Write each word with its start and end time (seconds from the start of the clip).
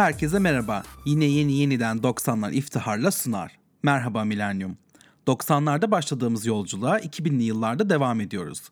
Herkese 0.00 0.38
merhaba. 0.38 0.82
Yine 1.04 1.24
yeni 1.24 1.52
yeniden 1.52 1.96
90'lar 1.96 2.52
iftiharla 2.52 3.10
sunar. 3.10 3.58
Merhaba 3.82 4.24
Milenyum. 4.24 4.76
90'larda 5.26 5.90
başladığımız 5.90 6.46
yolculuğa 6.46 7.00
2000'li 7.00 7.42
yıllarda 7.42 7.90
devam 7.90 8.20
ediyoruz. 8.20 8.62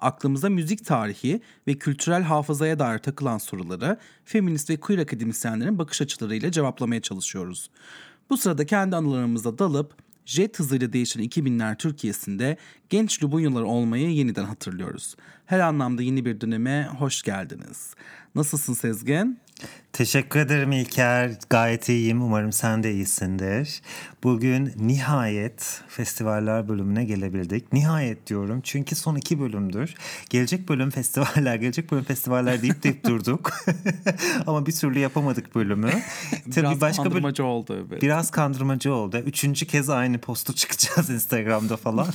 Aklımıza 0.00 0.48
müzik 0.48 0.86
tarihi 0.86 1.40
ve 1.66 1.74
kültürel 1.74 2.22
hafızaya 2.22 2.78
dair 2.78 2.98
takılan 2.98 3.38
soruları 3.38 3.98
feminist 4.24 4.70
ve 4.70 4.76
queer 4.76 4.98
akademisyenlerin 4.98 5.78
bakış 5.78 6.02
açılarıyla 6.02 6.50
cevaplamaya 6.50 7.02
çalışıyoruz. 7.02 7.70
Bu 8.30 8.36
sırada 8.36 8.66
kendi 8.66 8.96
anılarımıza 8.96 9.58
dalıp 9.58 9.94
jet 10.26 10.58
hızıyla 10.58 10.92
değişen 10.92 11.22
2000'ler 11.22 11.76
Türkiye'sinde 11.76 12.56
genç 12.90 13.22
Lubunyalar 13.22 13.62
olmayı 13.62 14.10
yeniden 14.10 14.44
hatırlıyoruz. 14.44 15.16
Her 15.46 15.60
anlamda 15.60 16.02
yeni 16.02 16.24
bir 16.24 16.40
döneme 16.40 16.88
hoş 16.98 17.22
geldiniz. 17.22 17.94
Nasılsın 18.34 18.74
Sezgin? 18.74 19.38
Teşekkür 19.92 20.40
ederim 20.40 20.72
İlker. 20.72 21.30
Gayet 21.50 21.88
iyiyim. 21.88 22.22
Umarım 22.22 22.52
sen 22.52 22.82
de 22.82 22.92
iyisindir. 22.92 23.82
Bugün 24.22 24.72
nihayet 24.76 25.82
festivaller 25.88 26.68
bölümüne 26.68 27.04
gelebildik. 27.04 27.72
Nihayet 27.72 28.26
diyorum 28.26 28.60
çünkü 28.64 28.96
son 28.96 29.16
iki 29.16 29.40
bölümdür. 29.40 29.94
Gelecek 30.30 30.68
bölüm 30.68 30.90
festivaller, 30.90 31.54
gelecek 31.60 31.92
bölüm 31.92 32.04
festivaller 32.04 32.62
deyip 32.62 32.82
deyip 32.82 33.04
durduk. 33.04 33.52
Ama 34.46 34.66
bir 34.66 34.72
türlü 34.72 34.98
yapamadık 34.98 35.54
bölümü. 35.54 35.90
Tabii 36.54 36.80
başka 36.80 37.02
kandırmacı 37.02 37.42
böl- 37.42 37.46
oldu. 37.46 37.86
Evet. 37.90 38.02
Biraz 38.02 38.30
kandırmacı 38.30 38.92
oldu. 38.94 39.18
Üçüncü 39.18 39.66
kez 39.66 39.90
aynı 39.90 40.18
postu 40.18 40.54
çıkacağız 40.54 41.10
Instagram'da 41.10 41.76
falan. 41.76 42.06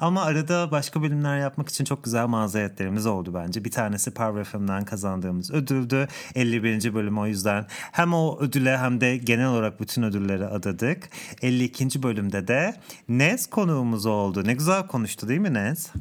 Ama 0.00 0.22
arada 0.22 0.70
başka 0.70 1.02
bölümler 1.02 1.38
yapmak 1.38 1.68
için 1.68 1.84
çok 1.84 2.04
güzel 2.04 2.26
mazeretlerimiz 2.26 3.06
oldu 3.06 3.34
bence. 3.34 3.64
Bir 3.64 3.70
tanesi 3.70 4.10
Power 4.10 4.44
FM'den 4.44 4.84
kazandığımız 4.84 5.50
ödüldü. 5.50 6.08
51. 6.34 6.94
bölüm 6.94 7.18
o 7.18 7.26
yüzden 7.26 7.66
hem 7.92 8.14
o 8.14 8.38
ödüle 8.40 8.78
hem 8.78 9.00
de 9.00 9.16
genel 9.16 9.46
olarak 9.46 9.80
bütün 9.80 10.02
ödülleri 10.02 10.46
adadık. 10.46 11.08
52. 11.42 12.02
bölümde 12.02 12.48
de 12.48 12.74
Nez 13.08 13.46
konuğumuz 13.46 14.06
oldu. 14.06 14.42
Ne 14.46 14.54
güzel 14.54 14.86
konuştu 14.86 15.28
değil 15.28 15.40
mi 15.40 15.54
Nez? 15.54 15.92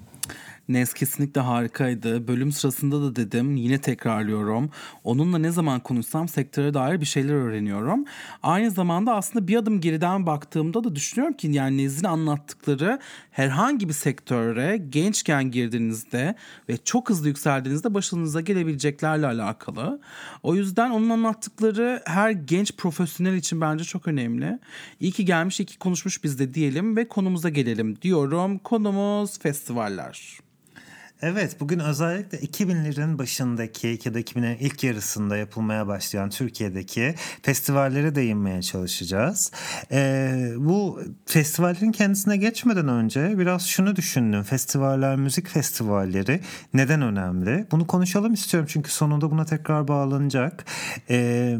Nes 0.67 0.93
kesinlikle 0.93 1.41
harikaydı. 1.41 2.27
Bölüm 2.27 2.51
sırasında 2.51 3.01
da 3.01 3.15
dedim 3.15 3.55
yine 3.55 3.81
tekrarlıyorum. 3.81 4.69
Onunla 5.03 5.37
ne 5.37 5.51
zaman 5.51 5.79
konuşsam 5.79 6.27
sektöre 6.27 6.73
dair 6.73 7.01
bir 7.01 7.05
şeyler 7.05 7.33
öğreniyorum. 7.33 8.05
Aynı 8.43 8.71
zamanda 8.71 9.15
aslında 9.15 9.47
bir 9.47 9.55
adım 9.55 9.81
geriden 9.81 10.25
baktığımda 10.25 10.83
da 10.83 10.95
düşünüyorum 10.95 11.37
ki 11.37 11.47
yani 11.47 11.77
Nez'in 11.77 12.05
anlattıkları 12.05 12.99
herhangi 13.31 13.87
bir 13.87 13.93
sektöre 13.93 14.77
gençken 14.89 15.51
girdiğinizde 15.51 16.35
ve 16.69 16.77
çok 16.77 17.09
hızlı 17.09 17.27
yükseldiğinizde 17.27 17.93
başınıza 17.93 18.41
gelebileceklerle 18.41 19.27
alakalı. 19.27 20.01
O 20.43 20.55
yüzden 20.55 20.89
onun 20.89 21.09
anlattıkları 21.09 22.01
her 22.05 22.31
genç 22.31 22.77
profesyonel 22.77 23.35
için 23.35 23.61
bence 23.61 23.83
çok 23.83 24.07
önemli. 24.07 24.59
İyi 24.99 25.11
ki 25.11 25.25
gelmiş, 25.25 25.59
iyi 25.59 25.65
ki 25.65 25.77
konuşmuş 25.77 26.23
biz 26.23 26.39
de 26.39 26.53
diyelim 26.53 26.97
ve 26.97 27.07
konumuza 27.07 27.49
gelelim 27.49 28.01
diyorum. 28.01 28.57
Konumuz 28.57 29.39
festivaller. 29.39 30.45
Evet 31.27 31.59
bugün 31.59 31.79
özellikle 31.79 32.37
2000'lerin 32.37 33.17
başındaki 33.17 33.99
ya 34.05 34.13
da 34.13 34.19
2000'lerin 34.19 34.57
ilk 34.59 34.83
yarısında 34.83 35.37
yapılmaya 35.37 35.87
başlayan 35.87 36.29
Türkiye'deki 36.29 37.15
festivallere 37.41 38.15
değinmeye 38.15 38.61
çalışacağız. 38.61 39.51
Ee, 39.91 40.49
bu 40.57 41.01
festivallerin 41.25 41.91
kendisine 41.91 42.37
geçmeden 42.37 42.87
önce 42.87 43.39
biraz 43.39 43.67
şunu 43.67 43.95
düşündüm. 43.95 44.43
Festivaller, 44.43 45.15
müzik 45.15 45.47
festivalleri 45.47 46.39
neden 46.73 47.01
önemli? 47.01 47.67
Bunu 47.71 47.87
konuşalım 47.87 48.33
istiyorum 48.33 48.69
çünkü 48.71 48.91
sonunda 48.91 49.31
buna 49.31 49.45
tekrar 49.45 49.87
bağlanacak. 49.87 50.65
Ee, 51.09 51.57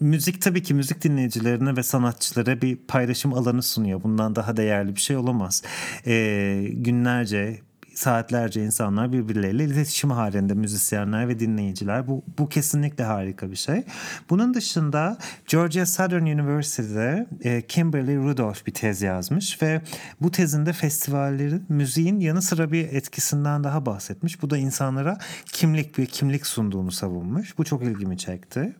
müzik 0.00 0.42
tabii 0.42 0.62
ki 0.62 0.74
müzik 0.74 1.04
dinleyicilerine 1.04 1.76
ve 1.76 1.82
sanatçılara 1.82 2.62
bir 2.62 2.76
paylaşım 2.76 3.34
alanı 3.34 3.62
sunuyor. 3.62 4.02
Bundan 4.02 4.36
daha 4.36 4.56
değerli 4.56 4.96
bir 4.96 5.00
şey 5.00 5.16
olamaz. 5.16 5.62
Ee, 6.06 6.68
günlerce 6.72 7.69
saatlerce 8.00 8.64
insanlar 8.64 9.12
birbirleriyle 9.12 9.64
iletişim 9.64 10.10
halinde 10.10 10.54
müzisyenler 10.54 11.28
ve 11.28 11.38
dinleyiciler. 11.40 12.06
Bu, 12.06 12.24
bu 12.38 12.48
kesinlikle 12.48 13.04
harika 13.04 13.50
bir 13.50 13.56
şey. 13.56 13.82
Bunun 14.30 14.54
dışında 14.54 15.18
Georgia 15.46 15.86
Southern 15.86 16.22
University'de 16.22 17.26
e, 17.44 17.62
Kimberly 17.62 18.16
Rudolph 18.16 18.66
bir 18.66 18.74
tez 18.74 19.02
yazmış 19.02 19.62
ve 19.62 19.80
bu 20.20 20.30
tezinde 20.30 20.72
festivallerin 20.72 21.64
müziğin 21.68 22.20
yanı 22.20 22.42
sıra 22.42 22.72
bir 22.72 22.92
etkisinden 22.92 23.64
daha 23.64 23.86
bahsetmiş. 23.86 24.42
Bu 24.42 24.50
da 24.50 24.58
insanlara 24.58 25.18
kimlik 25.52 25.98
bir 25.98 26.06
kimlik 26.06 26.46
sunduğunu 26.46 26.92
savunmuş. 26.92 27.58
Bu 27.58 27.64
çok 27.64 27.82
ilgimi 27.82 28.18
çekti. 28.18 28.76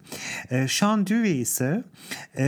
E, 0.51 0.69
Sean 0.69 1.07
Dewey 1.07 1.41
ise 1.41 1.85
e, 2.39 2.45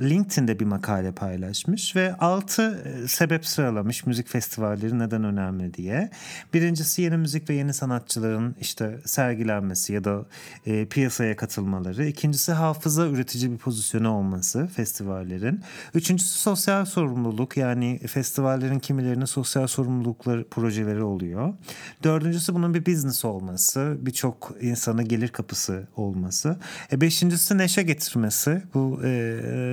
LinkedIn'de 0.00 0.60
bir 0.60 0.64
makale 0.64 1.12
paylaşmış 1.12 1.96
ve 1.96 2.14
altı 2.14 2.82
e, 2.84 3.08
sebep 3.08 3.46
sıralamış 3.46 4.06
müzik 4.06 4.28
festivalleri 4.28 4.98
neden 4.98 5.24
önemli 5.24 5.51
önemli 5.52 5.74
diye. 5.74 6.10
Birincisi 6.54 7.02
yeni 7.02 7.16
müzik 7.16 7.50
ve 7.50 7.54
yeni 7.54 7.74
sanatçıların 7.74 8.56
işte 8.60 9.00
sergilenmesi 9.04 9.92
ya 9.92 10.04
da 10.04 10.24
e, 10.66 10.86
piyasaya 10.86 11.36
katılmaları. 11.36 12.06
İkincisi 12.06 12.52
hafıza 12.52 13.06
üretici 13.06 13.52
bir 13.52 13.58
pozisyonu 13.58 14.10
olması 14.10 14.66
festivallerin. 14.66 15.60
Üçüncüsü 15.94 16.38
sosyal 16.38 16.84
sorumluluk 16.84 17.56
yani 17.56 17.98
festivallerin 18.06 18.78
kimilerinin 18.78 19.24
sosyal 19.24 19.66
sorumlulukları 19.66 20.48
projeleri 20.48 21.02
oluyor. 21.02 21.54
Dördüncüsü 22.02 22.54
bunun 22.54 22.74
bir 22.74 22.86
business 22.86 23.24
olması, 23.24 23.96
birçok 24.00 24.52
insana 24.60 25.02
gelir 25.02 25.28
kapısı 25.28 25.88
olması. 25.96 26.56
E, 26.92 27.00
beşincisi 27.00 27.58
neşe 27.58 27.82
getirmesi. 27.82 28.62
Bu 28.74 29.00
e, 29.04 29.10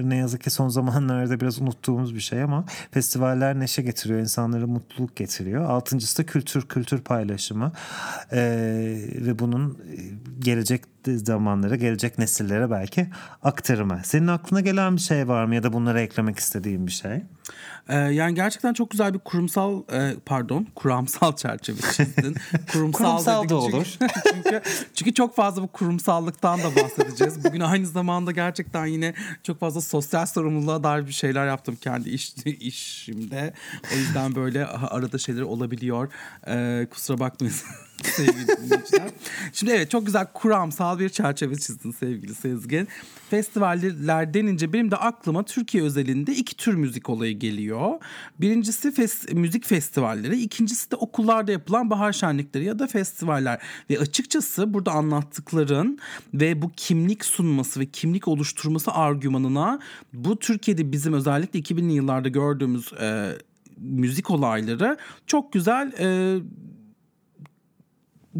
ne 0.03 0.15
yazık 0.15 0.41
ki 0.43 0.49
son 0.49 0.69
zamanlarda 0.79 1.39
biraz 1.39 1.61
unuttuğumuz 1.61 2.15
bir 2.15 2.19
şey 2.19 2.43
ama 2.43 2.65
festivaller 2.91 3.59
neşe 3.59 3.81
getiriyor, 3.81 4.19
insanlara 4.19 4.67
mutluluk 4.67 5.15
getiriyor. 5.15 5.68
Altıncısı 5.69 6.17
da 6.17 6.25
kültür 6.25 6.61
kültür 6.67 7.01
paylaşımı. 7.01 7.71
Ee, 8.31 8.39
ve 9.15 9.39
bunun 9.39 9.71
e, 9.71 9.97
gelecek 10.39 10.98
zamanlara, 11.07 11.75
gelecek 11.75 12.17
nesillere 12.17 12.71
belki 12.71 13.07
aktarımı. 13.43 14.01
Senin 14.03 14.27
aklına 14.27 14.61
gelen 14.61 14.95
bir 14.95 15.01
şey 15.01 15.27
var 15.27 15.45
mı 15.45 15.55
ya 15.55 15.63
da 15.63 15.73
bunlara 15.73 16.01
eklemek 16.01 16.39
istediğin 16.39 16.87
bir 16.87 16.91
şey? 16.91 17.23
Ee, 17.89 17.95
yani 17.95 18.35
gerçekten 18.35 18.73
çok 18.73 18.91
güzel 18.91 19.13
bir 19.13 19.19
kurumsal 19.19 19.83
e, 19.91 20.15
pardon 20.25 20.67
kuramsal 20.75 21.35
çerçeve 21.35 21.81
çizdin. 21.81 22.35
Kurumsal, 22.71 23.03
kurumsal 23.03 23.49
da 23.49 23.55
olur. 23.55 23.97
çünkü, 24.33 24.61
çünkü 24.95 25.13
çok 25.13 25.35
fazla 25.35 25.61
bu 25.61 25.67
kurumsallıktan 25.67 26.59
da 26.59 26.75
bahsedeceğiz. 26.75 27.43
Bugün 27.43 27.59
aynı 27.59 27.87
zamanda 27.87 28.31
gerçekten 28.31 28.85
yine 28.85 29.13
çok 29.43 29.59
fazla 29.59 29.81
sosyal 29.81 30.25
sorumluluğa 30.25 30.83
dair 30.83 31.07
bir 31.07 31.11
şeyler 31.11 31.47
yaptım 31.47 31.77
kendi 31.81 32.09
iş, 32.09 32.33
işimde. 32.45 33.53
O 33.93 33.97
yüzden 33.97 34.35
böyle 34.35 34.65
arada 34.65 35.17
şeyler 35.17 35.41
olabiliyor. 35.41 36.11
Ee, 36.47 36.87
kusura 36.91 37.19
bakmayın 37.19 37.55
sevgili 38.05 38.47
dinleyiciler. 38.47 39.09
Şimdi 39.53 39.71
evet 39.71 39.91
çok 39.91 40.05
güzel 40.05 40.27
kuramsal 40.33 40.99
bir 40.99 41.09
çerçeve 41.09 41.55
çizdin 41.55 41.91
sevgili 41.91 42.35
Sezgin. 42.35 42.87
Festivaller 43.29 44.33
denince 44.33 44.73
benim 44.73 44.91
de 44.91 44.95
aklıma 44.95 45.45
Türkiye 45.45 45.83
özelinde 45.83 46.35
iki 46.35 46.55
tür 46.55 46.73
müzik 46.73 47.09
olayı 47.09 47.39
geliyor. 47.39 47.99
Birincisi 48.39 48.89
fes- 48.89 49.33
müzik 49.33 49.65
festivalleri, 49.65 50.41
ikincisi 50.41 50.91
de 50.91 50.95
okullarda 50.95 51.51
yapılan 51.51 51.89
bahar 51.89 52.13
şenlikleri 52.13 52.65
ya 52.65 52.79
da 52.79 52.87
festivaller. 52.87 53.61
Ve 53.89 53.99
açıkçası 53.99 54.73
burada 54.73 54.91
anlattıkların 54.91 55.99
ve 56.33 56.61
bu 56.61 56.71
kimlik 56.75 57.25
sunması 57.25 57.79
ve 57.79 57.85
kimlik 57.85 58.27
oluşturması 58.27 58.91
argümanına 58.91 59.79
bu 60.13 60.39
Türkiye'de 60.39 60.91
bizim 60.91 61.13
özellikle 61.13 61.59
2000'li 61.59 61.93
yıllarda 61.93 62.29
gördüğümüz 62.29 62.93
e, 62.93 63.37
müzik 63.77 64.31
olayları 64.31 64.97
çok 65.27 65.53
güzel 65.53 65.93
e, 65.99 66.39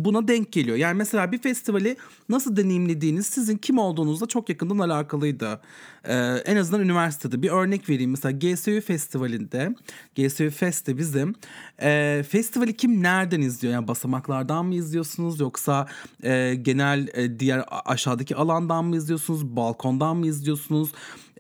buna 0.06 0.28
denk 0.28 0.52
geliyor. 0.52 0.78
Yani 0.78 0.98
mesela 0.98 1.32
bir 1.32 1.38
festivali 1.38 1.98
nasıl 2.30 2.56
deneyimlediğiniz 2.56 3.26
sizin 3.26 3.58
kim 3.58 3.78
olduğunuzla 3.78 4.26
çok 4.26 4.50
yakından 4.50 4.80
alakalıydı. 4.80 5.62
Ee, 6.04 6.16
en 6.46 6.56
azından 6.56 6.82
üniversitede 6.82 7.42
bir 7.42 7.50
örnek 7.50 7.90
vereyim. 7.90 8.12
Mesela 8.12 8.32
GSU 8.32 8.82
Festivali'nde, 8.82 9.76
GSU 10.16 10.50
Fest'te 10.50 10.98
bizim 10.98 11.36
e, 11.82 12.24
festivali 12.30 12.78
kim 12.78 13.04
nereden 13.04 13.42
izliyor? 13.42 13.74
Yani 13.74 13.88
basamaklardan 13.88 14.66
mı 14.66 14.76
izliyorsunuz 14.76 15.40
yoksa 15.40 15.88
e, 16.24 16.56
genel 16.56 17.08
e, 17.14 17.40
diğer 17.40 17.66
aşağıdaki 17.86 18.36
alandan 18.36 18.86
mı 18.86 18.96
izliyorsunuz? 18.96 19.56
Balkondan 19.56 20.18
mı 20.18 20.28
izliyorsunuz? 20.28 20.90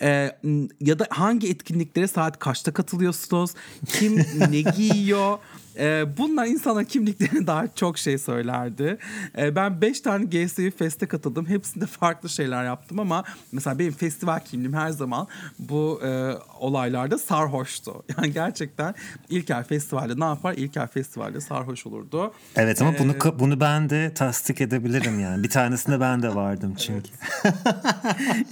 E, 0.02 0.32
ya 0.82 1.00
da 1.00 1.08
hangi 1.10 1.50
etkinliklere 1.50 2.08
saat 2.08 2.40
kaçta 2.40 2.74
katılıyorsunuz? 2.74 3.52
Kim 3.88 4.18
ne 4.50 4.62
giyiyor? 4.62 5.38
E, 5.80 6.18
bunlar 6.18 6.46
insana 6.46 6.84
kimliklerine 6.84 7.48
dair 7.48 7.70
çok 7.76 7.98
şey 7.98 8.18
söylerdi. 8.18 8.98
E, 9.38 9.56
ben 9.56 9.82
5 9.82 10.02
tane 10.02 10.26
GSV 10.26 10.70
Fest'e 10.80 11.06
katıldım. 11.06 11.46
Hepsinde 11.46 11.86
farklı 11.86 12.30
şeyler 12.30 12.66
yaptım 12.66 13.00
ama 13.00 13.24
mesela 13.52 13.80
benim 13.80 13.92
festival 13.92 14.40
kimliğim 14.40 14.74
her 14.74 14.90
zaman 14.90 15.28
bu 15.60 16.02
e, 16.06 16.34
olaylarda 16.60 17.18
sarhoştu. 17.18 18.04
Yani 18.18 18.34
gerçekten 18.34 18.96
İlker 19.30 19.64
Festival'de 19.64 20.20
ne 20.20 20.24
yapar? 20.24 20.54
İlker 20.54 20.88
Festival'de 20.88 21.42
sarhoş 21.42 21.86
olurdu. 21.86 22.34
Evet 22.56 22.81
ama 22.81 22.94
ee, 22.94 23.00
bunu 23.00 23.40
bunu 23.40 23.60
ben 23.60 23.90
de 23.90 24.14
tasdik 24.14 24.62
edebilirim 24.62 25.20
yani. 25.20 25.44
Bir 25.44 25.50
tanesinde 25.50 26.00
ben 26.00 26.22
de 26.22 26.36
vardım 26.36 26.76
çünkü. 26.76 27.10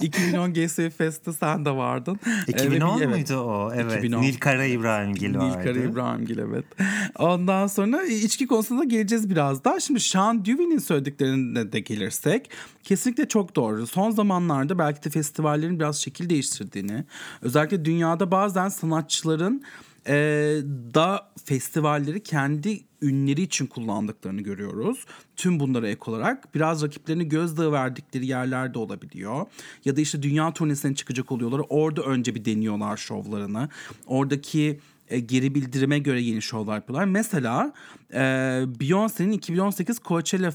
2010 0.00 0.54
GSV 0.54 0.90
Fest'te 0.90 1.32
sen 1.32 1.64
de 1.64 1.70
vardın. 1.70 2.20
2010 2.46 3.00
ee, 3.00 3.06
muydu 3.06 3.36
o? 3.36 3.72
Evet. 3.74 3.98
2010. 3.98 4.22
Nilkara 4.22 4.64
İbrahimgil 4.64 5.34
vardı. 5.36 5.58
Nilkara 5.58 5.78
İbrahimgil 5.78 6.38
evet. 6.38 6.64
Ondan 7.18 7.66
sonra 7.66 8.02
içki 8.02 8.46
konusunda 8.46 8.84
geleceğiz 8.84 9.30
birazdan. 9.30 9.78
Şimdi 9.78 10.00
Sean 10.00 10.44
Dewey'nin 10.44 10.78
söylediklerine 10.78 11.72
de 11.72 11.80
gelirsek 12.24 12.50
kesinlikle 12.82 13.28
çok 13.28 13.56
doğru. 13.56 13.86
Son 13.86 14.10
zamanlarda 14.10 14.78
belki 14.78 15.02
de 15.04 15.10
festivallerin 15.10 15.80
biraz 15.80 16.02
şekil 16.02 16.30
değiştirdiğini 16.30 17.04
özellikle 17.42 17.84
dünyada 17.84 18.30
bazen 18.30 18.68
sanatçıların 18.68 19.62
e, 20.06 20.14
da 20.94 21.30
festivalleri 21.44 22.22
kendi 22.22 22.80
ünleri 23.02 23.42
için 23.42 23.66
kullandıklarını 23.66 24.40
görüyoruz. 24.40 25.04
Tüm 25.36 25.60
bunlara 25.60 25.88
ek 25.88 26.00
olarak 26.06 26.54
biraz 26.54 26.82
rakiplerini 26.82 27.28
gözdağı 27.28 27.72
verdikleri 27.72 28.26
yerlerde 28.26 28.78
olabiliyor. 28.78 29.46
Ya 29.84 29.96
da 29.96 30.00
işte 30.00 30.22
dünya 30.22 30.52
turnesine 30.52 30.94
çıkacak 30.94 31.32
oluyorlar. 31.32 31.62
Orada 31.68 32.02
önce 32.02 32.34
bir 32.34 32.44
deniyorlar 32.44 32.96
şovlarını. 32.96 33.68
Oradaki 34.06 34.80
e, 35.10 35.20
geri 35.20 35.54
bildirime 35.54 35.98
göre 35.98 36.20
yeni 36.20 36.42
şovlar 36.42 36.74
yapıyorlar. 36.74 37.04
Mesela 37.04 37.72
e, 38.12 38.18
Beyoncé'nin 38.80 39.32
2018 39.32 39.98
Coachella 40.04 40.52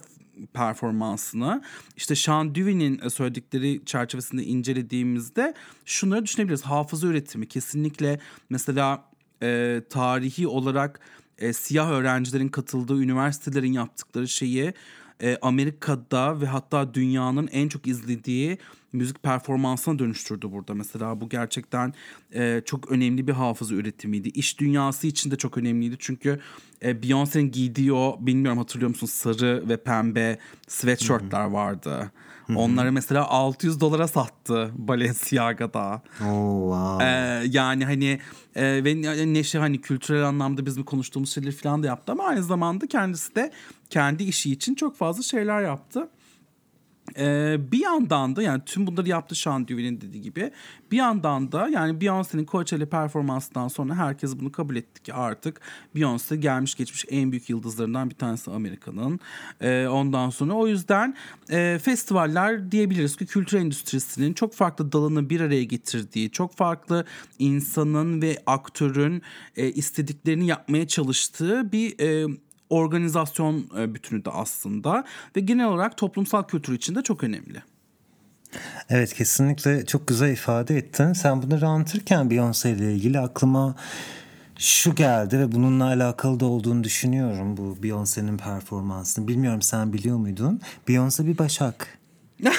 performansını 0.54 1.62
işte 1.98 2.16
Sean 2.16 2.56
Dewey'nin 2.56 3.08
söyledikleri 3.10 3.86
çerçevesinde 3.86 4.44
incelediğimizde 4.44 5.54
şunları 5.86 6.24
düşünebiliriz. 6.24 6.62
Hafıza 6.62 7.08
üretimi 7.08 7.48
kesinlikle 7.48 8.20
mesela 8.50 9.06
e, 9.44 9.82
tarihi 9.90 10.48
olarak 10.48 11.00
e, 11.38 11.54
siyah 11.54 11.90
öğrencilerin 11.90 12.50
katıldığı 12.50 13.02
üniversitelerin 13.02 13.74
yaptıkları 13.74 14.28
şeyi 14.28 14.74
e, 15.22 15.38
Amerika'da 15.42 16.42
ve 16.42 16.46
hatta 16.46 16.94
dünyanın 16.94 17.50
en 17.52 17.70
çok 17.70 17.88
izlediği 17.88 18.58
müzik 18.94 19.24
performansına 19.24 20.00
dönüştürdü 20.00 20.52
burada. 20.52 20.74
Mesela 20.74 21.22
bu 21.22 21.30
gerçekten 21.30 21.94
e, 22.34 22.62
çok 22.66 22.92
önemli 22.92 23.28
bir 23.28 23.34
hafıza 23.34 23.76
üretimiydi. 23.76 24.30
İş 24.30 24.60
dünyası 24.60 25.08
için 25.08 25.32
de 25.32 25.36
çok 25.36 25.58
önemliydi. 25.58 25.96
Çünkü 26.00 26.40
e, 26.84 26.92
Beyoncé'nin 26.92 27.52
giydiği 27.52 27.94
o 27.94 28.18
bilmiyorum 28.22 28.58
hatırlıyor 28.58 28.90
musun 28.90 29.08
sarı 29.08 29.70
ve 29.70 29.78
pembe 29.78 30.38
sweatshirtler 30.68 31.46
vardı. 31.46 32.12
Hı-hı. 32.48 32.60
Onları 32.60 32.92
mesela 32.92 33.28
600 33.28 33.80
dolara 33.80 34.08
sattı 34.08 34.72
Balenciaga'da. 34.76 36.02
Oh, 36.22 36.62
wow. 36.62 37.06
Ee, 37.06 37.44
yani 37.50 37.86
hani 37.86 38.20
e, 38.56 38.84
ve 38.84 39.02
Neşe 39.34 39.60
hani 39.60 39.82
kültürel 39.82 40.28
anlamda 40.28 40.66
bizim 40.66 40.84
konuştuğumuz 40.84 41.34
şeyleri 41.34 41.52
falan 41.52 41.84
da 41.84 41.88
yaptı 41.88 42.12
ama 42.12 42.24
aynı 42.24 42.44
zamanda 42.44 42.88
kendisi 42.88 43.36
de 43.36 43.52
kendi 43.90 44.24
işi 44.24 44.52
için 44.52 44.76
çok 44.76 44.98
fazla 44.98 45.24
şeyler 45.24 45.62
yaptı. 45.62 46.10
Ee, 47.18 47.58
bir 47.72 47.80
yandan 47.80 48.36
da 48.36 48.42
yani 48.42 48.62
tüm 48.66 48.88
bunları 48.88 49.10
yaptı 49.10 49.36
Sean 49.36 49.68
Dewey'nin 49.68 50.02
dediği 50.02 50.22
gibi. 50.22 50.52
Bir 50.92 50.98
yandan 50.98 51.52
da 51.52 51.70
yani 51.70 52.02
Beyoncé'nin 52.02 52.46
Coachella 52.46 52.86
performansından 52.86 53.68
sonra 53.68 53.96
herkes 53.96 54.40
bunu 54.40 54.52
kabul 54.52 54.76
etti 54.76 55.04
ki 55.04 55.14
artık 55.14 55.62
Beyoncé 55.96 56.36
gelmiş 56.36 56.76
geçmiş 56.76 57.06
en 57.10 57.32
büyük 57.32 57.50
yıldızlarından 57.50 58.10
bir 58.10 58.16
tanesi 58.16 58.52
Amerika'nın. 58.52 59.20
Ee, 59.62 59.88
ondan 59.88 60.30
sonra 60.30 60.54
o 60.54 60.68
yüzden 60.68 61.16
e, 61.50 61.80
festivaller 61.84 62.72
diyebiliriz 62.72 63.16
ki 63.16 63.26
kültür 63.26 63.58
endüstrisinin 63.58 64.34
çok 64.34 64.54
farklı 64.54 64.92
dalını 64.92 65.30
bir 65.30 65.42
araya 65.42 65.64
getirdiği, 65.64 66.32
çok 66.32 66.56
farklı 66.56 67.06
insanın 67.40 68.22
ve 68.22 68.38
aktörün 68.46 69.22
e, 69.56 69.72
istediklerini 69.72 70.48
yapmaya 70.48 70.88
çalıştığı 70.88 71.72
bir 71.72 72.00
e, 72.00 72.38
organizasyon 72.74 73.66
e, 73.80 73.96
bütünü 73.96 74.26
de 74.26 74.30
aslında 74.30 75.06
ve 75.36 75.40
genel 75.40 75.68
olarak 75.68 75.98
toplumsal 75.98 76.44
kültür 76.44 76.74
için 76.74 76.96
de 76.96 77.02
çok 77.02 77.24
önemli. 77.24 77.64
Evet 78.90 79.14
kesinlikle 79.14 79.86
çok 79.86 80.08
güzel 80.08 80.32
ifade 80.32 80.78
ettin. 80.78 81.14
Sen 81.14 81.42
bunları 81.42 81.68
anlatırken 81.68 82.28
Beyoncé 82.28 82.76
ile 82.76 82.94
ilgili 82.94 83.20
aklıma 83.20 83.76
şu 84.58 84.96
geldi 84.96 85.40
ve 85.40 85.52
bununla 85.52 85.86
alakalı 85.86 86.40
da 86.40 86.46
olduğunu 86.46 86.84
düşünüyorum 86.84 87.58
bu 87.58 87.78
Beyoncé'nin 87.84 88.38
performansını. 88.38 89.28
Bilmiyorum 89.28 89.62
sen 89.62 89.94
biliyor 89.94 90.18
muydun? 90.18 90.62
Beyoncé 90.88 91.28
bir 91.28 91.38
başak. 91.38 92.00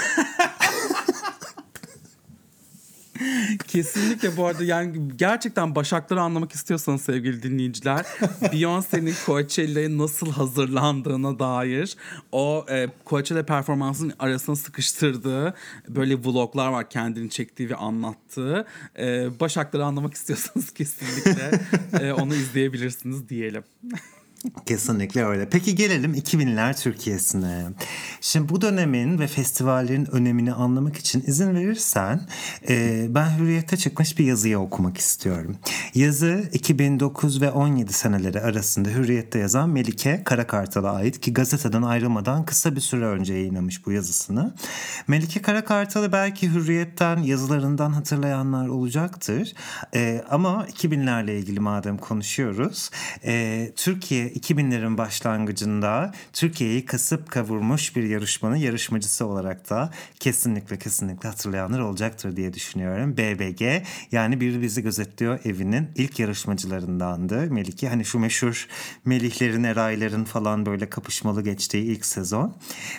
Kesinlikle 3.68 4.36
bu 4.36 4.46
arada 4.46 4.64
yani 4.64 5.08
gerçekten 5.16 5.74
başakları 5.74 6.20
anlamak 6.20 6.52
istiyorsanız 6.52 7.00
sevgili 7.02 7.42
dinleyiciler 7.42 8.06
Beyoncé'nin 8.52 9.14
Coachella'ya 9.26 9.98
nasıl 9.98 10.32
hazırlandığına 10.32 11.38
dair 11.38 11.96
o 12.32 12.66
e, 12.70 12.88
Coachella 13.06 13.46
performansının 13.46 14.12
arasına 14.18 14.56
sıkıştırdığı 14.56 15.54
böyle 15.88 16.14
vloglar 16.14 16.68
var 16.68 16.90
kendini 16.90 17.30
çektiği 17.30 17.70
ve 17.70 17.76
anlattığı. 17.76 18.66
E, 18.98 19.40
başakları 19.40 19.84
anlamak 19.84 20.14
istiyorsanız 20.14 20.70
kesinlikle 20.70 21.60
e, 22.00 22.12
onu 22.12 22.34
izleyebilirsiniz 22.34 23.28
diyelim. 23.28 23.62
Kesinlikle 24.66 25.24
öyle. 25.24 25.48
Peki 25.48 25.74
gelelim 25.74 26.14
2000'ler 26.14 26.82
Türkiye'sine. 26.82 27.64
Şimdi 28.20 28.48
bu 28.48 28.60
dönemin 28.60 29.18
ve 29.18 29.26
festivallerin 29.26 30.08
önemini 30.14 30.52
anlamak 30.52 30.96
için 30.96 31.24
izin 31.26 31.54
verirsen 31.54 32.20
e, 32.68 33.06
ben 33.08 33.38
Hürriyet'te 33.38 33.76
çıkmış 33.76 34.18
bir 34.18 34.24
yazıyı 34.24 34.58
okumak 34.58 34.98
istiyorum. 34.98 35.56
Yazı 35.94 36.48
2009 36.52 37.40
ve 37.40 37.50
17 37.50 37.92
seneleri 37.92 38.40
arasında 38.40 38.88
Hürriyet'te 38.88 39.38
yazan 39.38 39.70
Melike 39.70 40.24
Karakartal'a 40.24 40.92
ait 40.92 41.20
ki 41.20 41.32
gazeteden 41.32 41.82
ayrılmadan 41.82 42.44
kısa 42.44 42.76
bir 42.76 42.80
süre 42.80 43.04
önce 43.04 43.34
yayınlamış 43.34 43.86
bu 43.86 43.92
yazısını. 43.92 44.54
Melike 45.08 45.42
Karakartal'ı 45.42 46.12
belki 46.12 46.50
Hürriyet'ten 46.50 47.18
yazılarından 47.18 47.92
hatırlayanlar 47.92 48.68
olacaktır. 48.68 49.54
E, 49.94 50.24
ama 50.30 50.66
2000'lerle 50.66 51.38
ilgili 51.38 51.60
madem 51.60 51.98
konuşuyoruz. 51.98 52.90
E, 53.24 53.72
Türkiye 53.76 54.33
2000'lerin 54.34 54.98
başlangıcında 54.98 56.12
Türkiye'yi 56.32 56.84
kasıp 56.84 57.30
kavurmuş 57.30 57.96
bir 57.96 58.02
yarışmanın 58.02 58.56
yarışmacısı 58.56 59.26
olarak 59.26 59.70
da 59.70 59.90
kesinlikle 60.20 60.78
kesinlikle 60.78 61.28
hatırlayanlar 61.28 61.80
olacaktır 61.80 62.36
diye 62.36 62.52
düşünüyorum. 62.54 63.16
BBG 63.16 63.86
yani 64.12 64.40
bir 64.40 64.62
bizi 64.62 64.82
gözetliyor 64.82 65.40
evinin 65.44 65.88
ilk 65.94 66.18
yarışmacılarındandı 66.18 67.50
Melike. 67.50 67.88
Hani 67.88 68.04
şu 68.04 68.18
meşhur 68.18 68.66
Melihlerin, 69.04 69.64
Erayların 69.64 70.24
falan 70.24 70.66
böyle 70.66 70.90
kapışmalı 70.90 71.42
geçtiği 71.42 71.84
ilk 71.84 72.06
sezon. 72.06 72.56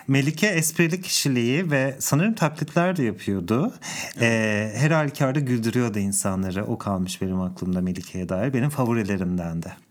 Melike 0.08 0.48
esprili 0.48 1.02
kişiliği 1.02 1.72
ve 1.72 1.96
sanırım 2.00 2.34
taklitler 2.34 2.98
de 2.98 3.04
yapıyordu. 3.04 3.74
Ee, 4.22 4.72
her 4.76 4.92
halükarda 4.92 5.40
güldürüyordu 5.40 6.00
insanları. 6.00 6.66
O 6.66 6.78
kalmış 6.78 7.22
benim 7.22 7.42
aklımda 7.42 7.82
Melike'ye 7.82 8.30
dair. 8.30 8.54
Benim 8.54 8.70
favorilerimden 8.70 9.64
de. 9.64 9.85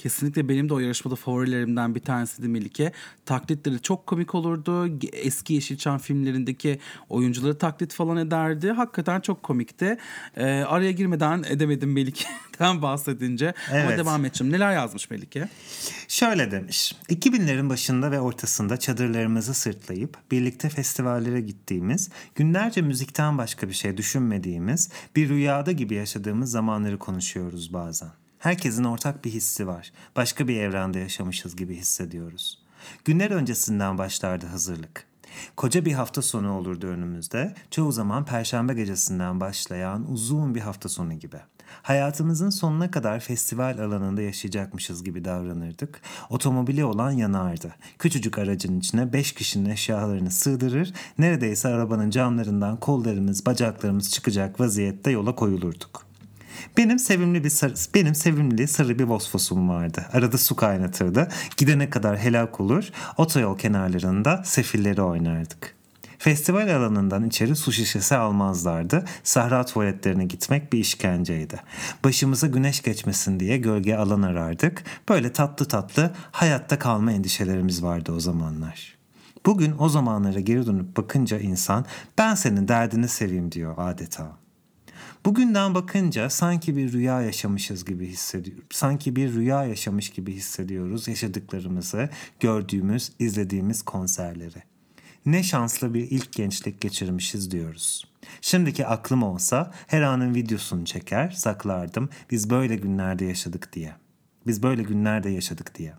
Kesinlikle 0.00 0.48
benim 0.48 0.68
de 0.68 0.74
o 0.74 0.78
yarışmada 0.78 1.16
favorilerimden 1.16 1.94
bir 1.94 2.00
tanesiydi 2.00 2.48
Melike. 2.48 2.92
Taklitleri 3.26 3.82
çok 3.82 4.06
komik 4.06 4.34
olurdu. 4.34 4.98
Eski 5.12 5.54
Yeşilçam 5.54 5.98
filmlerindeki 5.98 6.80
oyuncuları 7.08 7.58
taklit 7.58 7.92
falan 7.92 8.16
ederdi. 8.16 8.70
Hakikaten 8.70 9.20
çok 9.20 9.42
komikti. 9.42 9.98
Ee, 10.36 10.44
araya 10.44 10.92
girmeden 10.92 11.44
edemedim 11.48 11.92
Melike'den 11.92 12.82
bahsedince. 12.82 13.54
Evet. 13.72 13.88
Ama 13.88 13.96
devam 13.96 14.24
edeceğim. 14.24 14.52
Neler 14.52 14.72
yazmış 14.72 15.10
Melike? 15.10 15.48
Şöyle 16.08 16.50
demiş. 16.50 16.96
2000'lerin 17.08 17.68
başında 17.68 18.10
ve 18.10 18.20
ortasında 18.20 18.76
çadırlarımızı 18.76 19.54
sırtlayıp 19.54 20.16
birlikte 20.30 20.68
festivallere 20.68 21.40
gittiğimiz, 21.40 22.10
günlerce 22.34 22.82
müzikten 22.82 23.38
başka 23.38 23.68
bir 23.68 23.74
şey 23.74 23.96
düşünmediğimiz, 23.96 24.90
bir 25.16 25.28
rüyada 25.28 25.72
gibi 25.72 25.94
yaşadığımız 25.94 26.50
zamanları 26.50 26.98
konuşuyoruz 26.98 27.72
bazen. 27.72 28.19
Herkesin 28.40 28.84
ortak 28.84 29.24
bir 29.24 29.30
hissi 29.30 29.66
var. 29.66 29.92
Başka 30.16 30.48
bir 30.48 30.60
evrende 30.60 30.98
yaşamışız 30.98 31.56
gibi 31.56 31.76
hissediyoruz. 31.76 32.58
Günler 33.04 33.30
öncesinden 33.30 33.98
başlardı 33.98 34.46
hazırlık. 34.46 35.06
Koca 35.56 35.84
bir 35.84 35.92
hafta 35.92 36.22
sonu 36.22 36.52
olurdu 36.52 36.86
önümüzde. 36.86 37.54
Çoğu 37.70 37.92
zaman 37.92 38.24
perşembe 38.24 38.74
gecesinden 38.74 39.40
başlayan 39.40 40.10
uzun 40.10 40.54
bir 40.54 40.60
hafta 40.60 40.88
sonu 40.88 41.14
gibi. 41.14 41.36
Hayatımızın 41.82 42.50
sonuna 42.50 42.90
kadar 42.90 43.20
festival 43.20 43.78
alanında 43.78 44.22
yaşayacakmışız 44.22 45.04
gibi 45.04 45.24
davranırdık. 45.24 46.00
Otomobili 46.30 46.84
olan 46.84 47.10
yanardı. 47.10 47.74
Küçücük 47.98 48.38
aracın 48.38 48.78
içine 48.80 49.12
beş 49.12 49.32
kişinin 49.32 49.70
eşyalarını 49.70 50.30
sığdırır, 50.30 50.92
neredeyse 51.18 51.68
arabanın 51.68 52.10
camlarından 52.10 52.80
kollarımız, 52.80 53.46
bacaklarımız 53.46 54.10
çıkacak 54.10 54.60
vaziyette 54.60 55.10
yola 55.10 55.34
koyulurduk. 55.34 56.09
Benim 56.76 56.98
sevimli 56.98 57.44
bir 57.44 57.50
sarı, 57.50 57.74
benim 57.94 58.14
sevimli 58.14 58.68
sarı 58.68 58.98
bir 58.98 59.04
Vosfos'um 59.04 59.68
vardı. 59.68 60.06
Arada 60.12 60.38
su 60.38 60.56
kaynatırdı. 60.56 61.28
Gidene 61.56 61.90
kadar 61.90 62.18
helak 62.18 62.60
olur. 62.60 62.84
Otoyol 63.16 63.58
kenarlarında 63.58 64.42
sefilleri 64.44 65.02
oynardık. 65.02 65.74
Festival 66.18 66.76
alanından 66.76 67.24
içeri 67.24 67.56
su 67.56 67.72
şişesi 67.72 68.16
almazlardı. 68.16 69.04
Sahra 69.24 69.64
tuvaletlerine 69.64 70.24
gitmek 70.24 70.72
bir 70.72 70.78
işkenceydi. 70.78 71.60
Başımıza 72.04 72.46
güneş 72.46 72.82
geçmesin 72.82 73.40
diye 73.40 73.58
gölge 73.58 73.96
alan 73.96 74.22
arardık. 74.22 74.84
Böyle 75.08 75.32
tatlı 75.32 75.68
tatlı 75.68 76.10
hayatta 76.30 76.78
kalma 76.78 77.12
endişelerimiz 77.12 77.82
vardı 77.82 78.12
o 78.12 78.20
zamanlar. 78.20 78.96
Bugün 79.46 79.74
o 79.78 79.88
zamanlara 79.88 80.40
geri 80.40 80.66
dönüp 80.66 80.96
bakınca 80.96 81.38
insan 81.38 81.86
ben 82.18 82.34
senin 82.34 82.68
derdini 82.68 83.08
seveyim 83.08 83.52
diyor 83.52 83.74
adeta. 83.78 84.39
Bugünden 85.24 85.74
bakınca 85.74 86.30
sanki 86.30 86.76
bir 86.76 86.92
rüya 86.92 87.22
yaşamışız 87.22 87.84
gibi 87.84 88.06
hissediyoruz. 88.06 88.64
Sanki 88.70 89.16
bir 89.16 89.34
rüya 89.34 89.64
yaşamış 89.64 90.10
gibi 90.10 90.32
hissediyoruz 90.32 91.08
yaşadıklarımızı, 91.08 92.08
gördüğümüz, 92.40 93.12
izlediğimiz 93.18 93.82
konserleri. 93.82 94.62
Ne 95.26 95.42
şanslı 95.42 95.94
bir 95.94 96.10
ilk 96.10 96.32
gençlik 96.32 96.80
geçirmişiz 96.80 97.50
diyoruz. 97.50 98.04
Şimdiki 98.40 98.86
aklım 98.86 99.22
olsa 99.22 99.72
her 99.86 100.02
anın 100.02 100.34
videosunu 100.34 100.84
çeker, 100.84 101.30
saklardım. 101.30 102.10
Biz 102.30 102.50
böyle 102.50 102.76
günlerde 102.76 103.24
yaşadık 103.24 103.72
diye. 103.72 103.92
Biz 104.46 104.62
böyle 104.62 104.82
günlerde 104.82 105.30
yaşadık 105.30 105.78
diye. 105.78 105.94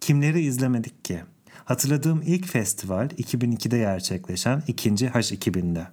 Kimleri 0.00 0.40
izlemedik 0.40 1.04
ki? 1.04 1.20
Hatırladığım 1.64 2.22
ilk 2.26 2.46
festival 2.46 3.08
2002'de 3.08 3.78
gerçekleşen 3.78 4.62
ikinci 4.66 5.06
H2000'de. 5.06 5.86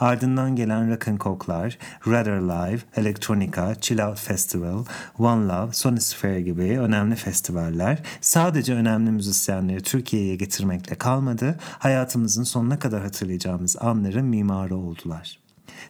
Ardından 0.00 0.56
gelen 0.56 0.90
Rock 0.90 1.08
and 1.08 1.20
Coke'lar, 1.20 1.78
Rather 2.06 2.40
Live, 2.40 2.80
Electronica, 2.96 3.74
Chill 3.80 4.06
Out 4.06 4.18
Festival, 4.18 4.84
One 5.18 5.48
Love, 5.48 5.72
Sonisphere 5.72 6.40
gibi 6.40 6.80
önemli 6.80 7.16
festivaller 7.16 7.98
sadece 8.20 8.74
önemli 8.74 9.10
müzisyenleri 9.10 9.82
Türkiye'ye 9.82 10.36
getirmekle 10.36 10.94
kalmadı, 10.94 11.58
hayatımızın 11.78 12.44
sonuna 12.44 12.78
kadar 12.78 13.02
hatırlayacağımız 13.02 13.76
anların 13.80 14.26
mimarı 14.26 14.76
oldular. 14.76 15.38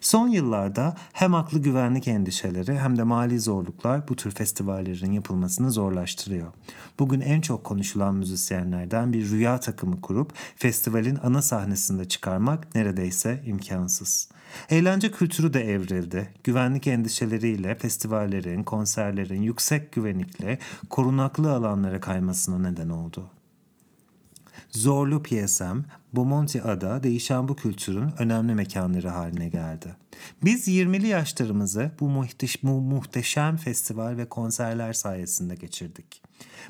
Son 0.01 0.29
yıllarda 0.29 0.97
hem 1.13 1.33
haklı 1.33 1.59
güvenlik 1.59 2.09
endişeleri 2.09 2.79
hem 2.79 2.99
de 2.99 3.03
mali 3.03 3.41
zorluklar 3.41 4.09
bu 4.09 4.17
tür 4.17 4.31
festivallerin 4.31 5.13
yapılmasını 5.13 5.71
zorlaştırıyor. 5.71 6.53
Bugün 6.99 7.21
en 7.21 7.41
çok 7.41 7.65
konuşulan 7.65 8.15
müzisyenlerden 8.15 9.13
bir 9.13 9.31
rüya 9.31 9.61
takımı 9.61 10.01
kurup 10.01 10.33
festivalin 10.57 11.19
ana 11.23 11.43
sahnesinde 11.43 12.05
çıkarmak 12.05 12.75
neredeyse 12.75 13.43
imkansız. 13.47 14.29
Eğlence 14.71 15.11
kültürü 15.11 15.53
de 15.53 15.73
evrildi. 15.73 16.29
Güvenlik 16.45 16.87
endişeleriyle 16.87 17.75
festivallerin, 17.75 18.63
konserlerin 18.63 19.43
yüksek 19.43 19.93
güvenlikle 19.93 20.59
korunaklı 20.91 21.53
alanlara 21.53 22.01
kaymasına 22.01 22.59
neden 22.59 22.89
oldu. 22.89 23.40
Zorlu 24.71 25.23
PSM, 25.23 25.79
Bomonti 26.13 26.63
Ada 26.63 27.03
değişen 27.03 27.49
bu 27.49 27.57
kültürün 27.57 28.13
önemli 28.19 28.55
mekanları 28.55 29.09
haline 29.09 29.49
geldi. 29.49 29.97
Biz 30.45 30.69
20'li 30.69 31.07
yaşlarımızı 31.07 31.91
bu, 32.01 32.09
muhteş, 32.09 32.63
bu 32.63 32.81
muhteşem 32.81 33.57
festival 33.57 34.17
ve 34.17 34.29
konserler 34.29 34.93
sayesinde 34.93 35.55
geçirdik. 35.55 36.23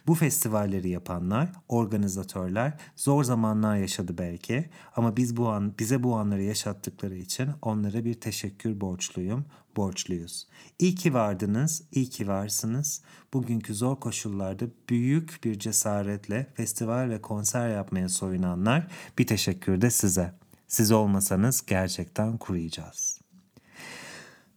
Bu 0.06 0.14
festivalleri 0.14 0.88
yapanlar, 0.88 1.52
organizatörler 1.68 2.72
zor 2.96 3.24
zamanlar 3.24 3.76
yaşadı 3.76 4.18
belki 4.18 4.70
ama 4.96 5.16
biz 5.16 5.36
bu 5.36 5.48
an 5.48 5.74
bize 5.78 6.02
bu 6.02 6.16
anları 6.16 6.42
yaşattıkları 6.42 7.14
için 7.14 7.48
onlara 7.62 8.04
bir 8.04 8.14
teşekkür 8.14 8.80
borçluyum, 8.80 9.44
borçluyuz. 9.76 10.46
İyi 10.78 10.94
ki 10.94 11.14
vardınız, 11.14 11.82
iyi 11.92 12.10
ki 12.10 12.28
varsınız. 12.28 13.02
Bugünkü 13.34 13.74
zor 13.74 14.00
koşullarda 14.00 14.64
büyük 14.88 15.44
bir 15.44 15.58
cesaretle 15.58 16.46
festival 16.54 17.10
ve 17.10 17.20
konser 17.22 17.68
yapmaya 17.68 18.08
soyunanlar 18.08 18.86
bir 19.18 19.26
teşekkür 19.26 19.80
de 19.80 19.90
size. 19.90 20.34
Siz 20.68 20.92
olmasanız 20.92 21.66
gerçekten 21.66 22.38
kuruyacağız. 22.38 23.20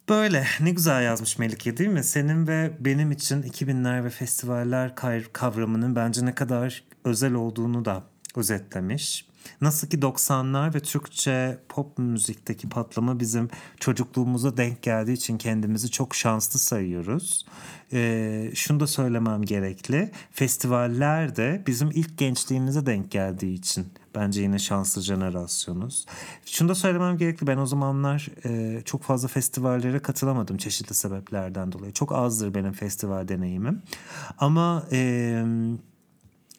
Böyle 0.10 0.46
ne 0.60 0.72
güzel 0.72 1.04
yazmış 1.04 1.40
Melike 1.40 1.78
değil 1.78 1.90
mi? 1.90 2.04
Senin 2.04 2.48
ve 2.48 2.78
benim 2.80 3.12
için 3.12 3.42
2000'ler 3.42 4.04
ve 4.04 4.10
festivaller 4.10 4.96
kavramının 5.34 5.96
bence 5.96 6.26
ne 6.26 6.36
kadar 6.36 6.84
özel 7.04 7.34
olduğunu 7.34 7.86
da 7.86 8.04
özetlemiş. 8.36 9.33
Nasıl 9.62 9.88
ki 9.88 9.98
90'lar 9.98 10.76
ve 10.76 10.80
Türkçe 10.80 11.60
pop 11.70 11.98
müzikteki 11.98 12.70
patlama 12.70 13.20
bizim 13.20 13.50
çocukluğumuza 13.80 14.58
denk 14.58 14.82
geldiği 14.82 15.14
için 15.14 15.38
kendimizi 15.38 15.92
çok 15.92 16.16
şanslı 16.16 16.60
sayıyoruz. 16.60 17.46
Ee, 17.94 18.52
şunu 18.56 18.80
da 18.80 18.88
söylemem 18.88 19.42
gerekli. 19.42 20.12
Festivaller 20.32 21.36
de 21.36 21.64
bizim 21.68 21.92
ilk 21.92 22.18
gençliğimize 22.18 22.86
denk 22.86 23.12
geldiği 23.12 23.54
için 23.54 23.88
bence 24.16 24.42
yine 24.42 24.60
şanslı 24.60 25.02
jenerasyonuz. 25.02 26.06
Şunu 26.46 26.70
da 26.70 26.76
söylemem 26.76 27.18
gerekli. 27.18 27.48
Ben 27.48 27.58
o 27.58 27.66
zamanlar 27.66 28.30
e, 28.46 28.82
çok 28.82 29.04
fazla 29.04 29.28
festivallere 29.28 30.00
katılamadım 30.00 30.58
çeşitli 30.58 30.94
sebeplerden 30.94 31.72
dolayı. 31.72 31.94
Çok 31.94 32.12
azdır 32.12 32.54
benim 32.54 32.74
festival 32.74 33.28
deneyimim. 33.28 33.82
Ama... 34.38 34.86
E, 34.92 35.44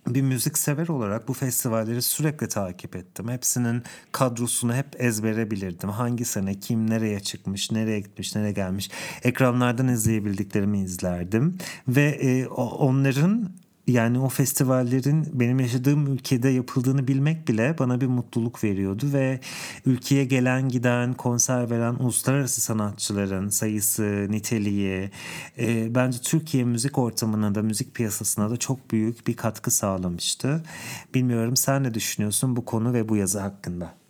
bir 0.07 0.23
müzik 0.23 0.59
sever 0.59 0.89
olarak 0.89 1.29
bu 1.29 1.33
festivalleri 1.33 2.03
sürekli 2.03 2.49
takip 2.49 2.97
ettim. 2.97 3.29
Hepsinin 3.29 3.83
kadrosunu 4.13 4.75
hep 4.75 4.87
ezbere 4.99 5.51
bilirdim. 5.51 5.89
Hangi 5.89 6.25
sene 6.25 6.55
kim 6.61 6.91
nereye 6.91 7.21
çıkmış, 7.21 7.71
nereye 7.71 8.01
gitmiş, 8.01 8.35
nereye 8.35 8.53
gelmiş. 8.53 8.91
Ekranlardan 9.23 9.89
izleyebildiklerimi 9.89 10.81
izlerdim 10.81 11.59
ve 11.89 12.05
e, 12.05 12.47
onların 12.47 13.51
yani 13.87 14.19
o 14.19 14.29
festivallerin 14.29 15.29
benim 15.33 15.61
yaşadığım 15.61 16.07
ülkede 16.07 16.49
yapıldığını 16.49 17.09
bilmek 17.09 17.49
bile 17.49 17.77
bana 17.79 18.01
bir 18.01 18.07
mutluluk 18.07 18.65
veriyordu 18.65 19.07
ve 19.13 19.41
ülkeye 19.87 20.25
gelen 20.25 20.69
giden 20.69 21.15
konser 21.15 21.71
veren 21.71 21.95
uluslararası 21.95 22.61
sanatçıların 22.61 23.49
sayısı, 23.49 24.27
niteliği 24.31 25.11
e, 25.59 25.95
bence 25.95 26.19
Türkiye 26.19 26.65
müzik 26.65 26.99
ortamına 26.99 27.55
da 27.55 27.63
müzik 27.63 27.95
piyasasına 27.95 28.51
da 28.51 28.57
çok 28.57 28.91
büyük 28.91 29.27
bir 29.27 29.37
katkı 29.37 29.71
sağlamıştı. 29.71 30.63
Bilmiyorum 31.15 31.57
sen 31.57 31.83
ne 31.83 31.95
düşünüyorsun 31.95 32.57
bu 32.57 32.65
konu 32.65 32.93
ve 32.93 33.09
bu 33.09 33.17
yazı 33.17 33.41
hakkında? 33.41 34.04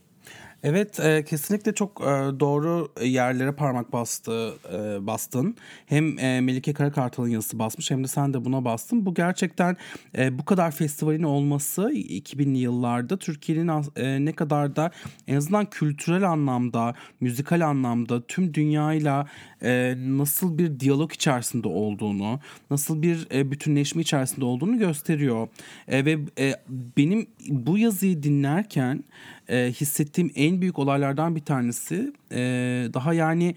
Evet 0.67 1.01
e, 1.01 1.25
kesinlikle 1.25 1.75
çok 1.75 2.01
e, 2.01 2.41
doğru 2.41 2.93
yerlere 3.03 3.53
parmak 3.53 3.93
bastı 3.93 4.55
e, 4.73 5.07
bastın. 5.07 5.57
Hem 5.87 6.19
e, 6.19 6.41
Melike 6.41 6.75
Karakartal'ın 6.75 7.29
yazısı 7.29 7.59
basmış 7.59 7.91
hem 7.91 8.05
de 8.05 8.09
sen 8.09 8.35
de 8.35 8.45
buna 8.45 8.65
bastın. 8.65 9.07
Bu 9.07 9.15
gerçekten 9.15 9.77
e, 10.19 10.39
bu 10.39 10.45
kadar 10.45 10.71
festivalin 10.71 11.23
olması 11.23 11.83
2000'li 11.83 12.59
yıllarda 12.59 13.17
Türkiye'nin 13.17 13.71
e, 13.97 14.25
ne 14.25 14.33
kadar 14.33 14.77
da 14.77 14.91
en 15.27 15.37
azından 15.37 15.71
kültürel 15.71 16.31
anlamda, 16.31 16.95
müzikal 17.21 17.67
anlamda 17.67 18.27
tüm 18.27 18.55
dünyayla 18.55 19.27
e, 19.65 19.95
nasıl 19.99 20.59
bir 20.59 20.81
diyalog 20.81 21.13
içerisinde 21.13 21.69
olduğunu, 21.69 22.41
nasıl 22.71 23.03
bir 23.03 23.29
e, 23.35 23.51
bütünleşme 23.51 24.03
içerisinde 24.03 24.45
olduğunu 24.45 24.79
gösteriyor. 24.79 25.49
E, 25.89 26.05
ve 26.05 26.19
benim 26.97 27.27
bu 27.49 27.79
yazıyı 27.79 28.23
dinlerken 28.23 29.05
hissettiğim 29.51 30.31
en 30.35 30.61
büyük 30.61 30.79
olaylardan 30.79 31.37
bir 31.37 31.41
tanesi 31.41 32.13
daha 32.95 33.15
yani 33.15 33.55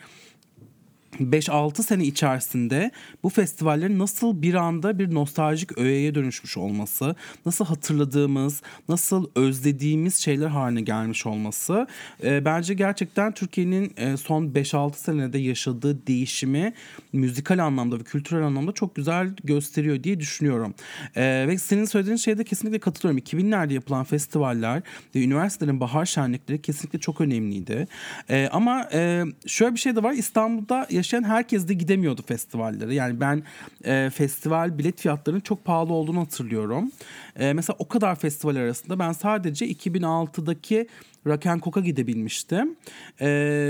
5-6 1.13 1.83
sene 1.83 2.05
içerisinde 2.05 2.91
bu 3.23 3.29
festivallerin 3.29 3.99
nasıl 3.99 4.41
bir 4.41 4.53
anda 4.53 4.99
bir 4.99 5.13
nostaljik 5.13 5.77
öğeye 5.77 6.15
dönüşmüş 6.15 6.57
olması, 6.57 7.15
nasıl 7.45 7.65
hatırladığımız, 7.65 8.61
nasıl 8.89 9.29
özlediğimiz 9.35 10.15
şeyler 10.15 10.47
haline 10.47 10.81
gelmiş 10.81 11.25
olması 11.25 11.87
e, 12.23 12.45
bence 12.45 12.73
gerçekten 12.73 13.33
Türkiye'nin 13.33 13.93
e, 13.97 14.17
son 14.17 14.45
5-6 14.45 14.93
senede 14.95 15.37
yaşadığı 15.37 16.07
değişimi 16.07 16.73
müzikal 17.13 17.59
anlamda 17.59 17.99
ve 17.99 18.03
kültürel 18.03 18.43
anlamda 18.43 18.71
çok 18.71 18.95
güzel 18.95 19.35
gösteriyor 19.43 20.03
diye 20.03 20.19
düşünüyorum. 20.19 20.73
E, 21.15 21.45
ve 21.47 21.57
senin 21.57 21.85
söylediğin 21.85 22.17
şeye 22.17 22.37
de 22.37 22.43
kesinlikle 22.43 22.79
katılıyorum. 22.79 23.23
2000'lerde 23.23 23.73
yapılan 23.73 24.03
festivaller 24.03 24.81
ve 25.15 25.23
üniversitelerin 25.23 25.79
bahar 25.79 26.05
şenlikleri 26.05 26.61
kesinlikle 26.61 26.99
çok 26.99 27.21
önemliydi. 27.21 27.87
E, 28.29 28.49
ama 28.51 28.89
e, 28.93 29.23
şöyle 29.47 29.73
bir 29.75 29.79
şey 29.79 29.95
de 29.95 30.03
var. 30.03 30.13
İstanbul'da 30.13 30.87
yaşayan 30.97 31.23
herkes 31.23 31.67
de 31.67 31.73
gidemiyordu 31.73 32.21
festivallere. 32.27 32.93
Yani 32.95 33.19
ben 33.19 33.43
e, 33.83 34.09
festival 34.09 34.77
bilet 34.77 34.99
fiyatlarının 35.01 35.41
çok 35.41 35.65
pahalı 35.65 35.93
olduğunu 35.93 36.19
hatırlıyorum. 36.19 36.91
E, 37.39 37.53
mesela 37.53 37.75
o 37.79 37.87
kadar 37.87 38.15
festival 38.15 38.55
arasında 38.55 38.99
ben 38.99 39.11
sadece 39.11 39.67
2006'daki 39.67 40.87
Rock 41.27 41.45
and 41.45 41.61
Coke'a 41.61 41.83
gidebilmiştim. 41.83 42.75
E, 43.19 43.27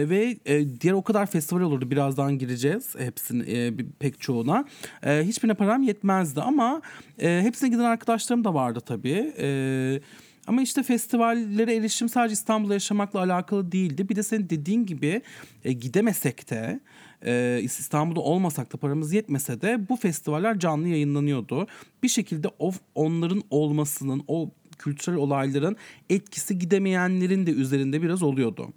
ve 0.09 0.37
e, 0.45 0.79
diğer 0.81 0.93
o 0.93 1.01
kadar 1.01 1.25
festival 1.25 1.61
olurdu. 1.61 1.91
Birazdan 1.91 2.37
gireceğiz 2.37 2.95
hepsini 2.97 3.43
e, 3.43 3.73
pek 3.99 4.21
çoğuna. 4.21 4.65
E, 5.03 5.23
hiçbirine 5.23 5.53
param 5.53 5.83
yetmezdi 5.83 6.41
ama 6.41 6.81
e, 7.19 7.39
hepsine 7.43 7.69
giden 7.69 7.83
arkadaşlarım 7.83 8.43
da 8.43 8.53
vardı 8.53 8.79
tabii. 8.85 9.33
E, 9.39 9.99
Ama 10.47 10.61
işte 10.61 10.83
festivallere 10.83 11.75
erişim 11.75 12.09
sadece 12.09 12.33
İstanbul'da 12.33 12.73
yaşamakla 12.73 13.19
alakalı 13.19 13.71
değildi. 13.71 14.09
Bir 14.09 14.15
de 14.15 14.23
senin 14.23 14.49
dediğin 14.49 14.85
gibi 14.85 15.21
e, 15.65 15.73
gidemesek 15.73 16.49
de 16.49 16.79
e, 17.25 17.59
İstanbul'da 17.63 18.19
olmasak 18.19 18.73
da 18.73 18.77
paramız 18.77 19.13
yetmese 19.13 19.61
de 19.61 19.89
bu 19.89 19.95
festivaller 19.95 20.59
canlı 20.59 20.87
yayınlanıyordu. 20.87 21.67
Bir 22.03 22.09
şekilde 22.09 22.47
o, 22.59 22.71
onların 22.95 23.43
olmasının, 23.49 24.23
o 24.27 24.51
kültürel 24.77 25.17
olayların 25.17 25.77
etkisi 26.09 26.59
gidemeyenlerin 26.59 27.45
de 27.47 27.51
üzerinde 27.51 28.01
biraz 28.01 28.23
oluyordu. 28.23 28.73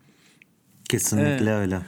Kesinlikle 0.89 1.53
öyle. 1.53 1.81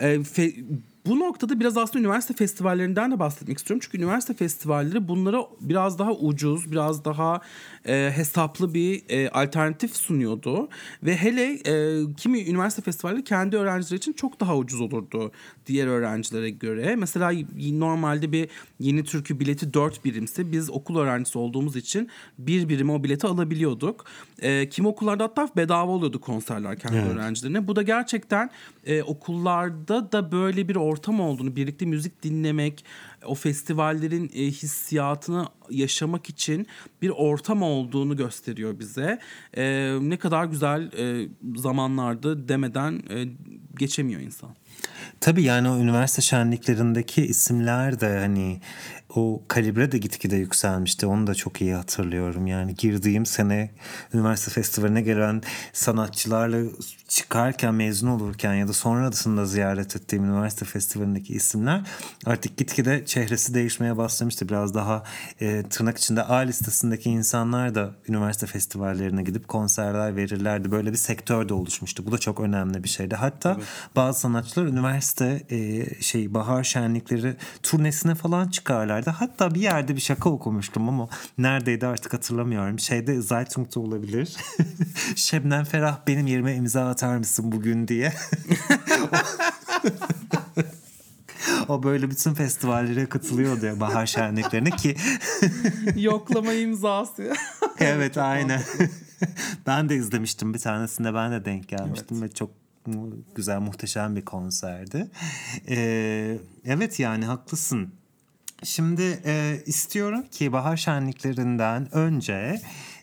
E, 0.00 0.06
fe- 0.14 0.64
bu 1.06 1.18
noktada 1.18 1.60
biraz 1.60 1.76
aslında 1.76 1.98
üniversite 1.98 2.34
festivallerinden 2.34 3.10
de 3.12 3.18
bahsetmek 3.18 3.58
istiyorum. 3.58 3.80
Çünkü 3.84 3.98
üniversite 3.98 4.34
festivalleri 4.34 5.08
bunlara 5.08 5.42
biraz 5.60 5.98
daha 5.98 6.12
ucuz, 6.12 6.72
biraz 6.72 7.04
daha 7.04 7.40
e, 7.86 8.12
hesaplı 8.14 8.74
bir 8.74 9.02
e, 9.08 9.30
alternatif 9.30 9.96
sunuyordu. 9.96 10.68
Ve 11.02 11.16
hele 11.16 11.52
e, 11.52 12.04
kimi 12.16 12.40
üniversite 12.42 12.82
festivalleri 12.82 13.24
kendi 13.24 13.56
öğrencileri 13.56 13.98
için 13.98 14.12
çok 14.12 14.40
daha 14.40 14.56
ucuz 14.56 14.80
olurdu 14.80 15.32
diğer 15.66 15.86
öğrencilere 15.86 16.50
göre. 16.50 16.96
Mesela 16.96 17.32
normalde 17.72 18.32
bir 18.32 18.48
yeni 18.78 19.04
türkü 19.04 19.40
bileti 19.40 19.74
4 19.74 20.04
birimse 20.04 20.52
biz 20.52 20.70
okul 20.70 20.98
öğrencisi 20.98 21.38
olduğumuz 21.38 21.76
için 21.76 22.08
bir 22.38 22.68
birime 22.68 22.92
o 22.92 23.04
bileti 23.04 23.26
alabiliyorduk. 23.26 24.04
E, 24.38 24.68
kimi 24.68 24.88
okullarda 24.88 25.24
hatta 25.24 25.48
bedava 25.56 25.90
oluyordu 25.90 26.20
konserler 26.20 26.78
kendi 26.78 26.96
Evet. 26.96 27.12
öğrencilerine. 27.12 27.68
Bu 27.68 27.76
da 27.76 27.82
gerçekten 27.82 28.50
e, 28.86 29.02
okullarda 29.02 30.12
da 30.12 30.32
böyle 30.32 30.68
bir 30.68 30.76
ortam 30.90 31.20
olduğunu, 31.20 31.56
birlikte 31.56 31.86
müzik 31.86 32.22
dinlemek, 32.22 32.84
o 33.24 33.34
festivallerin 33.34 34.30
e, 34.34 34.44
hissiyatını 34.44 35.46
yaşamak 35.70 36.30
için 36.30 36.66
bir 37.02 37.10
ortam 37.10 37.62
olduğunu 37.62 38.16
gösteriyor 38.16 38.78
bize. 38.78 39.18
E, 39.56 39.92
ne 40.00 40.16
kadar 40.16 40.44
güzel 40.44 40.92
e, 40.92 41.28
zamanlardı 41.56 42.48
demeden 42.48 43.02
e, 43.10 43.28
geçemiyor 43.78 44.20
insan. 44.20 44.50
Tabii 45.20 45.42
yani 45.42 45.68
o 45.68 45.78
üniversite 45.78 46.22
şenliklerindeki 46.22 47.26
isimler 47.26 48.00
de 48.00 48.18
hani 48.18 48.60
o 49.16 49.42
kalibre 49.48 49.92
de 49.92 49.98
gitgide 49.98 50.36
yükselmişti. 50.36 51.06
Onu 51.06 51.26
da 51.26 51.34
çok 51.34 51.60
iyi 51.60 51.74
hatırlıyorum. 51.74 52.46
Yani 52.46 52.74
girdiğim 52.74 53.26
sene 53.26 53.70
üniversite 54.14 54.50
festivaline 54.50 55.02
gelen 55.02 55.42
sanatçılarla 55.72 56.58
çıkarken 57.08 57.74
mezun 57.74 58.08
olurken 58.08 58.54
ya 58.54 58.68
da 58.68 58.72
sonrasında 58.72 59.46
ziyaret 59.46 59.96
ettiğim 59.96 60.24
üniversite 60.24 60.64
festivalindeki 60.64 61.34
isimler 61.34 61.82
artık 62.26 62.56
gitgide 62.56 63.06
çehresi 63.06 63.54
değişmeye 63.54 63.96
başlamıştı. 63.96 64.48
Biraz 64.48 64.74
daha 64.74 65.02
e, 65.40 65.62
tırnak 65.62 65.98
içinde 65.98 66.22
A 66.22 66.36
listesindeki 66.36 67.10
insanlar 67.10 67.74
da 67.74 67.90
üniversite 68.08 68.46
festivallerine 68.46 69.22
gidip 69.22 69.48
konserler 69.48 70.16
verirlerdi. 70.16 70.70
Böyle 70.70 70.92
bir 70.92 70.96
sektör 70.96 71.48
de 71.48 71.54
oluşmuştu. 71.54 72.06
Bu 72.06 72.12
da 72.12 72.18
çok 72.18 72.40
önemli 72.40 72.84
bir 72.84 72.88
şeydi. 72.88 73.14
Hatta 73.14 73.56
bazı 73.96 74.20
sanatçılar 74.20 74.66
üniversite 74.70 75.42
e, 75.50 75.86
şey 76.02 76.34
bahar 76.34 76.64
şenlikleri 76.64 77.36
turnesine 77.62 78.14
falan 78.14 78.48
çıkarlardı. 78.48 79.10
Hatta 79.10 79.54
bir 79.54 79.60
yerde 79.60 79.96
bir 79.96 80.00
şaka 80.00 80.30
okumuştum 80.30 80.88
ama 80.88 81.08
neredeydi 81.38 81.86
artık 81.86 82.12
hatırlamıyorum. 82.14 82.78
Şeyde 82.78 83.20
Zaytung'da 83.20 83.80
olabilir. 83.80 84.36
Şebnem 85.16 85.64
Ferah 85.64 85.98
benim 86.06 86.26
yerime 86.26 86.54
imza 86.54 86.88
atar 86.88 87.16
mısın 87.16 87.52
bugün 87.52 87.88
diye. 87.88 88.12
o 91.68 91.82
böyle 91.82 92.10
bütün 92.10 92.34
festivallere 92.34 93.06
katılıyordu 93.06 93.66
ya 93.66 93.80
bahar 93.80 94.06
şenliklerine 94.06 94.70
ki 94.70 94.96
Yoklama 95.96 96.52
imzası. 96.52 97.32
evet 97.78 98.18
aynen. 98.18 98.62
ben 99.66 99.88
de 99.88 99.96
izlemiştim 99.96 100.54
bir 100.54 100.58
tanesinde 100.58 101.14
ben 101.14 101.32
de 101.32 101.44
denk 101.44 101.68
gelmiştim 101.68 102.22
ve 102.22 102.28
çok 102.28 102.50
güzel 103.34 103.60
muhteşem 103.60 104.16
bir 104.16 104.24
konserdi. 104.24 105.10
Ee, 105.68 106.38
evet 106.64 107.00
yani 107.00 107.24
haklısın. 107.24 107.94
Şimdi 108.62 109.20
e, 109.24 109.62
istiyorum 109.66 110.24
ki 110.30 110.52
bahar 110.52 110.76
şenliklerinden 110.76 111.94
önce 111.94 112.60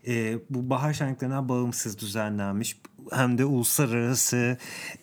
e, 0.08 0.38
bu 0.50 0.70
bahar 0.70 0.94
şenliklerinden 0.94 1.50
bağımsız 1.50 2.00
düzenlenmiş 2.00 2.78
hem 3.12 3.38
de 3.38 3.46
uluslararası 3.46 4.58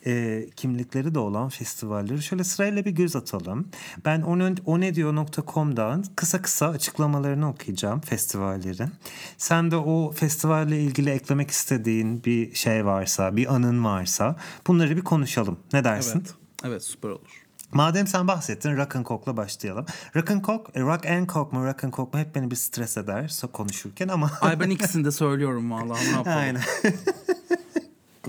e, 0.06 0.44
kimlikleri 0.56 1.14
de 1.14 1.18
olan 1.18 1.48
festivalleri 1.48 2.22
şöyle 2.22 2.44
sırayla 2.44 2.84
bir 2.84 2.90
göz 2.90 3.16
atalım. 3.16 3.68
Ben 4.04 4.22
onediyor.com'dan 4.66 6.04
kısa 6.16 6.42
kısa 6.42 6.68
açıklamalarını 6.68 7.48
okuyacağım 7.48 8.00
festivallerin. 8.00 8.90
Sen 9.38 9.70
de 9.70 9.76
o 9.76 10.12
festivalle 10.12 10.80
ilgili 10.82 11.10
eklemek 11.10 11.50
istediğin 11.50 12.24
bir 12.24 12.54
şey 12.54 12.86
varsa, 12.86 13.36
bir 13.36 13.54
anın 13.54 13.84
varsa 13.84 14.36
bunları 14.66 14.96
bir 14.96 15.04
konuşalım. 15.04 15.58
Ne 15.72 15.84
dersin? 15.84 16.18
evet. 16.18 16.34
Evet 16.66 16.84
süper 16.84 17.08
olur. 17.08 17.44
Madem 17.72 18.06
sen 18.06 18.28
bahsettin 18.28 18.76
Rock 18.76 18.96
and 18.96 19.06
Coke'la 19.06 19.36
başlayalım. 19.36 19.86
Rock 20.16 20.30
and 20.30 20.44
Coke, 20.44 20.80
e, 20.80 20.82
Rock 20.82 21.06
and 21.06 21.28
Coke 21.28 21.56
mu 21.56 21.64
Rock 21.64 21.84
and 21.84 21.92
Coke 21.92 22.18
mu 22.18 22.24
hep 22.24 22.34
beni 22.34 22.50
bir 22.50 22.56
stres 22.56 22.96
eder 22.96 23.40
konuşurken 23.52 24.08
ama 24.08 24.30
Ay 24.40 24.60
ben 24.60 24.70
ikisini 24.70 25.04
de 25.04 25.10
söylüyorum 25.10 25.70
vallahi 25.70 26.04
ne 26.04 26.10
yapalım. 26.16 26.38
Aynen. 26.38 26.62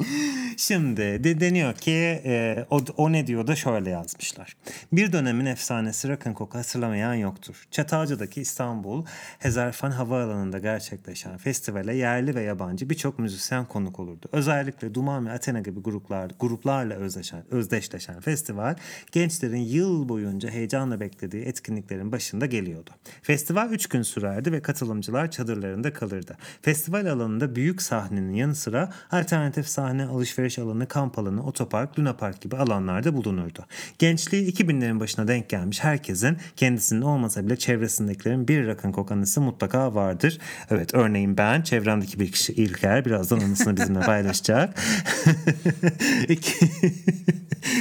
Şimdi 0.58 1.24
de 1.24 1.40
deniyor 1.40 1.74
ki 1.74 2.22
e, 2.26 2.66
o, 2.70 2.82
o 2.98 3.12
ne 3.12 3.28
diyor 3.28 3.48
da 3.48 3.56
şöyle 3.56 3.90
yazmışlar. 3.90 4.56
Bir 4.92 5.12
dönemin 5.12 5.46
efsanesi 5.46 6.10
Rock 6.10 6.28
and 6.28 6.38
Coke'u 6.38 6.60
hatırlamayan 6.60 7.14
yoktur. 7.14 7.64
Çatalca'daki 7.72 8.42
İstanbul 8.42 9.06
Hezarfen 9.40 9.92
Havaalanı'nda 9.92 10.60
gerçekleşen 10.60 11.38
festivale 11.38 11.96
yerli 11.96 12.36
ve 12.36 12.42
yabancı 12.42 12.90
birçok 12.90 13.20
müzisyen 13.20 13.66
konuk 13.66 14.00
olurdu. 14.00 14.30
Özellikle 14.32 14.94
Duman 14.94 15.28
ve 15.28 15.32
Athena 15.32 15.60
gibi 15.60 15.80
gruplar, 15.80 16.32
gruplarla 16.40 16.94
özdeşen, 16.94 17.44
özdeşleşen 17.52 18.22
festival 18.22 18.76
gençlerin 19.12 19.62
yıl 19.62 20.10
boyunca 20.10 20.50
heyecanla 20.50 21.00
beklediği 21.00 21.44
etkinliklerin 21.44 22.12
başında 22.12 22.46
geliyordu. 22.46 22.90
Festival 23.22 23.72
3 23.72 23.88
gün 23.88 24.02
sürerdi 24.02 24.52
ve 24.52 24.62
katılımcılar 24.62 25.32
çadırlarında 25.32 25.94
kalırdı. 25.94 26.38
Festival 26.62 27.06
alanında 27.06 27.56
büyük 27.56 27.82
sahnenin 27.82 28.34
yanı 28.34 28.56
sıra 28.56 28.90
alternatif 29.12 29.68
sahne, 29.68 29.85
alışveriş 29.86 30.60
alanı, 30.60 30.88
kamp 30.88 31.20
alanı, 31.20 31.46
otopark, 31.46 32.00
Luna 32.00 32.14
Park 32.14 32.42
gibi 32.42 32.58
alanlarda 32.58 33.16
bulunurdu. 33.18 33.66
Gençliği 34.00 34.54
2000'lerin 34.54 35.00
başına 35.00 35.28
denk 35.28 35.50
gelmiş 35.50 35.84
herkesin 35.84 36.38
kendisinin 36.56 37.02
olmasa 37.02 37.46
bile 37.46 37.58
çevresindekilerin 37.58 38.48
bir 38.48 38.68
rakın 38.68 38.92
kokanısı 38.92 39.42
mutlaka 39.42 39.96
vardır. 39.96 40.40
Evet 40.70 40.94
örneğin 40.94 41.38
ben, 41.38 41.62
çevremdeki 41.62 42.20
bir 42.20 42.32
kişi 42.32 42.54
İlker 42.54 43.06
birazdan 43.06 43.40
anısını 43.40 43.78
bizimle 43.78 44.00
paylaşacak. 44.00 44.80
İki- 46.30 46.70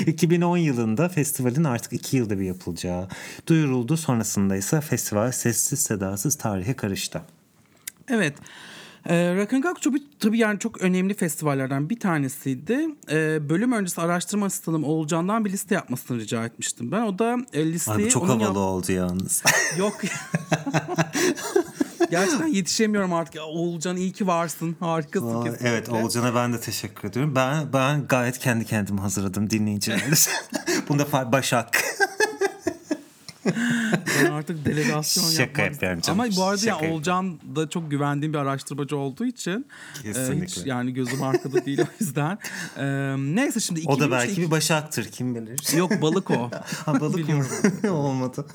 2010 0.06 0.56
yılında 0.56 1.08
festivalin 1.08 1.64
artık 1.64 1.92
iki 1.92 2.16
yılda 2.16 2.38
bir 2.38 2.44
yapılacağı 2.44 3.08
duyuruldu. 3.46 3.96
Sonrasında 3.96 4.56
ise 4.56 4.80
festival 4.80 5.32
sessiz 5.32 5.80
sedasız 5.80 6.34
tarihe 6.34 6.74
karıştı. 6.74 7.22
Evet. 8.08 8.34
Ee, 9.08 9.34
Rock 9.36 9.52
and 9.52 9.62
Coke 9.62 9.80
tabii, 9.80 10.02
tabii 10.20 10.38
yani 10.38 10.58
çok 10.58 10.80
önemli 10.80 11.14
festivallerden 11.14 11.90
bir 11.90 12.00
tanesiydi. 12.00 12.88
Ee, 13.10 13.48
bölüm 13.48 13.72
öncesi 13.72 14.00
araştırma 14.00 14.46
asistanım 14.46 14.84
Oğulcan'dan 14.84 15.44
bir 15.44 15.52
liste 15.52 15.74
yapmasını 15.74 16.18
rica 16.20 16.44
etmiştim 16.44 16.92
ben. 16.92 17.02
O 17.02 17.18
da 17.18 17.36
e, 17.52 17.72
listeyi... 17.72 17.96
Ay 17.96 18.04
bu 18.04 18.08
çok 18.08 18.28
havalı 18.28 18.42
yap- 18.42 18.56
oldu 18.56 18.92
yalnız. 18.92 19.42
Yok. 19.78 20.00
Gerçekten 22.10 22.46
yetişemiyorum 22.46 23.12
artık. 23.12 23.40
Oğulcan 23.46 23.96
iyi 23.96 24.12
ki 24.12 24.26
varsın. 24.26 24.76
Harikasın 24.80 25.34
Aa, 25.34 25.44
kesinlikle. 25.44 25.68
evet 25.68 25.88
Oğulcan'a 25.88 26.34
ben 26.34 26.52
de 26.52 26.60
teşekkür 26.60 27.08
ediyorum. 27.08 27.34
Ben 27.34 27.72
ben 27.72 28.06
gayet 28.06 28.38
kendi 28.38 28.64
kendime 28.64 29.00
hazırladım 29.00 29.50
dinleyicilerimiz. 29.50 30.28
Bunda 30.88 31.32
Başak. 31.32 31.84
Ben 34.24 34.30
artık 34.30 34.64
delegasyon 34.64 35.24
Şaka 35.30 35.42
yapmak 35.42 35.72
yapıyorum 35.72 36.00
canım, 36.00 36.20
Ama 36.20 36.37
bu 36.37 36.44
arada 36.44 36.59
şaka 36.59 36.68
ya 36.68 36.74
yapıyorum. 36.74 36.96
Olcan 36.98 37.40
da 37.57 37.68
çok 37.68 37.90
güvendiğim 37.90 38.33
bir 38.33 38.38
araştırmacı 38.38 38.96
olduğu 38.96 39.24
için 39.24 39.66
e, 39.94 39.98
hiç 39.98 40.02
Kesinlikle. 40.14 40.70
yani 40.70 40.94
gözüm 40.94 41.22
arkada 41.22 41.64
değil 41.66 41.80
o 41.80 41.87
yüzden. 42.00 42.38
E, 42.78 42.85
neyse 43.18 43.61
şimdi 43.61 43.83
O 43.87 44.00
da 44.00 44.04
2003'te 44.04 44.11
belki 44.11 44.42
bir 44.42 44.50
Başak'tır 44.50 45.04
kim 45.04 45.35
bilir. 45.35 45.76
Yok 45.76 46.02
balık 46.02 46.30
o. 46.30 46.50
Ha, 46.87 47.00
balık 47.00 47.28
mı? 47.28 47.90
Olmadı. 47.90 48.46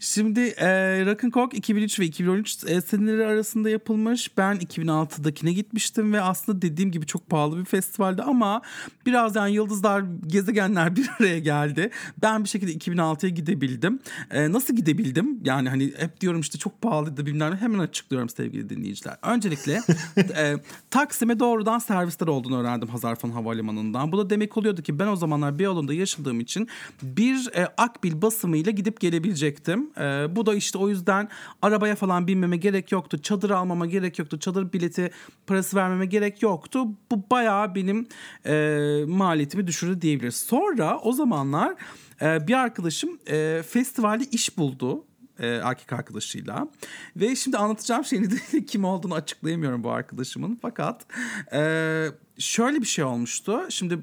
Şimdi 0.00 0.40
e, 0.40 0.66
Rock 1.06 1.24
and 1.24 1.32
Coke 1.32 1.56
2003 1.56 2.00
ve 2.00 2.04
2013 2.04 2.64
e, 2.66 2.80
seneleri 2.80 3.26
arasında 3.26 3.70
yapılmış. 3.70 4.38
Ben 4.38 4.56
2006'dakine 4.56 5.50
gitmiştim 5.50 6.12
ve 6.12 6.20
aslında 6.20 6.62
dediğim 6.62 6.90
gibi 6.90 7.06
çok 7.06 7.30
pahalı 7.30 7.58
bir 7.58 7.64
festivaldi 7.64 8.22
ama 8.22 8.62
biraz 9.06 9.36
yani 9.36 9.54
yıldızlar, 9.54 10.04
gezegenler 10.26 10.96
bir 10.96 11.10
araya 11.20 11.38
geldi. 11.38 11.90
Ben 12.22 12.44
bir 12.44 12.48
şekilde 12.48 12.72
2006'ya 12.72 13.30
gidebildim. 13.30 14.00
E, 14.30 14.52
nasıl 14.52 14.76
gidebildim? 14.76 15.40
Yani 15.44 15.68
hani 15.68 15.92
hep 15.98 16.20
diyorum 16.20 16.40
işte 16.40 16.58
çok 16.58 16.82
pahalıydı 16.82 17.26
bilmem 17.26 17.52
ne. 17.52 17.56
Hemen 17.56 17.78
açıklıyorum 17.78 18.28
sevgili 18.28 18.68
dinleyiciler. 18.68 19.16
Öncelikle 19.22 19.80
e, 20.16 20.56
Taksim'e 20.90 21.38
doğrudan 21.38 21.78
servisler 21.78 22.26
olduğunu 22.26 22.60
öğrendim 22.60 22.88
Hazarfen 22.88 23.30
Havalimanı'ndan. 23.30 24.12
Bu 24.12 24.18
da 24.18 24.30
demek 24.30 24.56
oluyordu 24.56 24.82
ki 24.82 24.98
ben 24.98 25.06
o 25.06 25.16
zamanlar 25.16 25.58
Beyoğlu'nda 25.58 25.94
yaşadığım 25.94 26.40
için 26.40 26.68
bir 27.02 27.50
e, 27.54 27.66
akbil 27.66 28.22
basımıyla 28.22 28.72
gidip 28.72 29.00
gelebiliyordum 29.00 29.23
gidebilecektim. 29.24 29.90
Ee, 29.98 30.36
bu 30.36 30.46
da 30.46 30.54
işte 30.54 30.78
o 30.78 30.88
yüzden 30.88 31.28
arabaya 31.62 31.94
falan 31.96 32.26
binmeme 32.26 32.56
gerek 32.56 32.92
yoktu. 32.92 33.22
Çadır 33.22 33.50
almama 33.50 33.86
gerek 33.86 34.18
yoktu. 34.18 34.38
Çadır 34.38 34.72
bileti 34.72 35.10
parası 35.46 35.76
vermeme 35.76 36.06
gerek 36.06 36.42
yoktu. 36.42 36.84
Bu 37.10 37.30
bayağı 37.30 37.74
benim 37.74 38.06
e, 38.46 39.04
maliyetimi 39.06 39.66
düşürdü 39.66 40.02
diyebiliriz. 40.02 40.36
Sonra 40.36 40.98
o 40.98 41.12
zamanlar 41.12 41.74
e, 42.22 42.46
bir 42.46 42.54
arkadaşım 42.54 43.18
e, 43.26 43.62
festivalde 43.68 44.24
iş 44.24 44.58
buldu 44.58 45.04
e, 45.38 45.46
erkek 45.46 45.92
arkadaşıyla. 45.92 46.68
Ve 47.16 47.36
şimdi 47.36 47.56
anlatacağım 47.56 48.04
şeyini 48.04 48.30
de 48.30 48.64
kim 48.66 48.84
olduğunu 48.84 49.14
açıklayamıyorum 49.14 49.84
bu 49.84 49.90
arkadaşımın. 49.90 50.58
Fakat 50.62 51.06
e, 51.52 52.06
şöyle 52.38 52.80
bir 52.80 52.86
şey 52.86 53.04
olmuştu. 53.04 53.60
Şimdi 53.68 53.98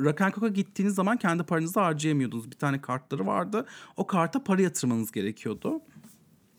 Rakenkok'a 0.00 0.48
gittiğiniz 0.48 0.94
zaman 0.94 1.16
kendi 1.16 1.42
paranızı 1.42 1.80
harcayamıyordunuz. 1.80 2.50
Bir 2.50 2.56
tane 2.56 2.80
kartları 2.80 3.26
vardı. 3.26 3.66
O 3.96 4.06
karta 4.06 4.44
para 4.44 4.62
yatırmanız 4.62 5.12
gerekiyordu. 5.12 5.80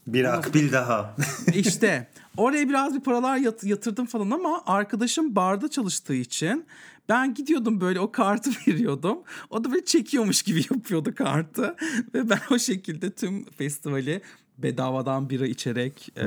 Bir 0.08 0.26
akbil 0.38 0.72
daha. 0.72 1.16
İşte 1.54 2.08
oraya 2.38 2.70
biraz 2.70 2.96
bir 2.96 3.00
paralar 3.00 3.38
yat- 3.38 3.64
yatırdım 3.64 4.06
falan 4.06 4.32
ama 4.32 4.64
arkadaşım 4.66 5.36
barda 5.36 5.70
çalıştığı 5.70 6.14
için 6.16 6.66
ben 7.10 7.34
gidiyordum 7.34 7.82
böyle 7.82 8.00
o 8.00 8.12
kartı 8.12 8.50
veriyordum. 8.68 9.18
O 9.50 9.64
da 9.64 9.72
böyle 9.72 9.86
çekiyormuş 9.86 10.42
gibi 10.44 10.62
yapıyordu 10.74 11.16
kartı. 11.16 11.76
Ve 12.14 12.30
ben 12.30 12.40
o 12.52 12.60
şekilde 12.60 13.12
tüm 13.12 13.46
festivali 13.46 14.22
bedavadan 14.58 15.30
bira 15.30 15.48
içerek 15.48 16.10
e, 16.18 16.22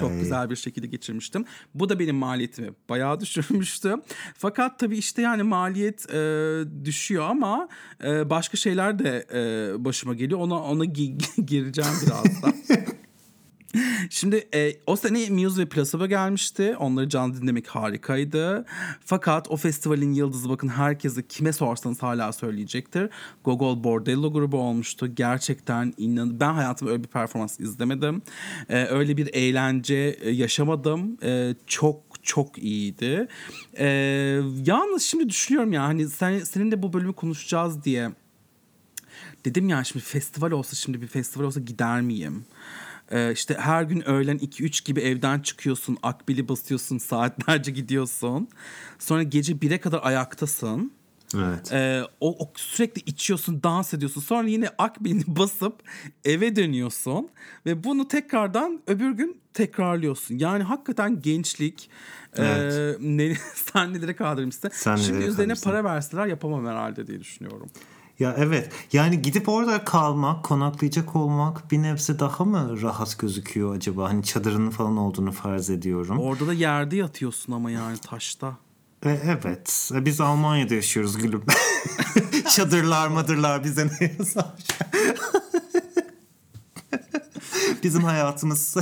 çok 0.00 0.10
güzel 0.20 0.50
bir 0.50 0.56
şekilde 0.56 0.86
geçirmiştim. 0.86 1.44
Bu 1.74 1.88
da 1.88 1.98
benim 1.98 2.16
maliyetimi 2.16 2.70
bayağı 2.88 3.20
düşürmüştü. 3.20 3.94
Fakat 4.38 4.78
tabii 4.78 4.96
işte 4.98 5.22
yani 5.22 5.42
maliyet 5.42 6.10
e, 6.14 6.60
düşüyor 6.84 7.24
ama 7.30 7.68
e, 8.04 8.30
başka 8.30 8.56
şeyler 8.56 8.98
de 8.98 9.26
e, 9.34 9.84
başıma 9.84 10.14
geliyor. 10.14 10.40
Ona 10.40 10.62
ona 10.62 10.84
gi- 10.84 11.44
gireceğim 11.46 11.90
birazdan. 12.06 12.54
Şimdi 14.10 14.48
e, 14.54 14.72
o 14.86 14.96
sene 14.96 15.30
Muse 15.30 15.62
ve 15.62 15.66
Placebo 15.66 16.06
gelmişti. 16.06 16.76
Onları 16.78 17.08
canlı 17.08 17.42
dinlemek 17.42 17.68
harikaydı. 17.68 18.64
Fakat 19.04 19.50
o 19.50 19.56
festivalin 19.56 20.12
yıldızı 20.12 20.48
bakın 20.48 20.68
herkese 20.68 21.26
kime 21.28 21.52
sorsanız 21.52 22.02
hala 22.02 22.32
söyleyecektir. 22.32 23.10
Gogol 23.44 23.84
Bordello 23.84 24.32
grubu 24.32 24.58
olmuştu. 24.58 25.14
Gerçekten 25.14 25.94
inan 25.96 26.40
ben 26.40 26.52
hayatımda 26.52 26.92
öyle 26.92 27.04
bir 27.04 27.08
performans 27.08 27.60
izlemedim. 27.60 28.22
E, 28.68 28.84
öyle 28.84 29.16
bir 29.16 29.34
eğlence 29.34 30.16
e, 30.20 30.30
yaşamadım. 30.30 31.18
E, 31.22 31.54
çok 31.66 32.02
çok 32.22 32.58
iyiydi. 32.58 33.28
E, 33.78 33.86
yalnız 34.66 35.02
şimdi 35.02 35.28
düşünüyorum 35.28 35.72
ya 35.72 35.82
hani 35.82 36.08
sen, 36.08 36.38
seninle 36.38 36.82
bu 36.82 36.92
bölümü 36.92 37.12
konuşacağız 37.12 37.84
diye 37.84 38.10
dedim 39.44 39.68
ya 39.68 39.84
şimdi 39.84 40.04
festival 40.04 40.50
olsa 40.50 40.76
şimdi 40.76 41.02
bir 41.02 41.06
festival 41.06 41.44
olsa 41.44 41.60
gider 41.60 42.00
miyim? 42.00 42.44
Ee, 43.10 43.32
işte 43.32 43.54
her 43.54 43.82
gün 43.82 44.08
öğlen 44.08 44.38
2-3 44.38 44.84
gibi 44.84 45.00
evden 45.00 45.40
çıkıyorsun, 45.40 45.98
akbili 46.02 46.48
basıyorsun, 46.48 46.98
saatlerce 46.98 47.72
gidiyorsun. 47.72 48.48
Sonra 48.98 49.22
gece 49.22 49.52
1'e 49.52 49.78
kadar 49.80 50.00
ayaktasın. 50.02 50.92
Evet. 51.34 51.72
Ee, 51.72 52.02
o, 52.20 52.44
o 52.44 52.52
sürekli 52.56 53.02
içiyorsun, 53.06 53.62
dans 53.62 53.94
ediyorsun. 53.94 54.20
Sonra 54.20 54.48
yine 54.48 54.68
akbilini 54.78 55.24
basıp 55.26 55.82
eve 56.24 56.56
dönüyorsun 56.56 57.28
ve 57.66 57.84
bunu 57.84 58.08
tekrardan 58.08 58.82
öbür 58.86 59.10
gün 59.10 59.40
tekrarlıyorsun. 59.54 60.38
Yani 60.38 60.62
hakikaten 60.62 61.22
gençlik 61.22 61.90
Evet. 62.36 62.72
e, 62.72 62.96
ne, 63.00 63.34
sen 63.54 63.94
nelere 63.94 64.16
kaldırmışsın. 64.16 64.70
Sen 64.72 64.96
Şimdi 64.96 65.24
üzerine 65.24 65.54
para 65.64 65.84
verseler 65.84 66.26
yapamam 66.26 66.66
herhalde 66.66 67.06
diye 67.06 67.20
düşünüyorum. 67.20 67.70
Ya 68.18 68.34
evet 68.38 68.70
yani 68.92 69.22
gidip 69.22 69.48
orada 69.48 69.84
kalmak, 69.84 70.44
konaklayacak 70.44 71.16
olmak 71.16 71.70
bir 71.70 71.82
nebze 71.82 72.18
daha 72.18 72.44
mı 72.44 72.82
rahat 72.82 73.18
gözüküyor 73.18 73.76
acaba? 73.76 74.08
Hani 74.08 74.22
çadırının 74.22 74.70
falan 74.70 74.96
olduğunu 74.96 75.32
farz 75.32 75.70
ediyorum. 75.70 76.18
Orada 76.18 76.46
da 76.46 76.52
yerde 76.52 76.96
yatıyorsun 76.96 77.52
ama 77.52 77.70
yani 77.70 77.98
taşta. 77.98 78.56
E, 79.04 79.10
evet 79.24 79.90
E, 79.94 80.04
biz 80.04 80.20
Almanya'da 80.20 80.74
yaşıyoruz 80.74 81.18
gülüm. 81.18 81.44
Çadırlar 82.56 83.08
madırlar 83.08 83.64
bize 83.64 83.86
ne 83.86 84.14
yazar? 84.18 84.52
Bizim 87.82 88.04
hayatımız 88.04 88.76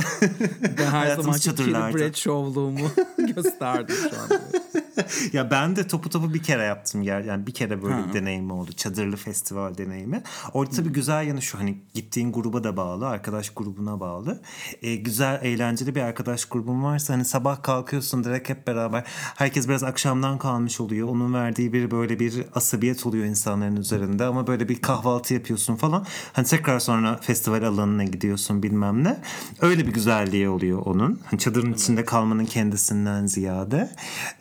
Ben 0.77 0.85
her 0.85 0.89
hayatımız 0.89 1.25
zaman 1.25 1.37
çadırlarda. 1.37 1.97
Bradshaw'luğumu 1.97 2.87
gösterdim 3.35 3.95
şu 3.95 4.21
an. 4.21 4.41
ya 5.33 5.51
ben 5.51 5.75
de 5.75 5.87
topu 5.87 6.09
topu 6.09 6.33
bir 6.33 6.43
kere 6.43 6.63
yaptım 6.63 7.01
yer 7.01 7.21
yani 7.21 7.47
bir 7.47 7.53
kere 7.53 7.83
böyle 7.83 7.95
Ha. 7.95 8.05
bir 8.07 8.13
deneyim 8.13 8.51
oldu 8.51 8.71
çadırlı 8.73 9.15
festival 9.15 9.77
deneyimi. 9.77 10.23
Orada 10.53 10.71
tabii 10.75 10.89
güzel 10.89 11.27
yanı 11.27 11.41
şu 11.41 11.59
hani 11.59 11.77
gittiğin 11.93 12.31
gruba 12.31 12.63
da 12.63 12.77
bağlı 12.77 13.07
arkadaş 13.07 13.49
grubuna 13.49 13.99
bağlı. 13.99 14.41
Ee, 14.81 14.95
güzel 14.95 15.39
eğlenceli 15.43 15.95
bir 15.95 16.01
arkadaş 16.01 16.45
grubun 16.45 16.83
varsa 16.83 17.13
hani 17.13 17.25
sabah 17.25 17.63
kalkıyorsun 17.63 18.23
direkt 18.23 18.49
hep 18.49 18.67
beraber 18.67 19.03
herkes 19.35 19.67
biraz 19.67 19.83
akşamdan 19.83 20.37
kalmış 20.37 20.79
oluyor. 20.81 21.07
Onun 21.09 21.33
verdiği 21.33 21.73
bir 21.73 21.91
böyle 21.91 22.19
bir 22.19 22.45
asabiyet 22.55 23.05
oluyor 23.05 23.25
insanların 23.25 23.75
üzerinde 23.75 24.25
ama 24.25 24.47
böyle 24.47 24.69
bir 24.69 24.81
kahvaltı 24.81 25.33
yapıyorsun 25.33 25.75
falan. 25.75 26.05
Hani 26.33 26.45
tekrar 26.47 26.79
sonra 26.79 27.17
festival 27.21 27.63
alanına 27.63 28.03
gidiyorsun 28.03 28.63
bilmem 28.63 29.03
ne. 29.03 29.17
Öyle 29.61 29.87
bir 29.87 29.93
güzelliği 29.93 30.49
oluyor 30.49 30.81
onun. 30.85 31.19
Hani 31.25 31.39
çadırın 31.39 31.73
içinde 31.73 32.05
kalmanın 32.05 32.45
kendisinden 32.45 33.25
ziyade. 33.27 33.89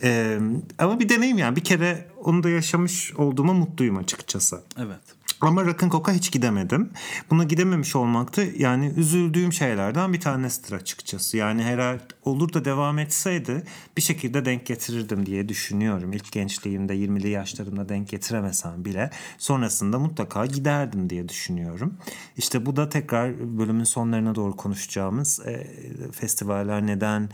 Ee, 0.02 0.38
ama 0.78 1.00
bir 1.00 1.08
deneyim 1.08 1.38
yani 1.38 1.56
bir 1.56 1.64
kere 1.64 2.08
onu 2.24 2.42
da 2.42 2.50
yaşamış 2.50 3.14
olduğuma 3.14 3.52
mutluyum 3.52 3.96
açıkçası. 3.96 4.62
Evet. 4.78 5.24
Ama 5.40 5.64
Rock'n'Coke'a 5.64 6.14
hiç 6.14 6.32
gidemedim. 6.32 6.90
Buna 7.30 7.44
gidememiş 7.44 7.96
olmak 7.96 8.36
da 8.36 8.42
yani 8.56 8.92
üzüldüğüm 8.96 9.52
şeylerden 9.52 10.12
bir 10.12 10.20
tanesidir 10.20 10.72
açıkçası. 10.72 11.36
Yani 11.36 11.62
herhalde 11.62 12.02
olur 12.24 12.52
da 12.52 12.64
devam 12.64 12.98
etseydi 12.98 13.64
bir 13.96 14.02
şekilde 14.02 14.44
denk 14.44 14.66
getirirdim 14.66 15.26
diye 15.26 15.48
düşünüyorum. 15.48 16.12
İlk 16.12 16.32
gençliğimde 16.32 16.94
20'li 16.94 17.28
yaşlarımda 17.28 17.88
denk 17.88 18.08
getiremesem 18.08 18.84
bile 18.84 19.10
sonrasında 19.38 19.98
mutlaka 19.98 20.46
giderdim 20.46 21.10
diye 21.10 21.28
düşünüyorum. 21.28 21.94
İşte 22.36 22.66
bu 22.66 22.76
da 22.76 22.88
tekrar 22.88 23.58
bölümün 23.58 23.84
sonlarına 23.84 24.34
doğru 24.34 24.56
konuşacağımız 24.56 25.40
e, 25.46 25.66
festivaller 26.12 26.86
neden 26.86 27.28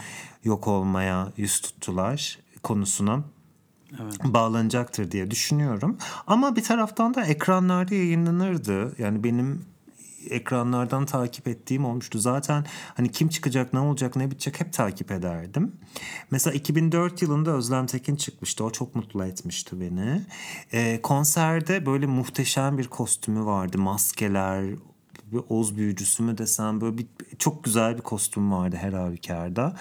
yok 0.44 0.68
olmaya 0.68 1.32
yüz 1.36 1.60
tuttular 1.60 2.38
konusuna 2.62 3.22
bağlanacaktır 4.24 5.10
diye 5.10 5.30
düşünüyorum. 5.30 5.98
Ama 6.26 6.56
bir 6.56 6.62
taraftan 6.62 7.14
da 7.14 7.24
ekranlarda 7.24 7.94
yayınlanırdı. 7.94 9.02
Yani 9.02 9.24
benim 9.24 9.64
ekranlardan 10.30 11.06
takip 11.06 11.48
ettiğim 11.48 11.84
olmuştu. 11.84 12.18
Zaten 12.18 12.66
hani 12.94 13.10
kim 13.10 13.28
çıkacak, 13.28 13.72
ne 13.72 13.80
olacak, 13.80 14.16
ne 14.16 14.30
bitecek 14.30 14.60
hep 14.60 14.72
takip 14.72 15.10
ederdim. 15.10 15.72
Mesela 16.30 16.54
2004 16.54 17.22
yılında 17.22 17.50
Özlem 17.50 17.86
Tekin 17.86 18.16
çıkmıştı. 18.16 18.64
O 18.64 18.70
çok 18.70 18.94
mutlu 18.94 19.24
etmişti 19.24 19.80
beni. 19.80 20.22
Ee, 20.72 21.02
konserde 21.02 21.86
böyle 21.86 22.06
muhteşem 22.06 22.78
bir 22.78 22.88
kostümü 22.88 23.44
vardı. 23.44 23.78
Maskeler, 23.78 24.64
bir 25.32 25.40
Oz 25.48 25.76
büyücüsü 25.76 26.22
mü 26.22 26.38
desem 26.38 26.80
böyle 26.80 26.98
bir 26.98 27.06
çok 27.38 27.64
güzel 27.64 27.96
bir 27.96 28.02
kostüm 28.02 28.52
vardı 28.52 28.76
her 28.80 28.92
halükarda. 28.92 29.76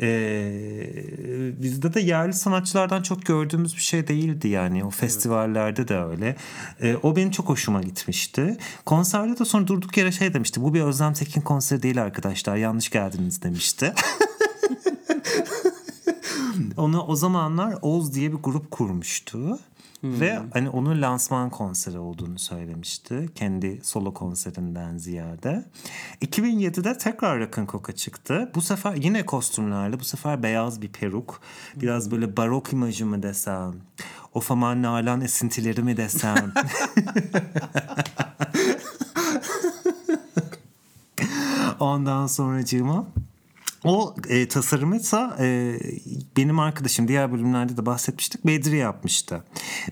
Ee, 0.00 1.52
bizde 1.62 1.94
de 1.94 2.00
yerli 2.00 2.32
sanatçılardan 2.32 3.02
çok 3.02 3.26
gördüğümüz 3.26 3.76
bir 3.76 3.80
şey 3.80 4.08
değildi 4.08 4.48
yani 4.48 4.84
o 4.84 4.90
festivallerde 4.90 5.88
de 5.88 5.98
öyle. 5.98 6.36
Ee, 6.80 6.96
o 7.02 7.16
benim 7.16 7.30
çok 7.30 7.48
hoşuma 7.48 7.82
gitmişti. 7.82 8.56
Konserde 8.86 9.38
de 9.38 9.44
sonra 9.44 9.66
durduk 9.66 9.96
yere 9.96 10.12
şey 10.12 10.34
demişti. 10.34 10.62
Bu 10.62 10.74
bir 10.74 10.80
Özlem 10.80 11.12
Tekin 11.12 11.40
konseri 11.40 11.82
değil 11.82 12.02
arkadaşlar 12.02 12.56
yanlış 12.56 12.90
geldiniz 12.90 13.42
demişti. 13.42 13.94
Onu 16.76 17.02
o 17.02 17.16
zamanlar 17.16 17.74
Oz 17.82 18.14
diye 18.14 18.32
bir 18.32 18.38
grup 18.38 18.70
kurmuştu. 18.70 19.58
Ve 20.04 20.40
hani 20.52 20.70
onun 20.70 21.02
lansman 21.02 21.50
konseri 21.50 21.98
olduğunu 21.98 22.38
söylemişti. 22.38 23.28
Kendi 23.34 23.80
solo 23.82 24.14
konserinden 24.14 24.98
ziyade. 24.98 25.64
2007'de 26.22 26.98
tekrar 26.98 27.40
Rock'n'Coke'a 27.40 27.96
çıktı. 27.96 28.50
Bu 28.54 28.60
sefer 28.60 28.94
yine 28.94 29.26
kostümlerle 29.26 30.00
bu 30.00 30.04
sefer 30.04 30.42
beyaz 30.42 30.82
bir 30.82 30.88
peruk. 30.88 31.40
Biraz 31.76 32.10
böyle 32.10 32.36
barok 32.36 32.72
imajı 32.72 33.06
mı 33.06 33.22
desem. 33.22 33.74
Of 34.34 34.50
aman 34.50 34.82
nalan 34.82 35.20
esintileri 35.20 35.82
mi 35.82 35.96
desem. 35.96 36.52
Ondan 41.80 42.26
sonracığıma 42.26 43.06
O 43.84 44.14
e, 44.28 44.48
tasarımıysa 44.48 45.36
e, 45.40 45.78
benim 46.36 46.58
arkadaşım 46.58 47.08
diğer 47.08 47.32
bölümlerde 47.32 47.76
de 47.76 47.86
bahsetmiştik 47.86 48.46
Bedri 48.46 48.76
yapmıştı. 48.76 49.44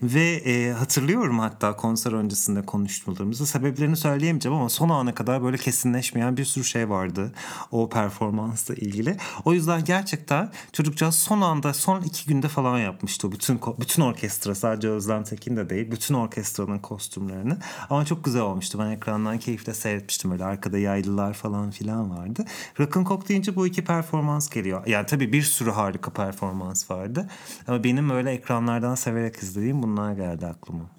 Ve 0.03 0.35
e, 0.35 0.73
hatırlıyorum 0.73 1.39
hatta 1.39 1.77
konser 1.77 2.13
öncesinde 2.13 2.63
konuşmalarımızda 2.63 3.47
sebeplerini 3.47 3.97
söyleyemeyeceğim 3.97 4.59
ama 4.59 4.69
son 4.69 4.89
ana 4.89 5.15
kadar 5.15 5.43
böyle 5.43 5.57
kesinleşmeyen 5.57 6.37
bir 6.37 6.45
sürü 6.45 6.65
şey 6.65 6.89
vardı 6.89 7.33
o 7.71 7.89
performansla 7.89 8.75
ilgili. 8.75 9.17
O 9.45 9.53
yüzden 9.53 9.85
gerçekten 9.85 10.51
çocukcağız 10.73 11.15
son 11.15 11.41
anda 11.41 11.75
son 11.75 12.03
iki 12.03 12.27
günde 12.27 12.49
falan 12.49 12.79
yapmıştı 12.79 13.33
bütün 13.33 13.61
bütün 13.81 14.03
orkestra 14.03 14.55
sadece 14.55 14.89
Özlem 14.89 15.25
Tekin 15.25 15.57
de 15.57 15.71
değil 15.71 15.91
bütün 15.91 16.15
orkestranın 16.15 16.79
kostümlerini. 16.79 17.55
Ama 17.91 18.05
çok 18.05 18.25
güzel 18.25 18.43
olmuştu. 18.43 18.79
Ben 18.79 18.91
ekrandan 18.91 19.39
keyifle 19.39 19.75
seyretmiştim 19.75 20.33
öyle 20.33 20.45
arkada 20.45 20.79
yaylılar 20.79 21.35
falan 21.35 21.71
filan 21.71 22.11
vardı. 22.11 22.45
Rock'n'Cock 22.81 23.29
deyince 23.29 23.57
bu 23.57 23.67
iki 23.67 23.80
performans 23.85 24.51
geliyor. 24.51 24.87
Yani 24.87 25.07
tabii 25.07 25.33
bir 25.33 25.43
sürü 25.43 25.71
harika 25.71 26.13
performans 26.13 26.91
vardı. 26.91 27.29
Ama 27.67 27.85
benim 27.85 28.11
öyle 28.11 28.31
ekranlardan 28.31 28.95
severek 28.95 29.37
izlediğim 29.37 29.83
bunlar 29.83 30.13
geldi 30.13 30.47
aklıma. 30.47 30.91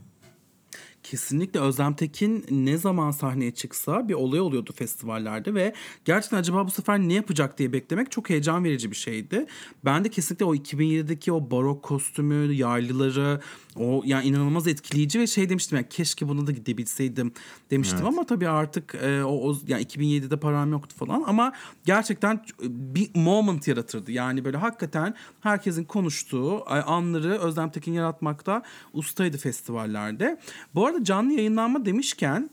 Kesinlikle 1.03 1.59
Özlem 1.59 1.93
Tekin 1.93 2.45
ne 2.51 2.77
zaman 2.77 3.11
sahneye 3.11 3.51
çıksa 3.51 4.09
bir 4.09 4.13
olay 4.13 4.39
oluyordu 4.39 4.73
festivallerde 4.75 5.53
ve 5.53 5.73
gerçekten 6.05 6.37
acaba 6.37 6.65
bu 6.65 6.71
sefer 6.71 6.99
ne 6.99 7.13
yapacak 7.13 7.57
diye 7.57 7.73
beklemek 7.73 8.11
çok 8.11 8.29
heyecan 8.29 8.63
verici 8.63 8.91
bir 8.91 8.95
şeydi. 8.95 9.45
Ben 9.85 10.05
de 10.05 10.09
kesinlikle 10.09 10.45
o 10.45 10.55
2007'deki 10.55 11.31
o 11.31 11.51
barok 11.51 11.83
kostümü, 11.83 12.53
yaylıları, 12.53 13.41
o 13.75 14.01
yani 14.05 14.27
inanılmaz 14.27 14.67
etkileyici 14.67 15.19
ve 15.19 15.27
şey 15.27 15.49
demiştim 15.49 15.75
yani 15.75 15.89
keşke 15.89 16.27
bunu 16.27 16.47
da 16.47 16.51
gidebilseydim 16.51 17.33
demiştim 17.71 17.97
evet. 17.97 18.07
ama 18.07 18.25
tabii 18.25 18.49
artık 18.49 18.95
e, 18.95 19.23
o, 19.23 19.49
o 19.49 19.57
yani 19.67 19.83
2007'de 19.83 20.37
param 20.37 20.71
yoktu 20.71 20.95
falan 20.95 21.23
ama 21.27 21.53
gerçekten 21.85 22.45
bir 22.61 23.09
moment 23.15 23.67
yaratırdı. 23.67 24.11
Yani 24.11 24.45
böyle 24.45 24.57
hakikaten 24.57 25.15
herkesin 25.41 25.83
konuştuğu 25.83 26.69
anları 26.69 27.39
Özlem 27.39 27.69
Tekin 27.69 27.93
yaratmakta 27.93 28.63
ustaydı 28.93 29.37
festivallerde. 29.37 30.39
Bu 30.75 30.87
arada 30.87 31.03
canlı 31.03 31.33
yayınlanma 31.33 31.85
demişken 31.85 32.49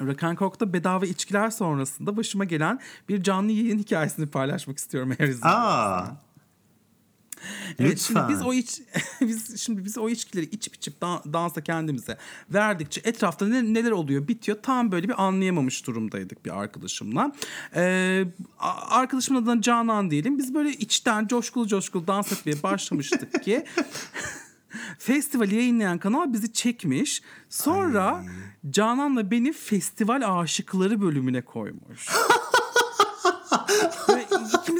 Rock'n'Cock'ta 0.00 0.72
bedava 0.72 1.06
içkiler 1.06 1.50
sonrasında 1.50 2.16
başıma 2.16 2.44
gelen 2.44 2.80
bir 3.08 3.22
canlı 3.22 3.52
yayın 3.52 3.78
hikayesini 3.78 4.26
paylaşmak 4.26 4.78
istiyorum 4.78 5.12
eğer 5.18 5.28
izin 5.28 5.48
Evet 7.78 7.92
Lütfen. 7.92 8.14
şimdi 8.14 8.28
biz 8.28 8.42
o 8.42 8.52
iç 8.52 8.80
biz 9.20 9.60
şimdi 9.60 9.84
biz 9.84 9.98
o 9.98 10.08
içkileri 10.08 10.46
içip 10.46 10.74
içip 10.74 11.00
dansa 11.02 11.60
kendimize 11.60 12.18
verdikçe 12.50 13.00
etrafta 13.04 13.48
ne, 13.48 13.74
neler 13.74 13.90
oluyor 13.90 14.28
bitiyor 14.28 14.58
tam 14.62 14.92
böyle 14.92 15.08
bir 15.08 15.24
anlayamamış 15.24 15.86
durumdaydık 15.86 16.44
bir 16.44 16.60
arkadaşımla. 16.60 17.32
Ee, 17.74 18.24
arkadaşımın 18.90 19.42
adına 19.42 19.62
Canan 19.62 20.10
diyelim. 20.10 20.38
Biz 20.38 20.54
böyle 20.54 20.70
içten 20.70 21.26
coşkulu 21.26 21.66
coşkulu 21.66 22.06
dans 22.06 22.32
etmeye 22.32 22.62
başlamıştık 22.62 23.44
ki 23.44 23.64
Festivali 24.98 25.54
yayınlayan 25.54 25.98
kanal 25.98 26.32
bizi 26.32 26.52
çekmiş. 26.52 27.22
Sonra 27.50 28.14
Ay. 28.14 28.26
Canan'la 28.70 29.30
beni 29.30 29.52
festival 29.52 30.40
aşıkları 30.40 31.00
bölümüne 31.00 31.42
koymuş. 31.42 32.08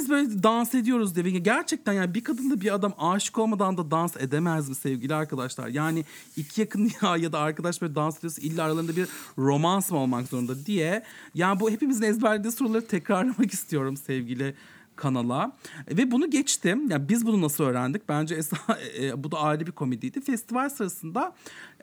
Böyle 0.09 0.43
dans 0.43 0.75
ediyoruz 0.75 1.15
diye. 1.15 1.39
Gerçekten 1.39 1.93
yani 1.93 2.13
bir 2.13 2.23
kadınla 2.23 2.61
bir 2.61 2.73
adam 2.73 2.93
aşık 2.97 3.37
olmadan 3.37 3.77
da 3.77 3.91
dans 3.91 4.17
edemez 4.17 4.69
mi 4.69 4.75
sevgili 4.75 5.15
arkadaşlar? 5.15 5.67
Yani 5.67 6.05
iki 6.37 6.61
yakın 6.61 6.91
ya 7.01 7.17
ya 7.17 7.31
da 7.31 7.39
arkadaş 7.39 7.81
böyle 7.81 7.95
dans 7.95 8.17
ediyorsa 8.17 8.41
illa 8.41 8.63
aralarında 8.63 8.95
bir 8.95 9.07
romans 9.37 9.91
mı 9.91 9.97
olmak 9.97 10.27
zorunda 10.27 10.65
diye. 10.65 11.03
Yani 11.35 11.59
bu 11.59 11.71
hepimizin 11.71 12.03
ezberlediği 12.03 12.51
soruları 12.51 12.87
tekrarlamak 12.87 13.53
istiyorum 13.53 13.97
sevgili 13.97 14.55
kanala 14.97 15.57
ve 15.91 16.11
bunu 16.11 16.29
geçtim. 16.29 16.89
Yani 16.89 17.09
biz 17.09 17.25
bunu 17.25 17.41
nasıl 17.41 17.63
öğrendik? 17.63 18.09
Bence 18.09 18.35
esa, 18.35 18.57
e, 18.99 19.23
bu 19.23 19.31
da 19.31 19.37
ayrı 19.39 19.67
bir 19.67 19.71
komediydi. 19.71 20.21
Festival 20.21 20.69
sırasında 20.69 21.35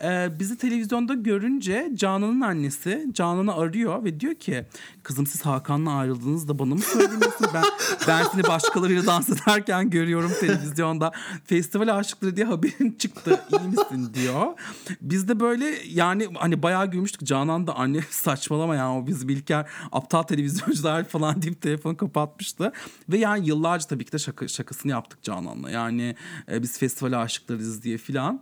e, 0.02 0.38
bizi 0.38 0.58
televizyonda 0.58 1.14
görünce 1.14 1.90
Canan'ın 1.94 2.40
annesi 2.40 3.06
Canan'ı 3.12 3.54
arıyor 3.54 4.04
ve 4.04 4.20
diyor 4.20 4.34
ki 4.34 4.66
kızım 5.02 5.26
siz 5.26 5.42
Hakan'la 5.42 5.90
ayrıldınız 5.90 6.48
da 6.48 6.58
bana 6.58 6.74
mı 6.74 6.80
söylemiyorsun? 6.80 7.46
ben, 7.54 7.64
ben 8.08 8.24
seni 8.24 8.42
başkalarıyla 8.42 9.06
dans 9.06 9.28
ederken 9.28 9.90
görüyorum 9.90 10.32
televizyonda. 10.40 11.12
Festival 11.44 11.96
aşıkları 11.98 12.36
diye 12.36 12.46
haberin 12.46 12.92
çıktı. 12.98 13.40
İyi 13.50 13.68
misin 13.68 14.14
diyor. 14.14 14.46
Biz 15.00 15.28
de 15.28 15.40
böyle 15.40 15.74
yani 15.88 16.28
hani 16.34 16.62
bayağı 16.62 16.90
gülmüştük. 16.90 17.24
Canan 17.24 17.66
da 17.66 17.76
anne 17.76 18.00
saçmalama 18.10 18.76
ya 18.76 18.92
o 18.94 19.06
biz 19.06 19.24
İlker 19.34 19.66
aptal 19.92 20.22
televizyoncular 20.22 21.04
falan 21.04 21.42
deyip 21.42 21.62
telefonu 21.62 21.96
kapatmıştı. 21.96 22.72
Ve 23.08 23.18
yani 23.18 23.46
yıllarca 23.46 23.86
tabii 23.86 24.04
ki 24.04 24.12
de 24.12 24.18
şaka, 24.18 24.48
şakasını 24.48 24.92
yaptık 24.92 25.22
Canan'la. 25.22 25.70
Yani 25.70 26.16
e, 26.50 26.62
biz 26.62 26.78
festival 26.78 27.22
aşıklarıyız 27.22 27.82
diye 27.82 27.98
filan. 27.98 28.40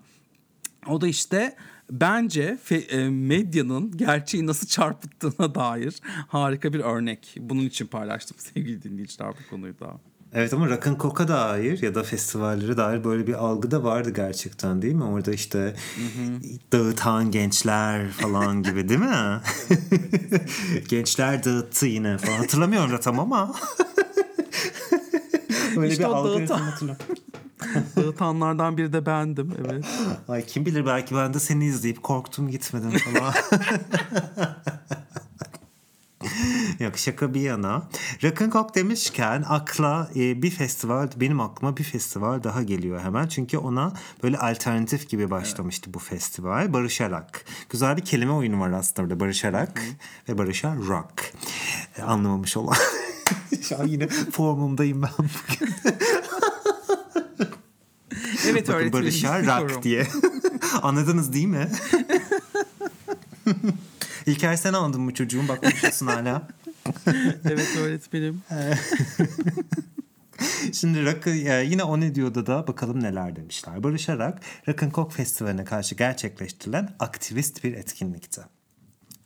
O 0.86 1.00
da 1.00 1.08
işte 1.08 1.56
bence 1.90 2.58
e, 2.70 3.08
medyanın 3.08 3.96
gerçeği 3.96 4.46
nasıl 4.46 4.66
çarpıttığına 4.66 5.54
dair 5.54 6.00
harika 6.28 6.72
bir 6.72 6.80
örnek. 6.80 7.36
Bunun 7.40 7.62
için 7.62 7.86
paylaştım 7.86 8.36
sevgili 8.38 8.82
dinleyiciler 8.82 9.28
bu 9.28 9.50
konuyu 9.50 9.80
da. 9.80 10.00
Evet 10.34 10.54
ama 10.54 10.68
Rock'n 10.68 10.96
Coke'a 10.98 11.28
dair 11.28 11.82
ya 11.82 11.94
da 11.94 12.02
festivallere 12.02 12.76
dair 12.76 13.04
böyle 13.04 13.26
bir 13.26 13.34
algı 13.34 13.70
da 13.70 13.84
vardı 13.84 14.10
gerçekten 14.10 14.82
değil 14.82 14.94
mi? 14.94 15.04
Orada 15.04 15.32
işte 15.32 15.58
hı 15.58 16.02
hı. 16.02 16.40
dağıtan 16.72 17.30
gençler 17.30 18.10
falan 18.10 18.62
gibi 18.62 18.88
değil 18.88 19.00
mi? 19.00 19.40
gençler 20.88 21.44
dağıttı 21.44 21.86
yine 21.86 22.18
falan. 22.18 22.36
Hatırlamıyorum 22.36 22.92
da 22.92 23.00
tam 23.00 23.20
ama. 23.20 23.54
Öyle 25.76 25.92
işte 25.92 26.04
bir 26.04 26.08
algı 26.08 26.48
dağıtan... 26.48 26.96
Dağıtanlardan 27.96 28.76
biri 28.76 28.92
de 28.92 29.06
bendim 29.06 29.54
evet. 29.60 29.84
Ay 30.28 30.46
kim 30.46 30.66
bilir 30.66 30.86
belki 30.86 31.16
ben 31.16 31.34
de 31.34 31.40
seni 31.40 31.66
izleyip 31.66 32.02
korktum 32.02 32.48
gitmedim 32.48 32.90
falan. 32.90 33.34
Yok 36.80 36.98
şaka 36.98 37.34
bir 37.34 37.40
yana. 37.40 37.82
Rock'n'Cock 38.22 38.74
demişken 38.74 39.44
akla 39.48 40.10
e, 40.16 40.42
bir 40.42 40.50
festival 40.50 41.08
benim 41.16 41.40
aklıma 41.40 41.76
bir 41.76 41.84
festival 41.84 42.42
daha 42.42 42.62
geliyor 42.62 43.00
hemen. 43.00 43.28
Çünkü 43.28 43.58
ona 43.58 43.92
böyle 44.22 44.38
alternatif 44.38 45.08
gibi 45.08 45.30
başlamıştı 45.30 45.84
evet. 45.86 45.94
bu 45.94 45.98
festival. 45.98 46.72
Barışarak. 46.72 47.44
Güzel 47.70 47.96
bir 47.96 48.04
kelime 48.04 48.32
oyunu 48.32 48.60
var 48.60 48.70
aslında 48.70 49.02
orada. 49.02 49.20
Barışarak 49.20 49.78
Hı. 49.78 50.32
ve 50.32 50.38
barışar 50.38 50.76
rock. 50.78 51.32
E, 51.98 52.02
anlamamış 52.02 52.56
olan. 52.56 52.76
Şu 53.62 53.80
an 53.80 53.86
yine 53.86 54.08
formumdayım 54.08 55.02
ben 55.02 55.10
bugün. 55.18 55.74
Evet 58.46 58.68
Bakın 58.68 58.92
Barışar 58.92 59.46
rock 59.46 59.82
diye. 59.82 60.06
Anladınız 60.82 61.32
değil 61.32 61.46
mi? 61.46 61.68
İlker 64.26 64.56
sen 64.56 64.72
anladın 64.72 65.00
mı 65.00 65.14
çocuğum? 65.14 65.48
Bak 65.48 65.60
konuşuyorsun 65.60 66.06
hala. 66.06 66.48
evet 67.44 67.76
öğretmenim. 67.78 68.42
Şimdi 70.72 71.06
Rock, 71.06 71.26
e, 71.26 71.64
yine 71.68 71.84
o 71.84 72.00
ne 72.00 72.14
diyordu 72.14 72.46
da 72.46 72.66
bakalım 72.66 73.02
neler 73.02 73.36
demişler. 73.36 73.82
Barışarak 73.82 74.40
Rock'n'Cock 74.68 75.12
Festivali'ne 75.12 75.64
karşı 75.64 75.94
gerçekleştirilen 75.94 76.94
aktivist 76.98 77.64
bir 77.64 77.72
etkinlikti 77.72 78.40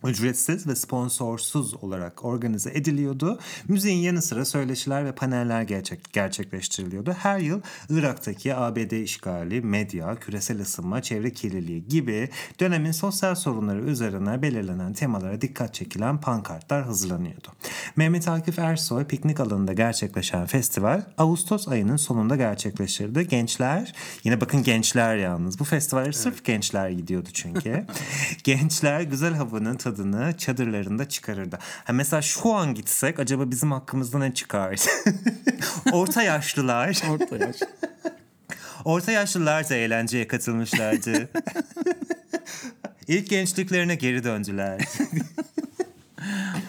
ücretsiz 0.09 0.67
ve 0.67 0.77
sponsorsuz 0.77 1.75
olarak 1.75 2.25
organize 2.25 2.71
ediliyordu. 2.75 3.39
Müziğin 3.69 3.99
yanı 3.99 4.23
sıra 4.23 4.45
söyleşiler 4.45 5.05
ve 5.05 5.13
paneller 5.13 5.63
gerçek, 5.63 6.13
gerçekleştiriliyordu. 6.13 7.13
Her 7.13 7.39
yıl 7.39 7.61
Irak'taki 7.91 8.57
ABD 8.57 8.91
işgali, 8.91 9.61
medya, 9.61 10.15
küresel 10.15 10.61
ısınma, 10.61 11.03
çevre 11.03 11.33
kirliliği 11.33 11.89
gibi 11.89 12.29
dönemin 12.61 12.93
sosyal 12.93 13.35
sorunları 13.35 13.83
üzerine 13.83 14.43
belirlenen 14.43 14.93
temalara 14.93 15.41
dikkat 15.41 15.75
çekilen 15.75 16.21
pankartlar 16.21 16.85
hazırlanıyordu. 16.85 17.49
Mehmet 17.97 18.29
Akif 18.29 18.59
Ersoy 18.59 19.05
piknik 19.05 19.41
alanında 19.41 19.73
gerçekleşen 19.73 20.47
festival 20.47 21.03
Ağustos 21.19 21.69
ayının 21.69 21.97
sonunda 21.97 22.37
gerçekleşirdi. 22.37 23.29
Gençler, 23.29 23.95
yine 24.25 24.41
bakın 24.41 24.63
gençler 24.63 25.17
yalnız. 25.17 25.59
Bu 25.59 25.65
festivale 25.65 26.05
evet. 26.05 26.17
sırf 26.17 26.45
gençler 26.45 26.89
gidiyordu 26.89 27.29
çünkü. 27.33 27.87
gençler 28.45 29.01
güzel 29.01 29.35
havanın 29.35 29.77
tadını 29.97 30.37
çadırlarında 30.37 31.09
çıkarırdı. 31.09 31.59
Ha 31.85 31.93
mesela 31.93 32.23
şu 32.23 32.53
an 32.53 32.75
gitsek 32.75 33.19
acaba 33.19 33.51
bizim 33.51 33.73
hakkımızda 33.73 34.19
ne 34.19 34.35
çıkar? 34.35 34.81
Orta 35.93 36.23
yaşlılar. 36.23 37.03
Orta 37.11 37.37
yaş. 37.37 37.57
Orta 38.85 39.13
yaşlılar 39.13 39.69
da 39.71 39.75
eğlenceye 39.75 40.29
katılmışlardı. 40.29 41.29
İlk 43.09 43.31
gençliklerine 43.31 43.95
geri 43.95 44.25
döndüler. 44.25 44.81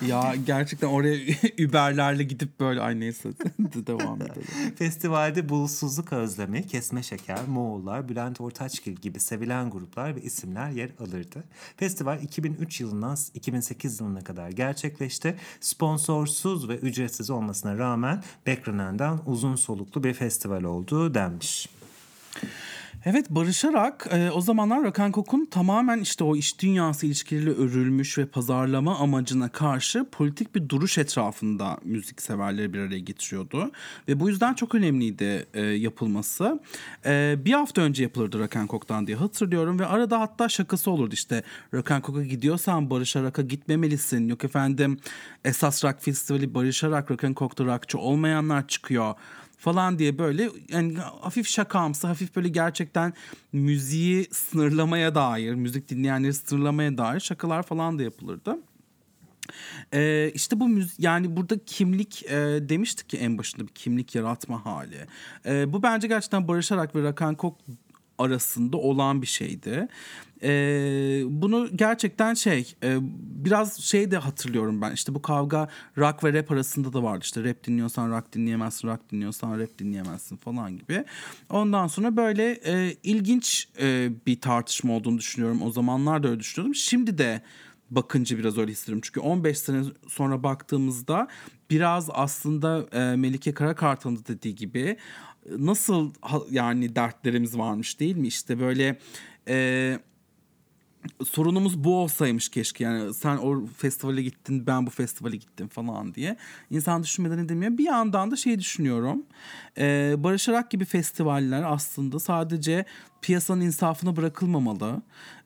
Ya 0.08 0.36
gerçekten 0.46 0.88
oraya 0.88 1.17
Uber'lerle 1.67 2.24
gidip 2.24 2.60
böyle 2.60 2.82
ay 2.82 3.00
neyse 3.00 3.30
devam 3.60 4.22
edelim. 4.22 4.76
Festivalde 4.76 5.50
Bulutsuzluk 5.50 6.13
Özlemi, 6.13 6.67
Kesme 6.67 7.04
Şeker, 7.04 7.39
Moğollar, 7.48 8.10
Bülent 8.10 8.41
Ortaçgil 8.41 8.96
gibi 8.96 9.20
sevilen 9.20 9.70
gruplar 9.70 10.15
ve 10.15 10.22
isimler 10.22 10.70
yer 10.70 10.89
alırdı. 11.00 11.43
Festival 11.78 12.24
2003 12.24 12.82
yılından 12.82 13.17
2008 13.34 14.00
yılına 14.02 14.24
kadar 14.24 14.50
gerçekleşti. 14.50 15.36
Sponsorsuz 15.62 16.70
ve 16.70 16.78
ücretsiz 16.78 17.30
olmasına 17.30 17.78
rağmen 17.78 18.24
beklenenden 18.46 19.20
uzun 19.26 19.56
soluklu 19.56 20.04
bir 20.04 20.13
festival 20.13 20.63
olduğu 20.63 21.13
denmiş. 21.13 21.70
Evet 23.10 23.30
barışarak 23.30 24.08
e, 24.12 24.32
o 24.32 24.41
zamanlar 24.41 24.84
Rakan 24.84 25.12
Kok'un 25.12 25.46
tamamen 25.46 26.00
işte 26.00 26.24
o 26.24 26.36
iş 26.36 26.60
dünyası 26.60 27.06
ilişkileriyle 27.06 27.52
örülmüş 27.52 28.17
ve 28.17 28.26
pazarlama 28.26 29.00
amacına 29.00 29.50
karşı 29.50 30.06
politik 30.12 30.56
bir 30.56 30.70
duruş 30.70 30.98
etrafında 30.98 31.78
müzik 31.84 32.22
severleri 32.22 32.74
bir 32.74 32.80
araya 32.80 33.00
getiriyordu. 33.00 33.72
Ve 34.08 34.20
bu 34.20 34.30
yüzden 34.30 34.54
çok 34.54 34.76
önemliydi 34.76 35.46
e, 35.54 35.62
yapılması. 35.62 36.60
E, 37.06 37.36
bir 37.46 37.54
hafta 37.54 37.82
önce 37.82 38.04
yapılırdı 38.04 38.39
Rakan 38.39 38.67
Kok'tan 38.67 39.08
diye 39.08 39.17
hatırlıyorum 39.17 39.80
ve 39.80 39.86
arada 39.86 40.20
hatta 40.20 40.50
şakası 40.50 40.91
olurdu 40.91 41.13
işte 41.13 41.43
Rakan 41.74 42.02
Kok'a 42.02 42.24
gidiyorsan 42.24 42.89
barışarak'a 42.89 43.41
gitmemelisin. 43.41 44.28
Yok 44.28 44.43
efendim 44.43 45.00
esas 45.46 45.84
rock 45.84 46.02
festivali 46.02 46.54
barışarak 46.54 47.12
Rakan 47.12 47.34
Kok'ta 47.34 47.65
rockçı 47.65 47.98
olmayanlar 47.98 48.67
çıkıyor 48.67 49.15
falan 49.58 50.00
diye 50.00 50.17
böyle 50.17 50.50
yani 50.70 50.98
hafif 51.22 51.48
şakamsı, 51.48 52.08
hafif 52.08 52.36
böyle 52.36 52.50
gerçekten 52.50 53.13
müziği 53.54 54.28
sınırlamaya 54.32 55.15
dair, 55.15 55.54
müzik 55.54 55.89
dinleyenleri 55.89 56.34
sınırlamaya 56.34 56.98
dair 56.98 57.20
şakalar 57.20 57.63
falan 57.63 58.00
da 58.00 58.04
yapılırdı. 58.04 58.58
Ee, 59.93 60.32
işte 60.34 60.60
bu 60.60 60.67
müzik 60.67 61.00
yani 61.00 61.38
burada 61.38 61.65
kimlik 61.65 62.26
e, 62.26 62.36
demiştik 62.70 63.10
ki 63.10 63.17
en 63.17 63.38
başında 63.38 63.67
bir 63.67 63.74
kimlik 63.74 64.15
yaratma 64.15 64.65
hali. 64.65 65.08
E, 65.46 65.74
bu 65.74 65.84
bence 65.84 66.08
gerçekten 66.08 66.48
barışarak 66.48 66.96
ve 66.96 67.04
Rakan 67.04 67.36
Kok 67.36 67.58
arasında 68.18 68.78
olan 68.78 69.22
bir 69.22 69.28
şeydi. 69.28 69.88
E, 70.44 70.50
bunu 71.26 71.70
gerçekten 71.76 72.34
şey 72.34 72.74
e, 72.84 72.98
biraz 73.46 73.80
şey 73.80 74.12
de 74.12 74.18
hatırlıyorum 74.18 74.82
ben 74.82 74.92
işte 74.92 75.16
bu 75.16 75.22
kavga 75.22 75.70
rock 75.98 76.24
ve 76.24 76.34
rap 76.34 76.52
arasında 76.52 76.94
da 76.94 77.04
vardı 77.04 77.20
işte 77.24 77.44
rap 77.44 77.64
dinliyorsan 77.64 78.12
rock 78.12 78.34
dinleyemezsin 78.34 78.88
rock 78.88 79.12
dinliyorsan 79.12 79.60
rap 79.60 79.80
dinleyemezsin 79.80 80.38
falan 80.38 80.78
gibi. 80.78 81.06
Ondan 81.50 81.88
sonra 81.88 82.18
böyle 82.18 82.60
e, 82.66 82.96
ilginç 83.04 83.68
e, 83.82 84.10
bir 84.28 84.42
tartışma 84.42 84.94
olduğunu 84.94 85.18
düşünüyorum 85.18 85.62
o 85.62 85.72
zamanlar 85.72 86.24
da 86.24 86.28
öyle 86.28 86.40
düşünüyordum. 86.40 86.76
Şimdi 86.76 87.18
de 87.18 87.42
bakınca 87.92 88.38
biraz 88.38 88.58
öyle 88.58 88.72
hissediyorum. 88.72 89.02
Çünkü 89.06 89.20
15 89.20 89.58
sene 89.58 89.84
sonra 90.08 90.44
baktığımızda 90.44 91.28
biraz 91.70 92.10
aslında 92.14 92.86
e, 92.92 93.16
Melike 93.16 93.54
Karakartal'ın 93.54 94.24
dediği 94.28 94.56
gibi 94.56 94.98
nasıl 95.58 96.12
yani 96.52 96.96
dertlerimiz 96.96 97.58
varmış 97.58 98.00
değil 98.00 98.16
mi? 98.16 98.28
İşte 98.28 98.60
böyle 98.60 98.98
e, 99.48 100.00
sorunumuz 101.26 101.84
bu 101.84 101.96
olsaymış 101.96 102.50
keşke 102.50 102.84
yani 102.84 103.14
sen 103.14 103.38
o 103.38 103.66
festivale 103.66 104.22
gittin 104.22 104.68
ben 104.68 104.88
bu 104.88 104.90
festivale 104.90 105.36
gittim 105.36 105.68
falan 105.68 106.14
diye 106.14 106.38
insan 106.70 107.04
düşünmeden 107.04 107.38
edemiyor. 107.38 107.78
Bir 107.78 107.84
yandan 107.84 108.32
da 108.32 108.36
şey 108.36 108.60
düşünüyorum 108.60 109.24
e, 109.78 110.16
Barış 110.18 110.50
Arak 110.50 110.72
gibi 110.72 110.86
festivaller 110.86 111.64
aslında 111.64 112.20
sadece 112.20 112.86
piyasanın 113.22 113.62
insafına 113.62 114.16
bırakılmamalı. 114.16 115.02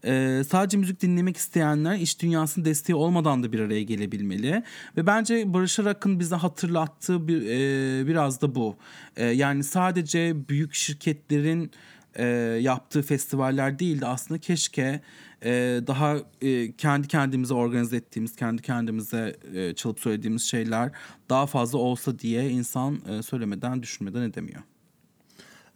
E, 0.06 0.42
sadece 0.50 0.78
müzik 0.78 1.02
dinlemek 1.02 1.38
isteyenler 1.38 1.96
iş 1.96 2.22
dünyasının 2.22 2.66
desteği 2.66 2.96
olmadan 2.96 3.44
da 3.44 3.52
bir 3.52 3.60
araya 3.60 3.84
gelebilmeli. 3.84 4.64
Ve 4.98 5.08
bence 5.08 5.54
Barış 5.54 5.80
Arak'ın 5.80 6.20
bize 6.20 6.36
hatırlattığı 6.36 7.28
bir, 7.28 7.42
e, 7.42 8.08
biraz 8.08 8.42
da 8.42 8.56
bu. 8.56 8.76
E, 9.16 9.26
yani 9.26 9.64
sadece 9.64 10.50
büyük 10.50 10.74
şirketlerin 10.74 11.72
e, 12.16 12.26
yaptığı 12.62 13.02
festivaller 13.02 13.80
değil 13.80 14.02
de 14.02 14.08
aslında 14.08 14.40
keşke 14.40 15.02
e, 15.46 15.82
daha 15.88 16.18
e, 16.42 16.72
kendi 16.72 17.08
kendimize 17.08 17.54
organize 17.54 17.96
ettiğimiz, 17.98 18.36
kendi 18.36 18.62
kendimize 18.62 19.36
e, 19.54 19.76
çalıp 19.76 20.00
söylediğimiz 20.00 20.44
şeyler 20.44 20.92
daha 21.30 21.46
fazla 21.46 21.78
olsa 21.78 22.20
diye 22.20 22.50
insan 22.50 23.00
e, 23.10 23.22
söylemeden, 23.22 23.84
düşünmeden 23.84 24.22
edemiyor. 24.22 24.62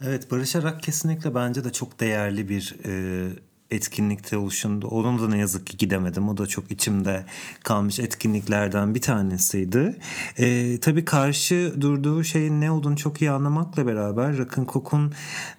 Evet 0.02 0.32
Barış 0.32 0.56
Arak 0.56 0.84
kesinlikle 0.84 1.36
bence 1.36 1.64
de 1.64 1.72
çok 1.72 2.00
değerli 2.00 2.50
bir 2.50 2.76
e, 2.86 3.30
etkinlikte 3.72 4.38
oluşundu. 4.38 4.88
Onun 4.88 5.20
da 5.20 5.28
ne 5.28 5.38
yazık 5.38 5.68
ki 5.68 5.78
gidemedim. 5.78 6.30
O 6.30 6.38
da 6.38 6.48
çok 6.48 6.72
içimde 6.72 7.26
kalmış 7.64 8.00
etkinliklerden 8.00 8.96
bir 8.96 9.02
tanesiydi. 9.02 10.00
E, 10.38 10.80
tabii 10.80 11.06
karşı 11.06 11.74
durduğu 11.82 12.24
şeyin 12.24 12.62
ne 12.62 12.72
olduğunu 12.72 12.98
çok 12.98 13.22
iyi 13.22 13.32
anlamakla 13.32 13.88
beraber 13.88 14.38
Rakın 14.38 14.66
Kok'un 14.66 15.14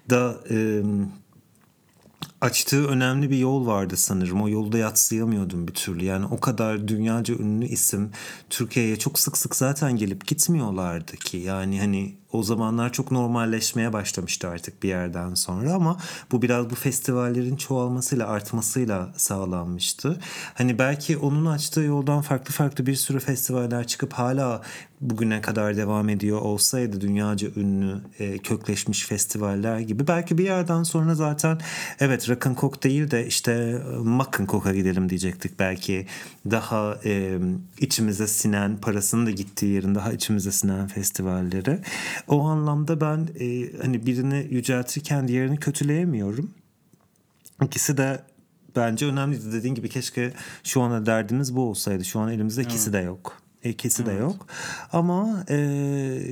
da... 0.09 0.37
E, 0.49 0.81
açtığı 2.41 2.87
önemli 2.87 3.29
bir 3.29 3.37
yol 3.37 3.67
vardı 3.67 3.97
sanırım. 3.97 4.41
O 4.41 4.49
yolda 4.49 4.77
yatsıyamıyordum 4.77 5.67
bir 5.67 5.73
türlü. 5.73 6.05
Yani 6.05 6.25
o 6.25 6.39
kadar 6.39 6.87
dünyaca 6.87 7.35
ünlü 7.35 7.65
isim 7.65 8.11
Türkiye'ye 8.49 8.99
çok 8.99 9.19
sık 9.19 9.37
sık 9.37 9.55
zaten 9.55 9.95
gelip 9.95 10.27
gitmiyorlardı 10.27 11.17
ki. 11.17 11.37
Yani 11.37 11.79
hani 11.79 12.15
o 12.31 12.43
zamanlar 12.43 12.93
çok 12.93 13.11
normalleşmeye 13.11 13.93
başlamıştı 13.93 14.49
artık 14.49 14.83
bir 14.83 14.89
yerden 14.89 15.33
sonra 15.33 15.73
ama 15.73 15.97
bu 16.31 16.41
biraz 16.41 16.69
bu 16.69 16.75
festivallerin 16.75 17.55
çoğalmasıyla 17.55 18.27
artmasıyla 18.27 19.13
sağlanmıştı. 19.17 20.19
Hani 20.53 20.79
belki 20.79 21.17
onun 21.17 21.45
açtığı 21.45 21.81
yoldan 21.81 22.21
farklı 22.21 22.53
farklı 22.53 22.85
bir 22.85 22.95
sürü 22.95 23.19
festivaller 23.19 23.87
çıkıp 23.87 24.13
hala 24.13 24.61
bugüne 25.01 25.41
kadar 25.41 25.77
devam 25.77 26.09
ediyor 26.09 26.41
olsaydı 26.41 27.01
dünyaca 27.01 27.47
ünlü 27.55 28.01
e, 28.19 28.37
kökleşmiş 28.37 29.05
festivaller 29.05 29.79
gibi 29.79 30.07
belki 30.07 30.37
bir 30.37 30.43
yerden 30.43 30.83
sonra 30.83 31.15
zaten 31.15 31.59
evet 31.99 32.29
Coke 32.59 32.89
değil 32.89 33.11
de 33.11 33.27
işte 33.27 33.51
e, 34.41 34.45
Coke'a 34.47 34.73
gidelim 34.73 35.09
diyecektik 35.09 35.59
belki 35.59 36.07
daha 36.51 36.97
e, 37.05 37.37
içimize 37.79 38.27
sinen 38.27 38.77
parasının 38.77 39.25
da 39.25 39.31
gittiği 39.31 39.73
yerin 39.73 39.95
daha 39.95 40.13
içimize 40.13 40.51
sinen 40.51 40.87
festivalleri. 40.87 41.79
O 42.27 42.41
anlamda 42.41 43.01
ben 43.01 43.27
e, 43.39 43.77
hani 43.81 44.05
birini 44.05 44.47
yüceltirken 44.49 45.27
diğerini 45.27 45.57
kötüleyemiyorum. 45.57 46.51
İkisi 47.63 47.97
de 47.97 48.21
bence 48.75 49.05
önemliydi. 49.05 49.51
Dediğin 49.53 49.75
gibi 49.75 49.89
keşke 49.89 50.33
şu 50.63 50.81
ana 50.81 51.05
derdimiz 51.05 51.55
bu 51.55 51.61
olsaydı. 51.61 52.05
Şu 52.05 52.19
an 52.19 52.31
elimizde 52.31 52.61
ikisi 52.61 52.89
evet. 52.89 53.01
de 53.01 53.05
yok 53.05 53.46
ikisi 53.69 54.03
evet. 54.03 54.13
de 54.13 54.19
yok. 54.19 54.47
Ama 54.93 55.45
e, 55.49 55.57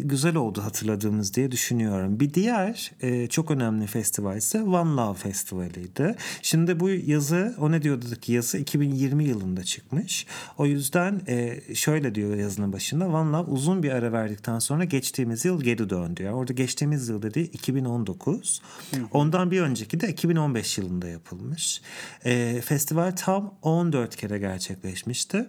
güzel 0.03 0.35
oldu 0.35 0.61
hatırladığımız 0.61 1.33
diye 1.33 1.51
düşünüyorum. 1.51 2.19
Bir 2.19 2.33
diğer 2.33 2.91
e, 3.01 3.27
çok 3.27 3.51
önemli 3.51 3.87
festival 3.87 4.37
ise 4.37 4.61
One 4.61 4.95
Love 4.95 5.17
Festivali'ydi. 5.17 6.15
Şimdi 6.41 6.79
bu 6.79 6.89
yazı 6.89 7.55
o 7.59 7.71
ne 7.71 7.81
diyordu 7.81 8.05
ki 8.21 8.33
yazı 8.33 8.57
2020 8.57 9.23
yılında 9.23 9.63
çıkmış. 9.63 10.27
O 10.57 10.65
yüzden 10.65 11.21
e, 11.27 11.61
şöyle 11.75 12.15
diyor 12.15 12.35
yazının 12.35 12.73
başında 12.73 13.07
One 13.07 13.31
Love 13.31 13.51
uzun 13.51 13.83
bir 13.83 13.91
ara 13.91 14.11
verdikten 14.11 14.59
sonra 14.59 14.83
geçtiğimiz 14.83 15.45
yıl 15.45 15.61
geri 15.61 15.89
döndü. 15.89 16.23
Yani 16.23 16.35
orada 16.35 16.53
geçtiğimiz 16.53 17.09
yıl 17.09 17.21
dedi 17.21 17.39
2019. 17.39 18.61
Hı 18.91 18.97
hı. 18.97 19.05
Ondan 19.11 19.51
bir 19.51 19.61
önceki 19.61 19.99
de 19.99 20.09
2015 20.09 20.77
yılında 20.77 21.07
yapılmış. 21.07 21.81
E, 22.25 22.61
festival 22.61 23.11
tam 23.15 23.53
14 23.61 24.15
kere 24.15 24.37
gerçekleşmişti 24.37 25.45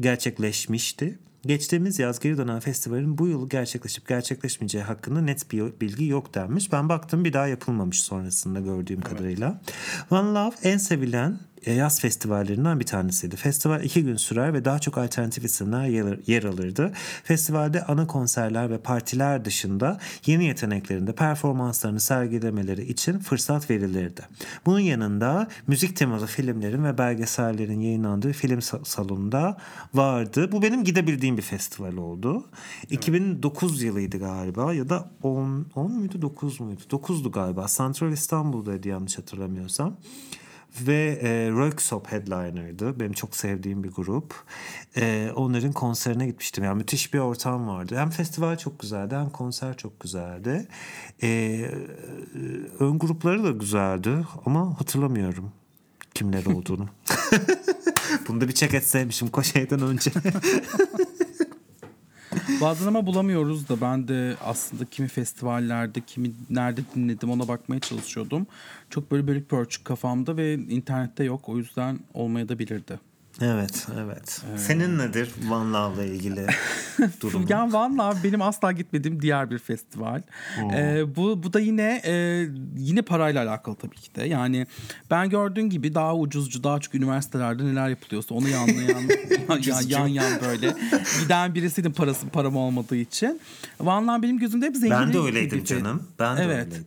gerçekleşmişti. 0.00 1.18
Geçtiğimiz 1.46 1.98
yaz 1.98 2.20
geri 2.20 2.38
dönen 2.38 2.60
festivalin 2.60 3.18
bu 3.18 3.28
yıl 3.28 3.48
gerçekleşip 3.48 4.08
gerçekleşmeyeceği 4.08 4.84
hakkında 4.84 5.20
net 5.20 5.52
bir 5.52 5.80
bilgi 5.80 6.04
yok 6.04 6.34
denmiş. 6.34 6.72
Ben 6.72 6.88
baktım 6.88 7.24
bir 7.24 7.32
daha 7.32 7.46
yapılmamış 7.46 8.02
sonrasında 8.02 8.60
gördüğüm 8.60 8.98
evet. 8.98 9.08
kadarıyla. 9.08 9.60
One 10.10 10.28
Love 10.28 10.54
en 10.62 10.78
sevilen 10.78 11.38
yaz 11.72 12.00
festivallerinden 12.00 12.80
bir 12.80 12.86
tanesiydi. 12.86 13.36
Festival 13.36 13.84
iki 13.84 14.04
gün 14.04 14.16
sürer 14.16 14.54
ve 14.54 14.64
daha 14.64 14.78
çok 14.78 14.98
alternatif 14.98 15.44
isimler 15.44 15.86
yer, 16.26 16.44
alırdı. 16.44 16.92
Festivalde 17.24 17.84
ana 17.84 18.06
konserler 18.06 18.70
ve 18.70 18.78
partiler 18.78 19.44
dışında 19.44 19.98
yeni 20.26 20.44
yeteneklerinde 20.44 21.14
performanslarını 21.14 22.00
sergilemeleri 22.00 22.84
için 22.84 23.18
fırsat 23.18 23.70
verilirdi. 23.70 24.22
Bunun 24.66 24.80
yanında 24.80 25.48
müzik 25.66 25.96
temalı 25.96 26.26
filmlerin 26.26 26.84
ve 26.84 26.98
belgesellerin 26.98 27.80
yayınlandığı 27.80 28.32
film 28.32 28.62
salonunda 28.62 29.56
vardı. 29.94 30.52
Bu 30.52 30.62
benim 30.62 30.84
gidebildiğim 30.84 31.36
bir 31.36 31.42
festival 31.42 31.96
oldu. 31.96 32.44
Evet. 32.78 32.92
2009 32.92 33.82
yılıydı 33.82 34.18
galiba 34.18 34.74
ya 34.74 34.88
da 34.88 35.10
10, 35.22 35.66
10 35.74 35.92
muydu 35.92 36.22
9 36.22 36.60
muydu? 36.60 36.80
9'du 36.90 37.30
galiba. 37.30 37.66
Central 37.68 38.12
İstanbul'daydı 38.12 38.88
yanlış 38.88 39.18
hatırlamıyorsam 39.18 39.96
ve 40.80 41.18
e, 41.22 41.28
Röksop 41.50 42.12
headliner'dı. 42.12 43.00
Benim 43.00 43.12
çok 43.12 43.36
sevdiğim 43.36 43.84
bir 43.84 43.90
grup. 43.90 44.34
E, 44.96 45.30
onların 45.36 45.72
konserine 45.72 46.26
gitmiştim. 46.26 46.64
Yani 46.64 46.76
müthiş 46.76 47.14
bir 47.14 47.18
ortam 47.18 47.68
vardı. 47.68 47.96
Hem 47.98 48.10
festival 48.10 48.56
çok 48.56 48.80
güzeldi 48.80 49.14
hem 49.16 49.30
konser 49.30 49.76
çok 49.76 50.00
güzeldi. 50.00 50.68
E, 51.22 51.60
ön 52.80 52.98
grupları 52.98 53.44
da 53.44 53.50
güzeldi 53.50 54.10
ama 54.46 54.80
hatırlamıyorum 54.80 55.52
kimler 56.14 56.46
olduğunu. 56.46 56.88
Bunu 58.28 58.40
da 58.40 58.48
bir 58.48 58.52
çek 58.52 58.74
etseymişim 58.74 59.28
koşaydan 59.28 59.82
önce. 59.82 60.10
Bazen 62.60 62.86
ama 62.86 63.06
bulamıyoruz 63.06 63.68
da 63.68 63.80
ben 63.80 64.08
de 64.08 64.36
aslında 64.44 64.84
kimi 64.84 65.08
festivallerde 65.08 66.00
kimi 66.00 66.32
nerede 66.50 66.80
dinledim 66.94 67.30
ona 67.30 67.48
bakmaya 67.48 67.80
çalışıyordum. 67.80 68.46
Çok 68.90 69.10
böyle 69.10 69.26
bölük 69.26 69.48
pörçük 69.48 69.84
kafamda 69.84 70.36
ve 70.36 70.54
internette 70.54 71.24
yok 71.24 71.48
o 71.48 71.58
yüzden 71.58 71.98
olmaya 72.14 72.48
da 72.48 72.58
bilirdi. 72.58 73.00
Evet, 73.40 73.86
evet. 74.04 74.42
Senin 74.56 74.98
nedir 74.98 75.30
Van 75.48 75.74
Love'la 75.74 76.04
ilgili 76.04 76.46
durumun? 77.20 77.46
Yani 77.48 77.72
Van 77.72 77.98
Love 77.98 78.16
benim 78.24 78.42
asla 78.42 78.72
gitmediğim 78.72 79.22
diğer 79.22 79.50
bir 79.50 79.58
festival. 79.58 80.22
Ee, 80.74 81.16
bu 81.16 81.42
bu 81.42 81.52
da 81.52 81.60
yine 81.60 82.02
e, 82.04 82.46
yine 82.76 83.02
parayla 83.02 83.44
alakalı 83.48 83.76
tabii 83.76 83.96
ki 83.96 84.14
de. 84.14 84.24
Yani 84.24 84.66
ben 85.10 85.30
gördüğün 85.30 85.70
gibi 85.70 85.94
daha 85.94 86.16
ucuzcu, 86.16 86.64
daha 86.64 86.80
çok 86.80 86.94
üniversitelerde 86.94 87.64
neler 87.64 87.88
yapılıyorsa 87.88 88.34
onu 88.34 88.48
yanlayan 88.48 89.02
yan, 89.66 89.82
yan 89.88 90.06
yan 90.06 90.32
böyle 90.48 90.74
giden 91.22 91.54
birisiydim 91.54 91.92
parası 91.92 92.28
param 92.28 92.56
olmadığı 92.56 92.96
için. 92.96 93.40
Van 93.80 94.08
Love 94.08 94.22
benim 94.22 94.38
gözümde 94.38 94.66
hep 94.66 94.76
zenginlerin 94.76 95.06
Ben 95.06 95.12
de 95.12 95.18
öyleydim 95.18 95.64
canım. 95.64 96.02
Ben 96.18 96.36
de 96.36 96.42
Evet. 96.42 96.66
öyleydim. 96.66 96.84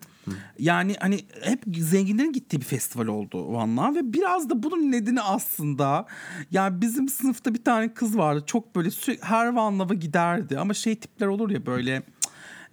Yani 0.59 0.95
hani 0.99 1.19
hep 1.41 1.63
zenginlerin 1.78 2.34
gittiği 2.34 2.57
bir 2.57 2.65
festival 2.65 3.07
oldu 3.07 3.53
Van'la 3.53 3.95
ve 3.95 4.13
biraz 4.13 4.49
da 4.49 4.63
bunun 4.63 4.91
nedeni 4.91 5.21
aslında 5.21 6.05
yani 6.51 6.82
bizim 6.82 7.09
sınıfta 7.09 7.53
bir 7.53 7.63
tane 7.63 7.93
kız 7.93 8.17
vardı 8.17 8.43
çok 8.45 8.75
böyle 8.75 8.91
sürekli 8.91 9.23
her 9.23 9.53
Van'lava 9.53 9.93
giderdi 9.93 10.59
ama 10.59 10.73
şey 10.73 10.95
tipler 10.95 11.28
olur 11.28 11.49
ya 11.49 11.65
böyle 11.65 12.03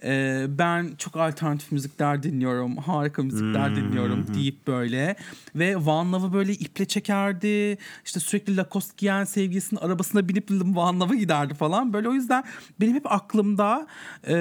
e, 0.04 0.44
ben 0.48 0.92
çok 0.98 1.16
alternatif 1.16 1.72
müzikler 1.72 2.22
dinliyorum 2.22 2.76
harika 2.76 3.22
müzikler 3.22 3.76
dinliyorum 3.76 4.34
deyip 4.34 4.66
böyle. 4.66 5.16
Ve 5.54 5.86
Van 5.86 6.12
Love'ı 6.12 6.32
böyle 6.32 6.52
iple 6.52 6.84
çekerdi 6.84 7.78
işte 8.04 8.20
sürekli 8.20 8.56
Lacoste 8.56 8.94
giyen 8.96 9.24
sevgilisinin 9.24 9.80
arabasına 9.80 10.28
binip 10.28 10.50
Van 10.50 11.00
Love'a 11.00 11.14
giderdi 11.14 11.54
falan. 11.54 11.92
Böyle 11.92 12.08
o 12.08 12.12
yüzden 12.12 12.44
benim 12.80 12.94
hep 12.94 13.12
aklımda 13.12 13.86
e, 14.28 14.34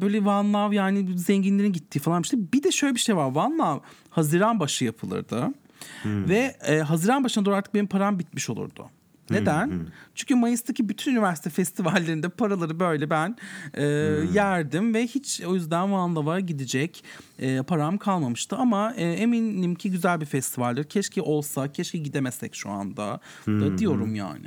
böyle 0.00 0.24
Van 0.24 0.52
Love 0.52 0.76
yani 0.76 1.18
zenginlerin 1.18 1.72
gittiği 1.72 1.98
falan 1.98 2.22
işte 2.22 2.36
bir 2.52 2.62
de 2.62 2.70
şöyle 2.70 2.94
bir 2.94 3.00
şey 3.00 3.16
var 3.16 3.30
Van 3.30 3.58
Love 3.58 3.80
Haziran 4.10 4.60
başı 4.60 4.84
yapılırdı 4.84 5.48
ve 6.28 6.56
e, 6.66 6.78
Haziran 6.78 7.24
başına 7.24 7.44
doğru 7.44 7.54
artık 7.54 7.74
benim 7.74 7.86
param 7.86 8.18
bitmiş 8.18 8.50
olurdu. 8.50 8.90
Neden? 9.30 9.86
Çünkü 10.14 10.34
Mayıs'taki 10.34 10.88
bütün 10.88 11.12
üniversite 11.12 11.50
festivallerinde 11.60 12.28
paraları 12.28 12.80
böyle 12.80 13.10
ben 13.10 13.36
e, 13.74 13.84
yerdim 14.34 14.94
ve 14.94 15.06
hiç 15.06 15.40
o 15.46 15.54
yüzden 15.54 15.92
Van 15.92 16.16
Love'a 16.16 16.40
gidecek 16.40 17.04
e, 17.38 17.62
param 17.62 17.98
kalmamıştı. 17.98 18.56
Ama 18.56 18.94
e, 18.96 19.12
eminim 19.12 19.74
ki 19.74 19.90
güzel 19.90 20.20
bir 20.20 20.26
festivaldir. 20.26 20.84
Keşke 20.84 21.22
olsa, 21.22 21.72
keşke 21.72 21.98
gidemesek 21.98 22.54
şu 22.54 22.70
anda 22.70 23.20
da 23.46 23.78
diyorum 23.78 24.14
yani. 24.14 24.46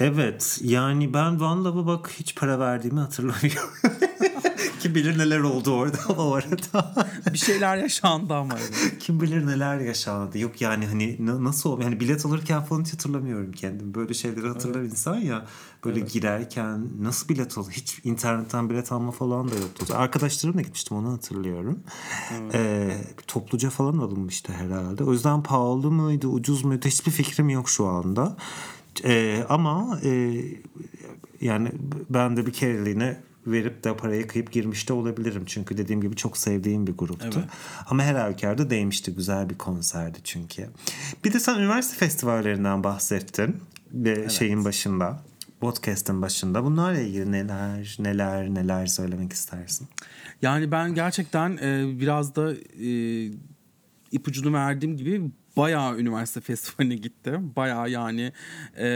Evet 0.00 0.58
yani 0.64 1.14
ben 1.14 1.40
Van 1.40 1.64
Love'a 1.64 1.86
bak 1.86 2.10
hiç 2.18 2.34
para 2.34 2.58
verdiğimi 2.58 3.00
hatırlamıyorum. 3.00 3.70
Kim 4.80 4.94
bilir 4.94 5.18
neler 5.18 5.38
oldu 5.40 5.70
orada 5.74 5.98
o 6.18 6.34
arada. 6.34 6.94
Bir 7.32 7.38
şeyler 7.38 7.76
yaşandı 7.76 8.34
ama. 8.34 8.54
evet. 8.58 8.98
Kim 8.98 9.20
bilir 9.20 9.46
neler 9.46 9.78
yaşandı. 9.80 10.38
Yok 10.38 10.60
yani 10.60 10.86
hani 10.86 11.16
na- 11.26 11.44
nasıl 11.44 11.70
oldu? 11.70 11.82
Yani 11.82 12.00
bilet 12.00 12.26
alırken 12.26 12.62
falan 12.64 12.82
hiç 12.82 12.92
hatırlamıyorum 12.92 13.52
kendim. 13.52 13.94
Böyle 13.94 14.14
şeyleri 14.14 14.48
hatırlar 14.48 14.80
insan 14.80 15.16
ya. 15.16 15.46
Böyle 15.84 16.00
girerken 16.00 16.88
nasıl 17.00 17.28
bilet 17.28 17.58
aldı? 17.58 17.68
Hiç 17.70 18.00
internetten 18.04 18.70
bilet 18.70 18.92
alma 18.92 19.10
falan 19.12 19.50
da 19.50 19.54
yoktu. 19.54 19.94
Arkadaşlarımla 19.96 20.60
gitmiştim 20.62 20.96
onu 20.96 21.12
hatırlıyorum. 21.12 21.78
Ee, 22.52 22.90
topluca 23.26 23.70
falan 23.70 23.98
alınmıştı 23.98 24.52
herhalde. 24.52 25.04
O 25.04 25.12
yüzden 25.12 25.42
pahalı 25.42 25.90
mıydı, 25.90 26.26
ucuz 26.26 26.64
muydu? 26.64 26.86
Hiçbir 26.86 27.10
fikrim 27.12 27.48
yok 27.48 27.68
şu 27.68 27.86
anda. 27.86 28.36
Ee, 29.04 29.44
ama 29.48 30.00
e, 30.04 30.40
yani 31.40 31.72
ben 32.10 32.36
de 32.36 32.46
bir 32.46 32.52
kereliğine 32.52 33.20
verip 33.46 33.84
de 33.84 33.96
parayı 33.96 34.26
kıyıp 34.26 34.52
girmiş 34.52 34.88
de 34.88 34.92
olabilirim. 34.92 35.42
Çünkü 35.46 35.76
dediğim 35.76 36.00
gibi 36.00 36.16
çok 36.16 36.36
sevdiğim 36.36 36.86
bir 36.86 36.92
gruptu. 36.92 37.38
Evet. 37.38 37.48
Ama 37.90 38.02
her 38.02 38.14
halükarda 38.14 38.70
değmişti. 38.70 39.14
Güzel 39.14 39.50
bir 39.50 39.58
konserdi 39.58 40.18
çünkü. 40.24 40.68
Bir 41.24 41.32
de 41.32 41.40
sen 41.40 41.58
üniversite 41.58 41.96
festivallerinden 41.96 42.84
bahsettin. 42.84 43.56
Ve 43.92 44.28
şeyin 44.28 44.64
başında. 44.64 45.22
Podcast'ın 45.60 46.22
başında. 46.22 46.64
Bunlarla 46.64 47.00
ilgili 47.00 47.32
neler 47.32 47.96
neler 47.98 48.54
neler 48.54 48.86
söylemek 48.86 49.32
istersin? 49.32 49.88
Yani 50.42 50.70
ben 50.70 50.94
gerçekten 50.94 51.56
e, 51.56 52.00
biraz 52.00 52.36
da 52.36 52.54
e, 52.82 53.30
ipucunu 54.12 54.52
verdiğim 54.52 54.96
gibi 54.96 55.30
bayağı 55.56 55.98
üniversite 55.98 56.40
festivaline 56.40 56.94
gittim. 56.94 57.52
Bayağı 57.56 57.90
yani 57.90 58.32
e, 58.78 58.86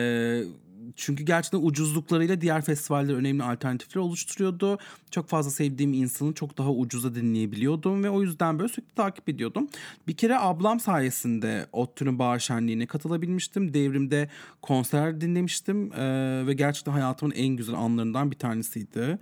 çünkü 0.97 1.25
gerçekten 1.25 1.61
ucuzluklarıyla 1.63 2.41
diğer 2.41 2.63
festivaller 2.63 3.15
önemli 3.15 3.43
alternatifler 3.43 4.01
oluşturuyordu. 4.03 4.79
Çok 5.11 5.29
fazla 5.29 5.51
sevdiğim 5.51 5.93
insanı 5.93 6.35
çok 6.35 6.59
daha 6.59 6.71
ucuza 6.71 7.15
dinleyebiliyordum 7.15 8.05
ve 8.05 8.11
o 8.11 8.23
yüzden 8.23 8.59
böyle 8.59 8.69
sürekli 8.69 8.95
takip 8.95 9.29
ediyordum. 9.29 9.69
Bir 10.09 10.17
kere 10.17 10.39
ablam 10.39 10.81
sayesinde 10.81 11.67
ODTÜ'nün 11.73 12.19
bahar 12.19 12.39
şenliğine 12.39 12.87
katılabilmiştim. 12.87 13.75
Devrimde 13.75 14.29
konser 14.63 15.21
dinlemiştim 15.21 15.93
ee, 15.93 16.47
ve 16.47 16.55
gerçekten 16.55 16.93
hayatımın 16.93 17.35
en 17.35 17.49
güzel 17.49 17.75
anlarından 17.75 18.31
bir 18.31 18.37
tanesiydi. 18.37 19.19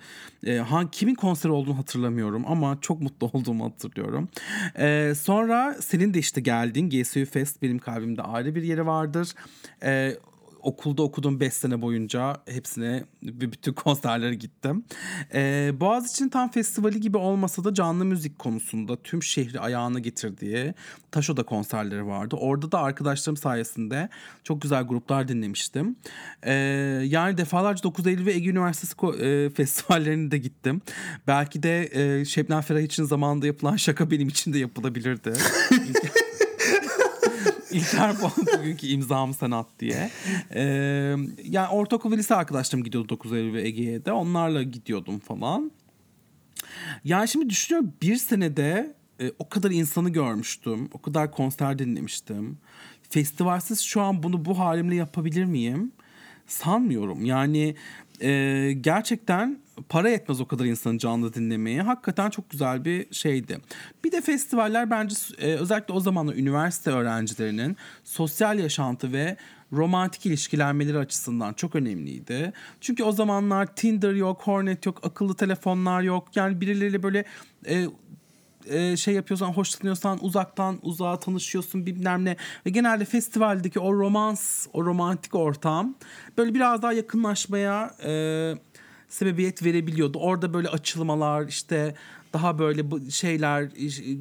Ee, 0.47 0.57
ha, 0.57 0.91
kimin 0.91 1.15
konseri 1.15 1.53
olduğunu 1.53 1.79
hatırlamıyorum 1.79 2.45
ama 2.47 2.79
çok 2.81 3.03
mutlu 3.03 3.27
olduğumu 3.33 3.65
hatırlıyorum. 3.65 4.29
Ee, 4.79 5.13
sonra 5.17 5.77
senin 5.81 6.15
de 6.15 6.19
işte 6.19 6.41
geldiğin 6.41 6.91
GSU 6.91 7.25
Fest 7.25 7.63
benim 7.63 7.79
kalbimde 7.79 8.23
ayrı 8.23 8.55
bir 8.55 8.63
yeri 8.63 8.87
vardır. 8.87 9.33
Ee, 9.83 10.17
okulda 10.65 11.03
okuduğum 11.03 11.41
5 11.41 11.53
sene 11.55 11.83
boyunca 11.83 12.37
hepsine 12.47 13.05
bütün 13.23 13.73
konserlere 13.85 14.35
gittim. 14.35 14.85
Ee, 15.35 15.73
Boğaziçi'nin 15.81 16.29
tam 16.29 16.51
festivali 16.51 17.01
gibi 17.01 17.17
olmasa 17.17 17.65
da 17.65 17.75
canlı 17.75 18.05
müzik 18.05 18.39
konusunda 18.39 19.03
tüm 19.03 19.23
şehri 19.23 19.61
ayağına 19.61 19.99
getirdiği 19.99 20.75
Taşo'da 21.11 21.43
konserleri 21.43 22.07
vardı. 22.07 22.37
Orada 22.41 22.73
da 22.73 22.79
arkadaşlarım 22.79 23.37
sayesinde 23.37 24.09
çok 24.45 24.63
güzel 24.63 24.83
gruplar 24.83 25.29
dinlemiştim. 25.29 25.97
Ee, 26.43 26.53
yani 27.05 27.39
defalarca 27.39 27.83
9 27.83 28.07
Eylül 28.07 28.27
ve 28.27 28.33
Ege 28.33 28.51
Üniversitesi 28.51 29.25
e, 29.25 29.51
festivallerine 29.57 30.31
de 30.31 30.39
gittim. 30.39 30.83
Belki 31.27 31.63
de 31.63 31.91
e, 31.93 32.25
Şebnem 32.25 32.61
Ferah 32.61 32.81
için 32.81 33.05
zamanında 33.05 33.47
yapılan 33.47 33.77
şaka 33.77 34.11
benim 34.11 34.29
için 34.29 34.53
de 34.53 34.59
yapılabilirdi. 34.59 35.33
İlker 37.75 38.15
bu 38.23 38.59
bugünkü 38.59 38.87
imzam 38.87 39.35
sanat 39.35 39.67
diye. 39.81 40.11
Ee, 40.55 40.63
yani 41.45 41.69
ortaokul 41.71 42.13
ve 42.13 42.17
lise 42.17 42.35
arkadaşlarım 42.35 42.85
gidiyordu 42.85 43.09
9 43.09 43.33
Eylül 43.33 43.55
ve 43.55 43.63
Ege'ye 43.63 44.05
de. 44.05 44.13
Onlarla 44.13 44.63
gidiyordum 44.63 45.19
falan. 45.19 45.73
Yani 47.05 47.29
şimdi 47.29 47.51
düşünüyorum 47.51 47.93
bir 48.03 48.17
senede 48.17 48.95
e, 49.21 49.33
o 49.39 49.49
kadar 49.49 49.71
insanı 49.71 50.11
görmüştüm. 50.11 50.89
O 50.93 51.03
kadar 51.03 51.31
konser 51.31 51.79
dinlemiştim. 51.79 52.59
Festivalsiz 53.11 53.81
şu 53.81 54.01
an 54.01 54.23
bunu 54.23 54.45
bu 54.45 54.59
halimle 54.59 54.95
yapabilir 54.95 55.45
miyim? 55.45 55.93
Sanmıyorum. 56.47 57.25
Yani 57.25 57.75
e, 58.21 58.73
gerçekten 58.81 59.59
para 59.89 60.09
yetmez 60.09 60.41
o 60.41 60.47
kadar 60.47 60.65
insanı 60.65 60.99
canlı 60.99 61.35
dinlemeye. 61.35 61.83
Hakikaten 61.83 62.31
çok 62.31 62.51
güzel 62.51 62.85
bir 62.85 63.15
şeydi. 63.15 63.59
Bir 64.05 64.13
de 64.13 64.21
festivaller 64.21 64.91
bence 64.91 65.17
e, 65.39 65.55
özellikle 65.55 65.95
o 65.95 66.01
zamanlar 66.01 66.35
üniversite 66.35 66.91
öğrencilerinin 66.91 67.77
sosyal 68.05 68.59
yaşantı 68.59 69.13
ve 69.13 69.37
romantik 69.73 70.27
ilişkilenmeleri 70.27 70.99
açısından 70.99 71.53
çok 71.53 71.75
önemliydi. 71.75 72.53
Çünkü 72.81 73.03
o 73.03 73.13
zamanlar 73.13 73.67
Tinder 73.77 74.15
yok, 74.15 74.43
Hornet 74.43 74.87
yok, 74.87 75.01
akıllı 75.03 75.37
telefonlar 75.37 76.03
yok. 76.03 76.29
Yani 76.35 76.61
birileriyle 76.61 77.03
böyle 77.03 77.25
e, 77.69 77.87
e, 78.69 78.97
şey 78.97 79.15
yapıyorsan 79.15 79.53
hoşlanıyorsan 79.53 80.19
uzaktan 80.25 80.79
uzağa 80.83 81.21
tanışıyorsun 81.21 81.87
bilmem 81.87 82.25
ne 82.25 82.37
ve 82.67 82.71
genelde 82.71 83.05
festivaldeki 83.05 83.81
o 83.81 83.95
romans 83.95 84.67
o 84.73 84.85
romantik 84.85 85.35
ortam 85.35 85.95
böyle 86.39 86.55
biraz 86.55 86.83
daha 86.83 86.93
yakınlaşmaya 86.93 87.95
e, 88.05 88.55
sebebiyet 89.09 89.65
verebiliyordu. 89.65 90.19
Orada 90.19 90.55
böyle 90.55 90.69
açılmalar 90.69 91.49
işte 91.49 91.95
daha 92.33 92.59
böyle 92.59 93.11
şeyler 93.11 93.71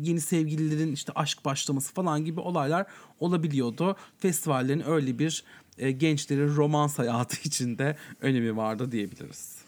yeni 0.08 0.22
sevgililerin 0.22 0.92
işte 0.92 1.12
aşk 1.16 1.46
başlaması 1.46 1.94
falan 1.94 2.26
gibi 2.26 2.40
olaylar 2.40 2.86
olabiliyordu. 3.20 3.96
Festivallerin 4.20 4.84
öyle 4.88 5.20
bir 5.20 5.44
e, 5.78 5.92
gençlerin 5.92 6.56
romans 6.56 7.00
hayatı 7.00 7.38
içinde 7.48 7.98
önemi 8.22 8.58
vardı 8.58 8.92
diyebiliriz. 8.92 9.63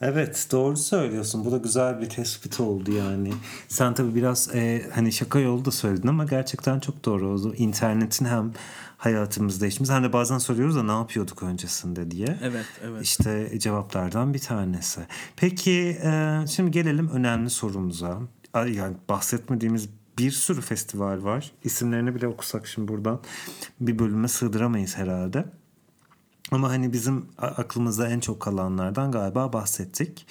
Evet 0.00 0.48
doğru 0.52 0.76
söylüyorsun. 0.76 1.44
Bu 1.44 1.52
da 1.52 1.56
güzel 1.56 2.00
bir 2.00 2.08
tespit 2.08 2.60
oldu 2.60 2.92
yani. 2.92 3.32
Sen 3.68 3.94
tabii 3.94 4.14
biraz 4.14 4.54
e, 4.54 4.90
hani 4.94 5.12
şaka 5.12 5.38
yolu 5.38 5.64
da 5.64 5.70
söyledin 5.70 6.08
ama 6.08 6.24
gerçekten 6.24 6.80
çok 6.80 7.04
doğru 7.04 7.28
oldu. 7.28 7.54
İnternetin 7.54 8.24
hem 8.24 8.52
hayatımızda 8.96 9.66
işimiz 9.66 9.90
hem 9.90 10.04
de 10.04 10.12
bazen 10.12 10.38
soruyoruz 10.38 10.76
da 10.76 10.82
ne 10.82 10.92
yapıyorduk 10.92 11.42
öncesinde 11.42 12.10
diye. 12.10 12.38
Evet, 12.42 12.66
evet. 12.84 13.02
İşte 13.02 13.58
cevaplardan 13.58 14.34
bir 14.34 14.38
tanesi. 14.38 15.00
Peki 15.36 15.98
e, 16.04 16.40
şimdi 16.48 16.70
gelelim 16.70 17.08
önemli 17.08 17.50
sorumuza. 17.50 18.18
Yani 18.54 18.96
bahsetmediğimiz 19.08 19.88
bir 20.18 20.30
sürü 20.30 20.60
festival 20.60 21.24
var. 21.24 21.52
İsimlerini 21.64 22.14
bile 22.14 22.28
okusak 22.28 22.66
şimdi 22.66 22.88
buradan 22.88 23.20
bir 23.80 23.98
bölüme 23.98 24.28
sığdıramayız 24.28 24.96
herhalde. 24.96 25.44
Ama 26.50 26.68
hani 26.68 26.92
bizim 26.92 27.26
aklımızda 27.38 28.08
en 28.08 28.20
çok 28.20 28.40
kalanlardan 28.40 29.12
galiba 29.12 29.52
bahsettik. 29.52 30.26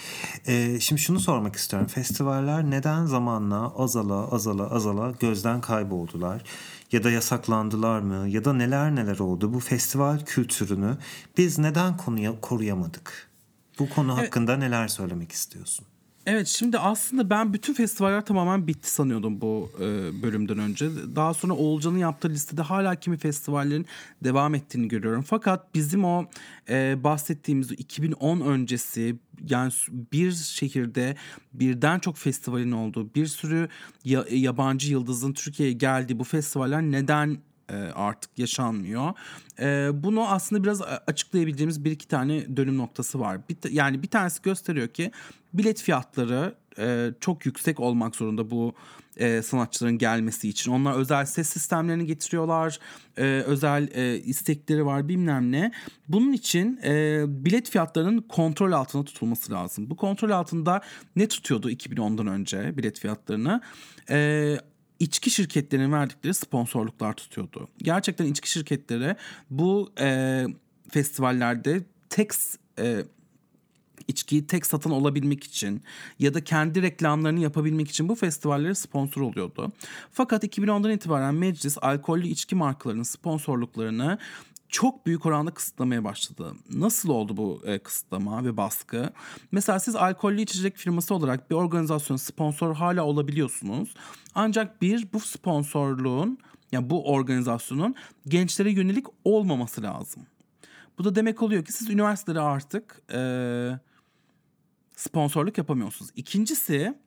Ee, 0.47 0.80
şimdi 0.80 1.01
şunu 1.01 1.20
sormak 1.20 1.55
istiyorum. 1.55 1.88
Festivaller 1.88 2.63
neden 2.63 3.05
zamanla 3.05 3.74
azala 3.78 4.32
azala 4.32 4.70
azala 4.70 5.11
gözden 5.11 5.61
kayboldular? 5.61 6.43
Ya 6.91 7.03
da 7.03 7.11
yasaklandılar 7.11 7.99
mı? 7.99 8.30
Ya 8.30 8.45
da 8.45 8.53
neler 8.53 8.95
neler 8.95 9.20
oldu? 9.20 9.53
Bu 9.53 9.59
festival 9.59 10.26
kültürünü 10.26 10.97
biz 11.38 11.59
neden 11.59 11.97
konuya 11.97 12.41
koruyamadık? 12.41 13.30
Bu 13.80 13.89
konu 13.89 14.18
hakkında 14.18 14.57
neler 14.57 14.88
söylemek 14.88 15.32
istiyorsun? 15.32 15.86
Evet 16.26 16.47
şimdi 16.47 16.80
aslında 16.80 17.30
ben 17.30 17.53
bütün 17.53 17.73
festivaller 17.73 18.26
tamamen 18.26 18.67
bitti 18.67 18.91
sanıyordum 18.91 19.41
bu 19.41 19.71
e, 19.80 19.84
bölümden 20.23 20.59
önce. 20.59 20.89
Daha 21.15 21.34
sonra 21.34 21.53
Oğulcan'ın 21.53 21.97
yaptığı 21.97 22.30
listede 22.30 22.61
hala 22.61 22.95
kimi 22.95 23.17
festivallerin 23.17 23.86
devam 24.23 24.55
ettiğini 24.55 24.88
görüyorum. 24.88 25.21
Fakat 25.21 25.76
bizim 25.76 26.05
o 26.05 26.26
e, 26.69 27.03
bahsettiğimiz 27.03 27.71
2010 27.71 28.41
öncesi 28.41 29.15
yani 29.49 29.71
bir 30.13 30.32
şehirde 30.32 31.15
birden 31.53 31.99
çok 31.99 32.17
festivalin 32.17 32.71
olduğu 32.71 33.15
bir 33.15 33.26
sürü 33.26 33.69
ya, 34.03 34.26
yabancı 34.30 34.91
yıldızın 34.91 35.34
Türkiye'ye 35.34 35.73
geldiği 35.73 36.19
bu 36.19 36.23
festivaller 36.23 36.82
neden 36.82 37.38
e, 37.70 37.76
artık 37.76 38.39
yaşanmıyor. 38.39 39.13
E, 39.59 39.89
bunu 40.03 40.28
aslında 40.28 40.63
biraz 40.63 40.82
açıklayabileceğimiz 40.82 41.86
bir 41.86 41.91
iki 41.91 42.07
tane 42.07 42.57
dönüm 42.57 42.78
noktası 42.78 43.20
var. 43.20 43.38
Yani 43.70 44.03
bir 44.03 44.07
tanesi 44.07 44.41
gösteriyor 44.41 44.88
ki 44.88 45.11
bilet 45.53 45.82
fiyatları 45.82 46.55
e, 46.80 47.11
çok 47.20 47.45
yüksek 47.45 47.80
olmak 47.80 48.16
zorunda 48.16 48.51
bu 48.51 48.74
sanatçıların 49.43 49.97
gelmesi 49.97 50.49
için. 50.49 50.72
Onlar 50.72 50.93
özel 50.93 51.26
ses 51.26 51.49
sistemlerini 51.49 52.05
getiriyorlar, 52.05 52.80
özel 53.45 53.88
istekleri 54.26 54.86
var 54.86 55.07
bilmem 55.07 55.51
ne. 55.51 55.72
Bunun 56.07 56.34
için 56.34 56.80
bilet 57.28 57.70
fiyatlarının 57.70 58.22
kontrol 58.22 58.72
altında 58.72 59.05
tutulması 59.05 59.51
lazım. 59.51 59.89
Bu 59.89 59.95
kontrol 59.95 60.30
altında 60.30 60.82
ne 61.16 61.28
tutuyordu 61.28 61.72
2010'dan 61.72 62.28
önce 62.28 62.78
bilet 62.78 62.99
fiyatlarını? 62.99 63.61
İçki 64.99 65.29
şirketlerinin 65.29 65.91
verdikleri 65.91 66.33
sponsorluklar 66.33 67.13
tutuyordu. 67.13 67.67
Gerçekten 67.77 68.25
içki 68.25 68.51
şirketleri 68.51 69.15
bu 69.49 69.91
e, 69.99 70.45
festivallerde 70.89 71.83
tek 72.09 72.31
e, 72.79 73.05
içkiyi 74.07 74.47
tek 74.47 74.65
satın 74.65 74.91
olabilmek 74.91 75.43
için 75.43 75.81
ya 76.19 76.33
da 76.33 76.43
kendi 76.43 76.81
reklamlarını 76.81 77.39
yapabilmek 77.39 77.89
için 77.89 78.09
bu 78.09 78.15
festivallere 78.15 78.75
sponsor 78.75 79.21
oluyordu. 79.21 79.71
Fakat 80.11 80.43
2010'dan 80.43 80.91
itibaren 80.91 81.35
meclis 81.35 81.77
alkollü 81.81 82.27
içki 82.27 82.55
markalarının 82.55 83.03
sponsorluklarını 83.03 84.17
çok 84.76 85.05
büyük 85.05 85.26
oranda 85.26 85.51
kısıtlamaya 85.51 86.03
başladı. 86.03 86.53
Nasıl 86.73 87.09
oldu 87.09 87.38
bu 87.38 87.61
e, 87.65 87.80
kısıtlama 87.80 88.45
ve 88.45 88.57
baskı? 88.57 89.09
Mesela 89.51 89.80
siz 89.80 89.95
alkollü 89.95 90.41
içecek 90.41 90.78
firması 90.78 91.15
olarak 91.15 91.51
bir 91.51 91.55
organizasyon 91.55 92.17
sponsor 92.17 92.76
hala 92.76 93.03
olabiliyorsunuz. 93.03 93.93
Ancak 94.36 94.82
bir 94.82 95.07
bu 95.13 95.19
sponsorluğun 95.19 96.38
yani 96.71 96.89
bu 96.89 97.11
organizasyonun 97.11 97.95
gençlere 98.28 98.71
yönelik 98.71 99.05
olmaması 99.23 99.82
lazım. 99.82 100.23
Bu 100.97 101.03
da 101.03 101.15
demek 101.15 101.41
oluyor 101.41 101.65
ki 101.65 101.73
siz 101.73 101.89
üniversitelere 101.89 102.43
artık 102.43 103.01
e, 103.13 103.19
sponsorluk 104.95 105.57
yapamıyorsunuz. 105.57 106.11
İkincisi 106.15 106.99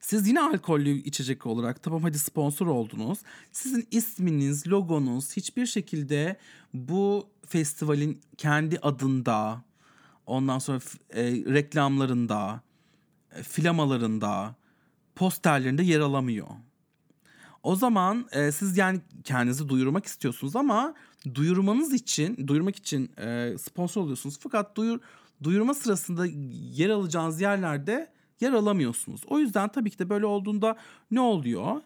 siz 0.00 0.28
yine 0.28 0.40
alkollü 0.40 0.90
içecek 0.90 1.46
olarak 1.46 1.82
tamam 1.82 2.02
hadi 2.02 2.18
sponsor 2.18 2.66
oldunuz. 2.66 3.18
Sizin 3.52 3.88
isminiz, 3.90 4.68
logonuz 4.68 5.36
hiçbir 5.36 5.66
şekilde 5.66 6.36
bu 6.74 7.28
festivalin 7.46 8.20
kendi 8.38 8.78
adında, 8.78 9.62
ondan 10.26 10.58
sonra 10.58 10.80
e, 11.10 11.24
reklamlarında, 11.32 12.60
e, 13.36 13.42
posterlerinde 15.14 15.82
yer 15.82 16.00
alamıyor. 16.00 16.46
O 17.62 17.76
zaman 17.76 18.28
e, 18.32 18.52
siz 18.52 18.76
yani 18.76 19.00
kendinizi 19.24 19.68
duyurmak 19.68 20.06
istiyorsunuz 20.06 20.56
ama 20.56 20.94
duyurmanız 21.34 21.92
için, 21.92 22.48
duyurmak 22.48 22.76
için 22.76 23.10
e, 23.18 23.56
sponsor 23.58 24.02
oluyorsunuz. 24.02 24.38
Fakat 24.40 24.76
duyur 24.76 25.00
duyurma 25.42 25.74
sırasında 25.74 26.26
yer 26.72 26.90
alacağınız 26.90 27.40
yerlerde 27.40 28.15
yer 28.40 28.52
alamıyorsunuz. 28.52 29.20
O 29.26 29.38
yüzden 29.38 29.68
tabii 29.68 29.90
ki 29.90 29.98
de 29.98 30.10
böyle 30.10 30.26
olduğunda 30.26 30.76
ne 31.10 31.20
oluyor? 31.20 31.80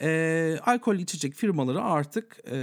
E, 0.00 0.58
alkol 0.62 0.96
içecek 0.96 1.34
firmaları 1.34 1.82
artık 1.82 2.38
e, 2.50 2.58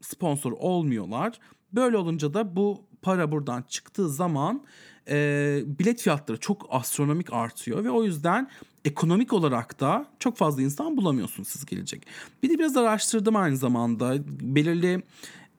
sponsor 0.00 0.52
olmuyorlar. 0.52 1.38
Böyle 1.72 1.96
olunca 1.96 2.34
da 2.34 2.56
bu 2.56 2.84
para 3.02 3.32
buradan 3.32 3.64
çıktığı 3.68 4.08
zaman 4.08 4.64
e, 5.08 5.62
bilet 5.66 6.00
fiyatları 6.02 6.40
çok 6.40 6.66
astronomik 6.70 7.32
artıyor 7.32 7.84
ve 7.84 7.90
o 7.90 8.04
yüzden 8.04 8.50
ekonomik 8.84 9.32
olarak 9.32 9.80
da 9.80 10.06
çok 10.18 10.36
fazla 10.36 10.62
insan 10.62 10.96
bulamıyorsunuz 10.96 11.48
siz 11.48 11.66
gelecek. 11.66 12.06
Bir 12.42 12.50
de 12.50 12.58
biraz 12.58 12.76
araştırdım 12.76 13.36
aynı 13.36 13.56
zamanda 13.56 14.14
belirli 14.40 15.02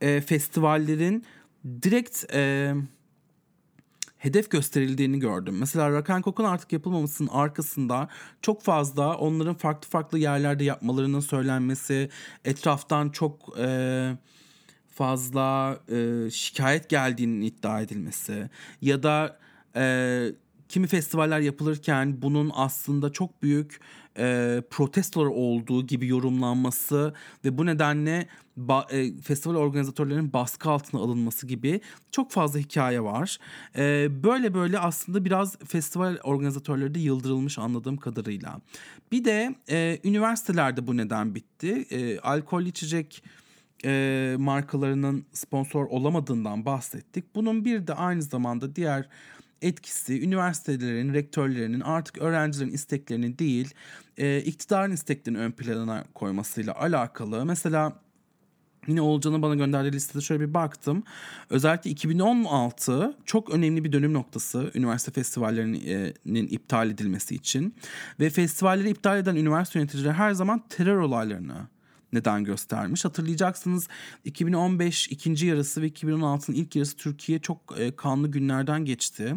e, 0.01 0.21
festivallerin 0.21 1.25
direkt 1.81 2.33
e, 2.33 2.73
hedef 4.27 4.51
gösterildiğini 4.51 5.19
gördüm. 5.19 5.57
Mesela 5.59 5.91
Rakan 5.91 6.21
Kok'un 6.21 6.43
artık 6.43 6.73
yapılmamasının 6.73 7.29
arkasında 7.29 8.07
çok 8.41 8.61
fazla 8.61 9.17
onların 9.17 9.55
farklı 9.55 9.89
farklı 9.89 10.19
yerlerde 10.19 10.63
yapmalarının 10.63 11.19
söylenmesi, 11.19 12.09
etraftan 12.45 13.09
çok 13.09 13.59
e, 13.59 14.11
fazla 14.89 15.77
e, 15.91 16.29
şikayet 16.31 16.89
geldiğinin 16.89 17.41
iddia 17.41 17.81
edilmesi 17.81 18.49
ya 18.81 19.03
da 19.03 19.39
e, 19.75 20.25
kimi 20.69 20.87
festivaller 20.87 21.39
yapılırken 21.39 22.21
bunun 22.21 22.51
aslında 22.53 23.11
çok 23.11 23.43
büyük 23.43 23.79
e, 24.17 24.61
protestolar 24.69 25.25
olduğu 25.25 25.87
gibi 25.87 26.07
yorumlanması 26.07 27.13
ve 27.45 27.57
bu 27.57 27.65
nedenle 27.65 28.27
ba, 28.57 28.87
e, 28.91 29.21
festival 29.21 29.55
organizatörlerinin 29.55 30.33
baskı 30.33 30.69
altına 30.69 31.01
alınması 31.01 31.47
gibi 31.47 31.81
çok 32.11 32.31
fazla 32.31 32.59
hikaye 32.59 33.03
var. 33.03 33.37
E, 33.77 34.09
böyle 34.23 34.53
böyle 34.53 34.79
aslında 34.79 35.25
biraz 35.25 35.57
festival 35.57 36.17
organizatörleri 36.23 36.95
de 36.95 36.99
yıldırılmış 36.99 37.59
anladığım 37.59 37.97
kadarıyla. 37.97 38.61
Bir 39.11 39.25
de 39.25 39.55
e, 39.69 39.99
üniversitelerde 40.03 40.87
bu 40.87 40.97
neden 40.97 41.35
bitti. 41.35 41.85
E, 41.89 42.19
alkol 42.19 42.63
içecek 42.63 43.23
e, 43.85 44.35
markalarının 44.39 45.25
sponsor 45.33 45.85
olamadığından 45.85 46.65
bahsettik. 46.65 47.35
Bunun 47.35 47.65
bir 47.65 47.87
de 47.87 47.93
aynı 47.93 48.21
zamanda 48.21 48.75
diğer 48.75 49.09
etkisi 49.61 50.21
üniversitelerin, 50.21 51.13
rektörlerinin 51.13 51.81
artık 51.81 52.17
öğrencilerin 52.17 52.71
isteklerini 52.71 53.39
değil, 53.39 53.73
e, 54.17 54.41
iktidarın 54.41 54.91
isteklerini 54.91 55.39
ön 55.39 55.51
plana 55.51 56.03
koymasıyla 56.13 56.75
alakalı. 56.75 57.45
Mesela 57.45 58.07
Yine 58.87 59.01
Oğulcan'ın 59.01 59.41
bana 59.41 59.55
gönderdiği 59.55 59.91
listede 59.91 60.21
şöyle 60.21 60.49
bir 60.49 60.53
baktım. 60.53 61.03
Özellikle 61.49 61.89
2016 61.89 63.17
çok 63.25 63.49
önemli 63.49 63.83
bir 63.83 63.91
dönüm 63.91 64.13
noktası 64.13 64.71
üniversite 64.75 65.11
festivallerinin 65.11 66.47
iptal 66.47 66.89
edilmesi 66.89 67.35
için. 67.35 67.75
Ve 68.19 68.29
festivalleri 68.29 68.89
iptal 68.89 69.17
eden 69.17 69.35
üniversite 69.35 69.79
yöneticileri 69.79 70.13
her 70.13 70.31
zaman 70.31 70.63
terör 70.69 70.97
olaylarını 70.97 71.67
neden 72.13 72.43
göstermiş. 72.43 73.05
Hatırlayacaksınız 73.05 73.87
2015 74.25 75.07
ikinci 75.07 75.47
yarısı 75.47 75.81
ve 75.81 75.87
2016'ın 75.87 76.55
ilk 76.55 76.75
yarısı 76.75 76.97
Türkiye 76.97 77.39
çok 77.39 77.75
e, 77.77 77.95
kanlı 77.95 78.27
günlerden 78.27 78.85
geçti. 78.85 79.35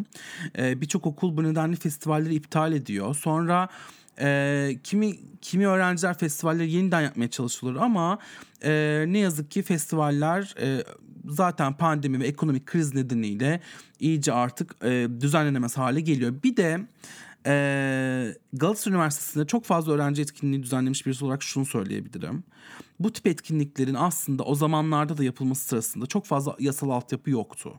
E, 0.57 0.81
Birçok 0.81 1.05
okul 1.05 1.37
bu 1.37 1.43
nedenle 1.43 1.75
festivalleri 1.75 2.35
iptal 2.35 2.73
ediyor. 2.73 3.15
Sonra 3.15 3.69
e, 4.19 4.77
kimi 4.83 5.19
kimi 5.41 5.67
öğrenciler 5.67 6.17
festivalleri 6.17 6.71
yeniden 6.71 7.01
yapmaya 7.01 7.29
çalışıyorlar 7.29 7.81
ama 7.81 8.19
e, 8.63 9.05
ne 9.07 9.17
yazık 9.17 9.51
ki 9.51 9.61
festivaller 9.61 10.55
zaten 11.25 11.73
pandemi 11.77 12.19
ve 12.19 12.27
ekonomik 12.27 12.65
kriz 12.65 12.95
nedeniyle 12.95 13.61
iyice 13.99 14.33
artık 14.33 14.81
düzenlenemez 15.21 15.77
hale 15.77 16.01
geliyor. 16.01 16.33
Bir 16.43 16.57
de 16.57 16.87
ee, 17.45 18.35
Galatasaray 18.53 18.95
Üniversitesi'nde 18.95 19.45
çok 19.45 19.65
fazla 19.65 19.93
öğrenci 19.93 20.21
etkinliği 20.21 20.63
düzenlemiş 20.63 21.05
birisi 21.05 21.25
olarak 21.25 21.43
şunu 21.43 21.65
söyleyebilirim. 21.65 22.43
Bu 22.99 23.13
tip 23.13 23.27
etkinliklerin 23.27 23.93
aslında 23.93 24.43
o 24.43 24.55
zamanlarda 24.55 25.17
da 25.17 25.23
yapılması 25.23 25.67
sırasında 25.67 26.05
çok 26.05 26.25
fazla 26.25 26.55
yasal 26.59 26.89
altyapı 26.89 27.29
yoktu. 27.29 27.73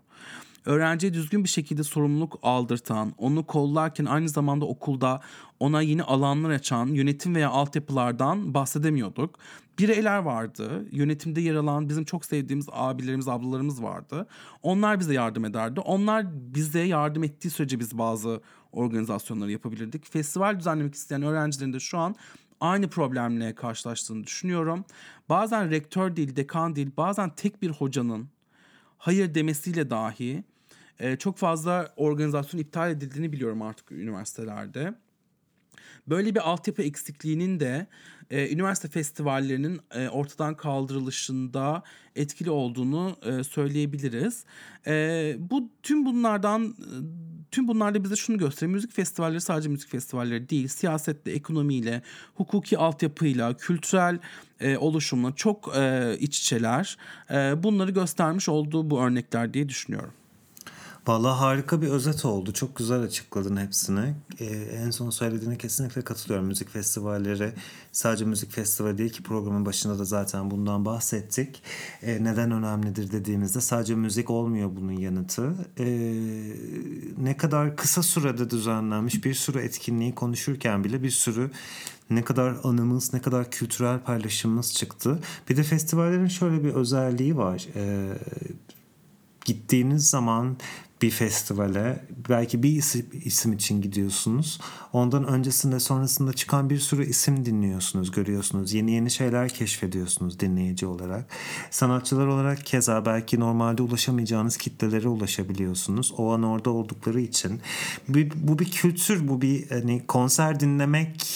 Öğrenciye 0.67 1.15
düzgün 1.15 1.45
bir 1.45 1.49
şekilde 1.49 1.83
sorumluluk 1.83 2.39
aldırtan, 2.43 3.13
onu 3.19 3.47
kollarken 3.47 4.05
aynı 4.05 4.29
zamanda 4.29 4.65
okulda 4.65 5.21
ona 5.61 5.83
yeni 5.83 6.03
alanlar 6.03 6.51
açan 6.51 6.87
yönetim 6.87 7.35
veya 7.35 7.51
altyapılardan 7.51 8.55
bahsedemiyorduk. 8.55 9.39
Bireyler 9.79 10.19
vardı. 10.19 10.89
Yönetimde 10.93 11.41
yer 11.41 11.55
alan 11.55 11.89
bizim 11.89 12.05
çok 12.05 12.25
sevdiğimiz 12.25 12.67
abilerimiz, 12.73 13.29
ablalarımız 13.29 13.83
vardı. 13.83 14.27
Onlar 14.63 15.01
bize 15.01 15.15
yardım 15.15 15.45
ederdi. 15.45 15.81
Onlar 15.81 16.27
bize 16.55 16.81
yardım 16.81 17.25
ettiği 17.25 17.51
sürece 17.51 17.81
biz 17.81 17.99
bazı 17.99 18.41
organizasyonları 18.73 19.53
yapabilirdik. 19.53 20.13
Festival 20.13 20.59
düzenlemek 20.59 20.95
isteyen 20.95 21.23
öğrencilerin 21.23 21.73
de 21.73 21.81
şu 21.81 21.99
an 21.99 22.15
aynı 22.61 22.89
problemle 22.89 23.55
karşılaştığını 23.55 24.25
düşünüyorum. 24.25 24.85
Bazen 25.29 25.71
rektör 25.71 26.17
değil, 26.17 26.37
dekan 26.37 26.77
değil, 26.77 26.91
bazen 26.97 27.31
tek 27.31 27.63
bir 27.63 27.71
hocanın 27.71 28.29
hayır 29.03 29.35
demesiyle 29.35 29.91
dahi 29.91 30.45
e, 31.01 31.17
çok 31.17 31.37
fazla 31.37 31.93
organizasyon 31.97 32.61
iptal 32.61 32.91
edildiğini 32.91 33.33
biliyorum 33.33 33.63
artık 33.63 33.93
üniversitelerde. 33.93 34.95
Böyle 36.07 36.35
bir 36.35 36.51
altyapı 36.51 36.83
eksikliğinin 36.83 37.61
de 37.61 37.87
e, 38.31 38.53
üniversite 38.53 38.89
festivallerinin 38.89 39.81
e, 39.95 40.09
ortadan 40.09 40.57
kaldırılışında 40.57 41.83
etkili 42.17 42.51
olduğunu 42.51 43.17
e, 43.23 43.45
söyleyebiliriz. 43.45 44.45
E, 44.87 45.37
bu 45.39 45.69
tüm 45.83 46.07
bunlardan 46.07 46.77
tüm 47.51 47.69
bunlarda 47.69 48.05
bize 48.05 48.17
şunu 48.17 48.39
gösteriyor. 48.39 48.75
Müzik 48.75 48.93
festivalleri 48.93 49.41
sadece 49.41 49.69
müzik 49.69 49.91
festivalleri 49.91 50.49
değil. 50.49 50.69
Siyasetle, 50.69 51.33
ekonomiyle, 51.33 52.03
hukuki 52.35 52.79
altyapıyla, 52.79 53.57
kültürel 53.57 54.19
e, 54.61 54.77
oluşumla 54.77 55.35
çok 55.37 55.77
e, 55.77 56.17
iç 56.21 56.39
içeler. 56.39 56.97
E, 57.31 57.63
bunları 57.63 57.91
göstermiş 57.91 58.49
olduğu 58.49 58.91
bu 58.91 59.03
örnekler 59.03 59.55
diye 59.55 59.69
düşünüyorum. 59.69 60.13
Vallahi 61.07 61.39
harika 61.39 61.83
bir 61.83 61.89
özet 61.89 62.25
oldu. 62.25 62.53
Çok 62.53 62.77
güzel 62.77 63.01
açıkladın 63.01 63.57
hepsini. 63.57 64.15
Ee, 64.41 64.45
en 64.55 64.91
son 64.91 65.11
söylediğine 65.11 65.59
kesinlikle 65.59 66.03
katılıyorum. 66.03 66.47
Müzik 66.47 66.71
festivalleri 66.71 67.53
sadece 67.93 68.25
müzik 68.25 68.53
festivali 68.53 68.99
değil 68.99 69.13
ki 69.13 69.23
programın 69.23 69.67
başında 69.67 69.99
da 69.99 70.05
zaten 70.05 70.51
bundan 70.51 70.85
bahsettik. 70.85 71.63
Ee, 72.03 72.25
neden 72.25 72.51
önemlidir 72.51 73.13
dediğimizde 73.13 73.61
sadece 73.61 73.95
müzik 73.95 74.31
olmuyor 74.31 74.71
bunun 74.77 74.93
yanıtı. 74.93 75.55
Ee, 75.79 75.85
ne 77.19 77.37
kadar 77.37 77.77
kısa 77.77 78.03
sürede 78.03 78.51
düzenlenmiş 78.51 79.25
bir 79.25 79.35
sürü 79.35 79.59
etkinliği 79.59 80.15
konuşurken 80.15 80.85
bile 80.85 81.03
bir 81.03 81.11
sürü 81.11 81.51
ne 82.11 82.25
kadar 82.25 82.57
anımız, 82.65 83.15
ne 83.15 83.23
kadar 83.23 83.51
kültürel 83.51 84.01
paylaşımımız 84.01 84.75
çıktı. 84.75 85.21
Bir 85.49 85.57
de 85.57 85.63
festivallerin 85.63 86.29
şöyle 86.29 86.65
bir 86.65 86.75
özelliği 86.75 87.37
var. 87.37 87.67
Ee, 87.75 88.13
gittiğiniz 89.45 90.11
zaman 90.11 90.57
bir 91.03 91.11
festivale 91.11 92.05
belki 92.29 92.63
bir 92.63 92.77
isim, 93.25 93.53
için 93.53 93.83
gidiyorsunuz. 93.83 94.61
Ondan 94.93 95.27
öncesinde 95.27 95.81
sonrasında 95.81 96.33
çıkan 96.33 96.71
bir 96.71 96.79
sürü 96.79 97.07
isim 97.07 97.45
dinliyorsunuz, 97.45 98.11
görüyorsunuz. 98.11 98.73
Yeni 98.73 98.93
yeni 98.93 99.11
şeyler 99.11 99.49
keşfediyorsunuz 99.49 100.41
dinleyici 100.41 100.87
olarak. 100.87 101.27
Sanatçılar 101.71 102.27
olarak 102.27 102.67
keza 102.67 103.07
belki 103.07 103.41
normalde 103.41 103.83
ulaşamayacağınız 103.83 104.57
kitlelere 104.57 105.09
ulaşabiliyorsunuz. 105.09 106.15
O 106.17 106.33
an 106.33 106.43
orada 106.43 106.71
oldukları 106.71 107.21
için. 107.21 107.61
Bu, 108.09 108.19
bu 108.35 108.59
bir 108.59 108.71
kültür, 108.71 109.29
bu 109.29 109.43
bir 109.43 109.71
hani 109.71 110.07
konser 110.07 110.61
dinlemek 110.61 111.27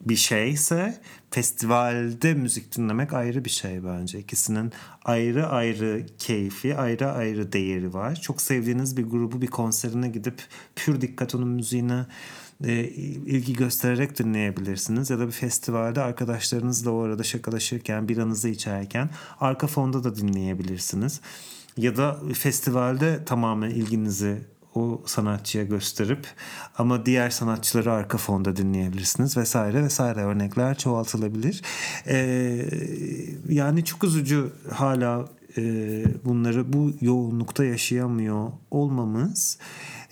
bir 0.00 0.16
şeyse 0.16 1.00
festivalde 1.30 2.34
müzik 2.34 2.76
dinlemek 2.76 3.12
ayrı 3.12 3.44
bir 3.44 3.50
şey 3.50 3.84
bence. 3.84 4.18
İkisinin 4.18 4.72
ayrı 5.04 5.46
ayrı 5.46 6.06
keyfi, 6.18 6.76
ayrı 6.76 7.12
ayrı 7.12 7.52
değeri 7.52 7.94
var. 7.94 8.14
Çok 8.14 8.40
sevdiğiniz 8.40 8.96
bir 8.96 9.02
grubu 9.02 9.42
bir 9.42 9.46
konserine 9.46 10.08
gidip 10.08 10.42
pür 10.76 11.00
dikkat 11.00 11.34
onun 11.34 11.48
müziğine 11.48 12.06
e, 12.64 12.72
ilgi 13.26 13.52
göstererek 13.52 14.18
dinleyebilirsiniz. 14.18 15.10
Ya 15.10 15.18
da 15.18 15.26
bir 15.26 15.32
festivalde 15.32 16.00
arkadaşlarınızla 16.00 16.90
o 16.90 17.02
arada 17.02 17.22
şakalaşırken, 17.22 18.08
biranızı 18.08 18.48
içerken 18.48 19.10
arka 19.40 19.66
fonda 19.66 20.04
da 20.04 20.16
dinleyebilirsiniz. 20.16 21.20
Ya 21.76 21.96
da 21.96 22.20
festivalde 22.34 23.24
tamamen 23.24 23.70
ilginizi 23.70 24.38
o 24.74 25.02
sanatçıya 25.06 25.64
gösterip 25.64 26.26
ama 26.78 27.06
diğer 27.06 27.30
sanatçıları 27.30 27.92
arka 27.92 28.18
fonda 28.18 28.56
dinleyebilirsiniz 28.56 29.36
vesaire 29.36 29.82
vesaire 29.84 30.20
örnekler 30.20 30.78
çoğaltılabilir. 30.78 31.62
Ee, 32.06 32.66
yani 33.48 33.84
çok 33.84 34.04
üzücü 34.04 34.52
hala 34.72 35.28
e, 35.56 36.04
bunları 36.24 36.72
bu 36.72 36.92
yoğunlukta 37.00 37.64
yaşayamıyor 37.64 38.52
olmamız. 38.70 39.58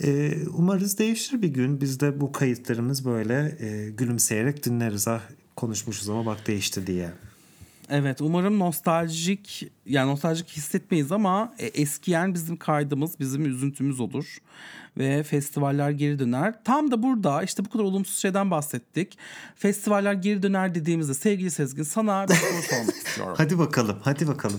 E, 0.04 0.34
umarız 0.54 0.98
değişir 0.98 1.42
bir 1.42 1.48
gün. 1.48 1.80
Biz 1.80 2.00
de 2.00 2.20
bu 2.20 2.32
kayıtlarımız 2.32 3.04
böyle 3.04 3.56
e, 3.60 3.90
gülümseyerek 3.90 4.64
dinleriz. 4.64 5.08
Ah 5.08 5.20
konuşmuşuz 5.56 6.08
ama 6.08 6.26
bak 6.26 6.46
değişti 6.46 6.86
diye. 6.86 7.10
Evet 7.90 8.20
umarım 8.20 8.58
nostaljik 8.58 9.70
yani 9.86 10.10
nostaljik 10.10 10.48
hissetmeyiz 10.48 11.12
ama 11.12 11.54
e, 11.58 11.66
eskiyen 11.66 12.34
bizim 12.34 12.56
kaydımız 12.56 13.20
bizim 13.20 13.46
üzüntümüz 13.46 14.00
olur 14.00 14.38
ve 14.98 15.22
festivaller 15.22 15.90
geri 15.90 16.18
döner. 16.18 16.64
Tam 16.64 16.90
da 16.90 17.02
burada 17.02 17.42
işte 17.42 17.64
bu 17.64 17.70
kadar 17.70 17.84
olumsuz 17.84 18.18
şeyden 18.18 18.50
bahsettik. 18.50 19.18
Festivaller 19.56 20.12
geri 20.12 20.42
döner 20.42 20.74
dediğimizde 20.74 21.14
sevgili 21.14 21.50
Sezgin 21.50 21.82
sana 21.82 22.28
bir 22.28 22.34
soru 22.34 22.62
sormak 22.62 22.96
istiyorum. 23.06 23.34
Hadi 23.36 23.58
bakalım 23.58 23.98
hadi 24.02 24.28
bakalım. 24.28 24.58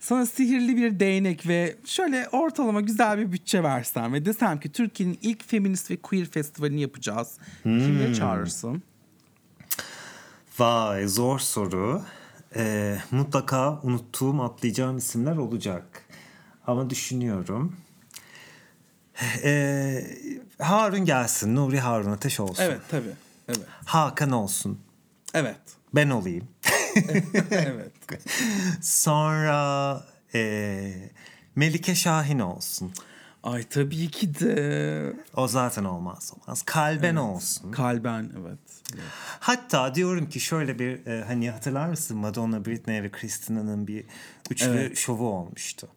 Sana 0.00 0.26
sihirli 0.26 0.76
bir 0.76 1.00
değnek 1.00 1.48
ve 1.48 1.76
şöyle 1.84 2.28
ortalama 2.28 2.80
güzel 2.80 3.18
bir 3.18 3.32
bütçe 3.32 3.62
versem 3.62 4.12
ve 4.12 4.24
desem 4.24 4.60
ki 4.60 4.72
Türkiye'nin 4.72 5.18
ilk 5.22 5.48
feminist 5.48 5.90
ve 5.90 5.96
queer 5.96 6.26
festivalini 6.26 6.80
yapacağız. 6.80 7.38
Hmm. 7.62 7.78
Kimleri 7.78 8.14
çağırırsın? 8.14 8.82
Vay 10.58 11.08
zor 11.08 11.38
soru 11.38 12.02
e, 12.56 12.96
mutlaka 13.10 13.80
unuttuğum 13.82 14.42
atlayacağım 14.42 14.96
isimler 14.96 15.36
olacak. 15.36 16.02
Ama 16.66 16.90
düşünüyorum. 16.90 17.76
E, 19.44 20.02
Harun 20.58 21.04
gelsin. 21.04 21.56
Nuri 21.56 21.80
Harun 21.80 22.10
Ateş 22.10 22.40
olsun. 22.40 22.62
Evet 22.62 22.80
tabii. 22.90 23.12
Evet. 23.48 23.60
Hakan 23.84 24.30
olsun. 24.30 24.80
Evet. 25.34 25.60
Ben 25.94 26.10
olayım. 26.10 26.48
evet. 27.50 27.92
Sonra 28.82 30.00
e, 30.34 31.10
Melike 31.56 31.94
Şahin 31.94 32.38
olsun. 32.38 32.92
Ay 33.46 33.62
tabii 33.62 34.10
ki 34.10 34.34
de. 34.34 35.12
O 35.36 35.48
zaten 35.48 35.84
olmaz 35.84 36.32
olmaz. 36.36 36.62
Kalben 36.62 37.08
evet. 37.08 37.18
olsun. 37.18 37.72
Kalben 37.72 38.32
evet. 38.40 38.58
evet. 38.94 39.04
Hatta 39.40 39.94
diyorum 39.94 40.28
ki 40.28 40.40
şöyle 40.40 40.78
bir 40.78 41.06
e, 41.06 41.24
hani 41.24 41.50
hatırlar 41.50 41.88
mısın 41.88 42.16
Madonna, 42.16 42.64
Britney 42.64 43.02
ve 43.02 43.10
Christina'nın 43.10 43.86
bir 43.86 44.04
üçlü 44.50 44.68
evet. 44.70 44.96
şovu 44.96 45.28
olmuştu. 45.28 45.88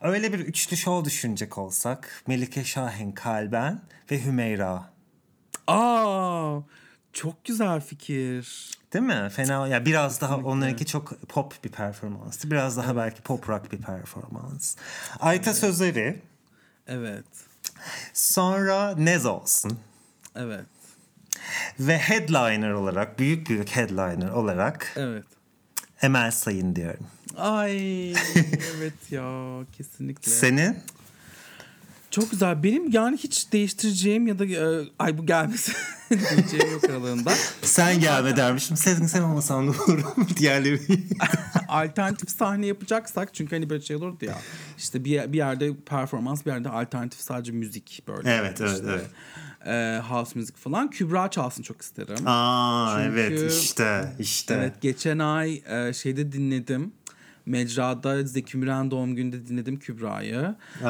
Öyle 0.00 0.32
bir 0.32 0.38
üçlü 0.38 0.76
şov 0.76 1.04
düşünecek 1.04 1.58
olsak 1.58 2.22
Melike 2.26 2.64
Şahin, 2.64 3.12
Kalben 3.12 3.82
ve 4.10 4.24
Hümeyra. 4.24 4.90
Aa, 5.66 6.58
çok 7.12 7.44
güzel 7.44 7.80
fikir. 7.80 8.70
Değil 8.92 9.04
mi? 9.04 9.28
Fena 9.30 9.68
ya 9.68 9.86
biraz 9.86 10.20
daha 10.20 10.36
onlarınki 10.36 10.86
çok 10.86 11.28
pop 11.28 11.64
bir 11.64 11.70
performanstı. 11.70 12.50
Biraz 12.50 12.76
daha 12.76 12.96
belki 12.96 13.22
pop 13.22 13.48
rock 13.48 13.72
bir 13.72 13.78
performans. 13.78 14.76
Ayta 15.20 15.50
evet. 15.50 15.60
Sözleri 15.60 16.22
Evet. 16.86 17.24
Sonra 18.12 18.94
Nez 18.96 19.26
olsun. 19.26 19.78
Evet. 20.36 20.66
Ve 21.80 21.98
headliner 21.98 22.70
olarak, 22.70 23.18
büyük 23.18 23.48
büyük 23.48 23.68
headliner 23.68 24.28
olarak 24.28 24.92
Evet. 24.96 25.24
Emel 26.02 26.30
Sayın 26.30 26.76
diyorum. 26.76 27.06
Ay 27.36 28.10
evet 28.76 28.94
ya 29.10 29.60
kesinlikle. 29.76 30.32
Senin? 30.32 30.78
Çok 32.14 32.30
güzel. 32.30 32.62
Benim 32.62 32.90
yani 32.90 33.16
hiç 33.16 33.52
değiştireceğim 33.52 34.26
ya 34.26 34.38
da 34.38 34.44
e, 34.44 34.84
ay 34.98 35.18
bu 35.18 35.26
gelmesin 35.26 35.74
diyeceğim 36.10 36.72
yok 36.72 36.84
aralığında. 36.84 37.32
Sen 37.62 38.00
gelme 38.00 38.36
dermişim. 38.36 38.76
Sezgin 38.76 39.06
sen 39.06 39.22
olmasan 39.22 39.68
da 39.68 39.70
olurum. 39.70 40.28
Diğerleri. 40.36 40.80
alternatif 41.68 42.30
sahne 42.30 42.66
yapacaksak 42.66 43.34
çünkü 43.34 43.56
hani 43.56 43.70
böyle 43.70 43.82
şey 43.82 43.96
olurdu 43.96 44.24
ya. 44.24 44.38
İşte 44.78 45.04
bir, 45.04 45.32
bir 45.32 45.38
yerde 45.38 45.76
performans 45.86 46.46
bir 46.46 46.50
yerde 46.50 46.68
alternatif 46.68 47.20
sadece 47.20 47.52
müzik 47.52 48.02
böyle. 48.08 48.30
Evet 48.34 48.60
evet 48.60 48.72
işte, 48.72 48.86
evet. 48.88 49.06
E, 49.66 50.02
house 50.08 50.38
müzik 50.38 50.56
falan. 50.56 50.90
Kübra 50.90 51.30
çalsın 51.30 51.62
çok 51.62 51.82
isterim. 51.82 52.26
Aa 52.26 52.96
çünkü, 52.96 53.20
evet 53.20 53.52
işte 53.52 54.12
işte. 54.18 54.54
Evet 54.54 54.80
geçen 54.80 55.18
ay 55.18 55.62
e, 55.68 55.92
şeyde 55.92 56.32
dinledim 56.32 56.92
Mecrada 57.46 58.22
Zeki 58.22 58.56
Müren 58.56 58.90
doğum 58.90 59.16
gününde 59.16 59.46
dinledim 59.46 59.78
Kübra'yı. 59.78 60.54
Ee, 60.84 60.88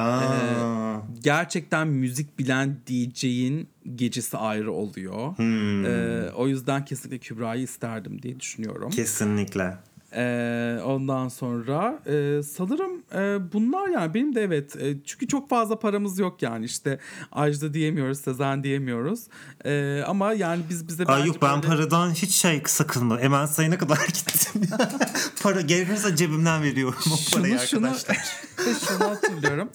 gerçekten 1.22 1.88
müzik 1.88 2.38
bilen 2.38 2.76
DJ'in 2.86 3.68
gecesi 3.94 4.36
ayrı 4.36 4.72
oluyor. 4.72 5.38
Hmm. 5.38 5.86
Ee, 5.86 6.30
o 6.36 6.48
yüzden 6.48 6.84
kesinlikle 6.84 7.18
Kübra'yı 7.18 7.62
isterdim 7.62 8.22
diye 8.22 8.40
düşünüyorum. 8.40 8.90
Kesinlikle. 8.90 9.78
Ee, 10.16 10.78
ondan 10.84 11.28
sonra 11.28 12.02
e, 12.06 12.42
sanırım 12.42 13.02
e, 13.14 13.52
bunlar 13.52 13.88
yani 13.88 14.14
benim 14.14 14.34
de 14.34 14.42
evet 14.42 14.76
e, 14.76 14.96
çünkü 15.04 15.28
çok 15.28 15.48
fazla 15.48 15.78
paramız 15.78 16.18
yok 16.18 16.42
yani 16.42 16.64
işte 16.64 16.98
Ajda 17.32 17.74
diyemiyoruz 17.74 18.20
Sezen 18.20 18.64
diyemiyoruz. 18.64 19.20
E, 19.64 20.02
ama 20.06 20.32
yani 20.32 20.62
biz 20.70 20.88
bize 20.88 21.04
Ay 21.04 21.26
yok 21.26 21.42
ben 21.42 21.62
böyle... 21.62 21.66
paradan 21.66 22.10
hiç 22.10 22.30
şey 22.30 22.62
sakınma 22.66 23.20
Emel 23.20 23.46
sayına 23.46 23.78
kadar 23.78 24.06
gittim. 24.06 24.62
Para 25.42 25.60
gelirse 25.60 26.16
cebimden 26.16 26.62
veriyorum 26.62 27.02
o 27.12 27.34
parayı 27.34 27.58
şunu, 27.58 27.86
arkadaşlar. 27.86 28.16
şunu, 28.56 28.74
şunu 28.88 29.10
hatırlıyorum. 29.10 29.68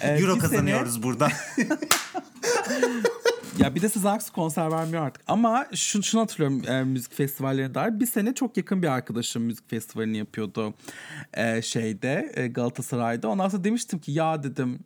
E, 0.00 0.08
Euro 0.08 0.38
kazanıyoruz 0.38 0.92
sene... 0.92 1.02
burada 1.02 1.28
Ya 3.58 3.74
bir 3.74 3.82
de 3.82 3.88
Sezen 3.88 4.10
Aksu 4.10 4.32
konser 4.32 4.70
vermiyor 4.72 5.06
artık. 5.06 5.22
Ama 5.26 5.66
şunu, 5.74 6.02
şunu 6.02 6.20
hatırlıyorum 6.20 6.62
e, 6.68 6.84
müzik 6.84 7.14
festivallerine 7.14 7.74
dair. 7.74 8.00
Bir 8.00 8.06
sene 8.06 8.34
çok 8.34 8.56
yakın 8.56 8.82
bir 8.82 8.88
arkadaşım 8.88 9.42
müzik 9.42 9.70
festivalini 9.70 10.16
yapıyordu 10.16 10.74
e, 11.34 11.62
şeyde 11.62 12.32
e, 12.34 12.46
Galatasaray'da. 12.46 13.28
Ondan 13.28 13.48
sonra 13.48 13.64
demiştim 13.64 13.98
ki 13.98 14.12
ya 14.12 14.42
dedim 14.42 14.78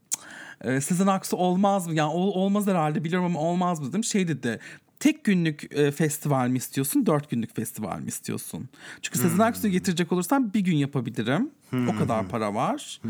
e, 0.61 0.81
Sezen 0.81 1.07
Aksu 1.07 1.37
olmaz 1.37 1.87
mı? 1.87 1.95
Yani 1.95 2.13
ol, 2.13 2.35
olmaz 2.35 2.67
herhalde 2.67 3.05
biliyorum 3.05 3.27
ama 3.27 3.41
olmaz 3.41 3.81
mı 3.81 3.89
dedim. 3.89 4.05
Şey 4.05 4.29
dedi 4.29 4.61
tek 5.01 5.25
günlük 5.25 5.77
e, 5.79 5.91
festival 5.91 6.49
mi 6.49 6.59
istiyorsun, 6.59 7.07
dört 7.07 7.31
günlük 7.31 7.57
festival 7.57 7.99
mi 7.99 8.09
istiyorsun? 8.09 8.69
Çünkü 9.03 9.19
Sezen 9.19 9.39
Aksu'yu 9.39 9.73
getirecek 9.73 10.13
olursam 10.13 10.53
bir 10.55 10.61
gün 10.61 10.77
yapabilirim. 10.77 11.51
O 11.89 11.97
kadar 11.99 12.29
para 12.29 12.55
var. 12.55 13.01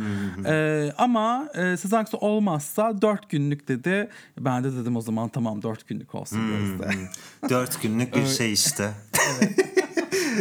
E, 0.47 0.93
ama 0.99 1.49
e, 1.55 1.77
Sezen 1.77 1.99
Aksu 1.99 2.17
olmazsa 2.17 3.03
dört 3.03 3.31
günlük 3.31 3.69
dedi. 3.69 4.09
Ben 4.41 4.65
de 4.65 4.77
dedim 4.77 4.97
o 4.97 5.01
zaman 5.01 5.29
tamam 5.29 5.63
dört 5.63 5.89
günlük 5.89 6.15
olsun 6.15 6.41
Gözde. 6.49 6.91
Dört 7.49 7.83
günlük 7.83 8.17
bir 8.17 8.27
şey 8.39 8.53
işte. 8.53 8.91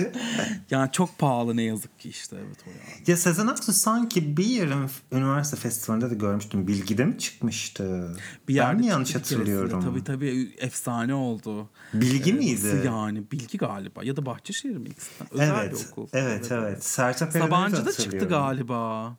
yani 0.72 0.92
çok 0.92 1.18
pahalı 1.18 1.58
ne 1.58 1.62
yazık 1.64 2.00
ki 2.00 2.10
işte 2.10 2.36
evet 2.48 2.58
o 2.68 2.70
yani. 2.70 3.04
Ya 3.08 3.18
Sezen 3.18 3.48
Aksu 3.48 3.74
sanki 3.74 4.38
bir 4.38 4.46
yerin 4.46 4.90
üniversite 5.12 5.58
festivalinde 5.58 6.10
de 6.10 6.16
görmüştüm. 6.16 6.68
Bilgide 6.68 7.06
mi 7.06 7.18
çıkmıştı? 7.18 8.16
Bir 8.48 8.58
ben 8.58 8.78
mi 8.78 8.86
yanlış 8.86 9.16
hatırlıyorum? 9.16 9.82
Tabii 9.84 10.04
tabii 10.04 10.56
efsane 10.58 11.14
oldu. 11.14 11.70
Bilgi 11.94 12.30
Ee, 12.32 12.34
miydi? 12.34 12.82
yani 12.86 13.24
bilgi 13.32 13.58
galiba 13.58 14.04
ya 14.04 14.16
da 14.16 14.26
Bahçeşehir 14.26 14.76
mi 14.78 14.90
ikisinden? 14.90 15.28
Özel 15.34 15.56
Evet, 15.62 15.72
bir 15.86 15.92
okul. 15.92 16.08
evet, 16.14 16.52
evet. 16.52 17.00
Erener'i 17.00 17.34
de 17.34 17.40
Sabancı'da 17.40 17.92
çıktı 17.94 18.28
galiba. 18.28 19.16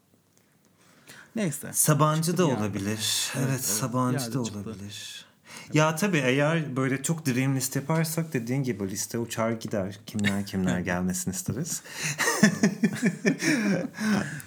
Neyse. 1.37 1.73
Sabancı 1.73 2.39
da 2.39 2.47
olabilir. 2.47 2.89
Evet, 2.89 3.33
Evet, 3.39 3.49
evet, 3.51 3.61
Sabancı 3.65 4.35
da 4.35 4.41
olabilir. 4.41 5.20
Ya 5.73 5.97
tabii 5.97 6.19
eğer 6.19 6.77
böyle 6.77 7.03
çok 7.03 7.27
dream 7.27 7.57
list 7.57 7.77
yaparsak 7.77 8.33
dediğin 8.33 8.63
gibi 8.63 8.91
liste 8.91 9.19
uçar 9.19 9.51
gider. 9.51 10.01
Kimler 10.07 10.47
kimler 10.47 10.81
gelmesini 10.91 11.35
isteriz. 11.35 11.83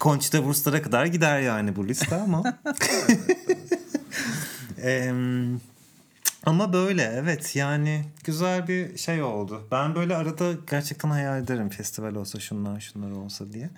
Conchita 0.00 0.38
Wurst'lara 0.38 0.82
kadar 0.82 1.06
gider 1.06 1.40
yani 1.40 1.76
bu 1.76 1.88
liste 1.88 2.16
ama. 2.16 2.42
Ama 6.46 6.72
böyle 6.72 7.02
evet 7.02 7.56
yani 7.56 8.04
güzel 8.24 8.68
bir 8.68 8.98
şey 8.98 9.22
oldu. 9.22 9.68
Ben 9.70 9.94
böyle 9.94 10.16
arada 10.16 10.52
gerçekten 10.70 11.10
hayal 11.10 11.42
ederim 11.42 11.70
festival 11.70 12.14
olsa 12.14 12.40
şunlar 12.40 12.80
şunlar 12.80 13.10
olsa 13.10 13.52
diye. 13.52 13.70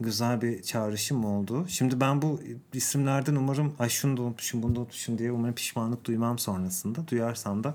Güzel 0.00 0.42
bir 0.42 0.62
çağrışım 0.62 1.24
oldu. 1.24 1.66
Şimdi 1.68 2.00
ben 2.00 2.22
bu 2.22 2.40
isimlerden 2.72 3.34
umarım 3.36 3.74
ay 3.78 3.88
şunu 3.88 4.16
da 4.16 4.22
unutmuşum 4.22 4.62
bunu 4.62 4.76
da 4.76 4.80
unutmuşum 4.80 5.18
diye 5.18 5.32
umarım 5.32 5.54
pişmanlık 5.54 6.04
duymam 6.04 6.38
sonrasında. 6.38 7.08
Duyarsam 7.08 7.64
da 7.64 7.74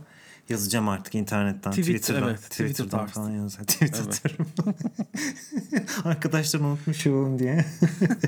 yazacağım 0.49 0.89
artık 0.89 1.15
internetten, 1.15 1.71
Tweet, 1.71 1.85
Twitter'dan, 1.85 2.29
evet, 2.29 2.41
Twitter 2.41 2.67
Twitter'dan 2.67 2.99
tarzı. 2.99 3.13
falan 3.13 3.29
yazacağım. 3.29 3.65
Tweet 3.67 3.95
Evet. 3.95 4.07
atarım. 4.25 4.47
Arkadaşlar 6.05 6.59
unutmuşum 6.59 7.39
diye. 7.39 7.65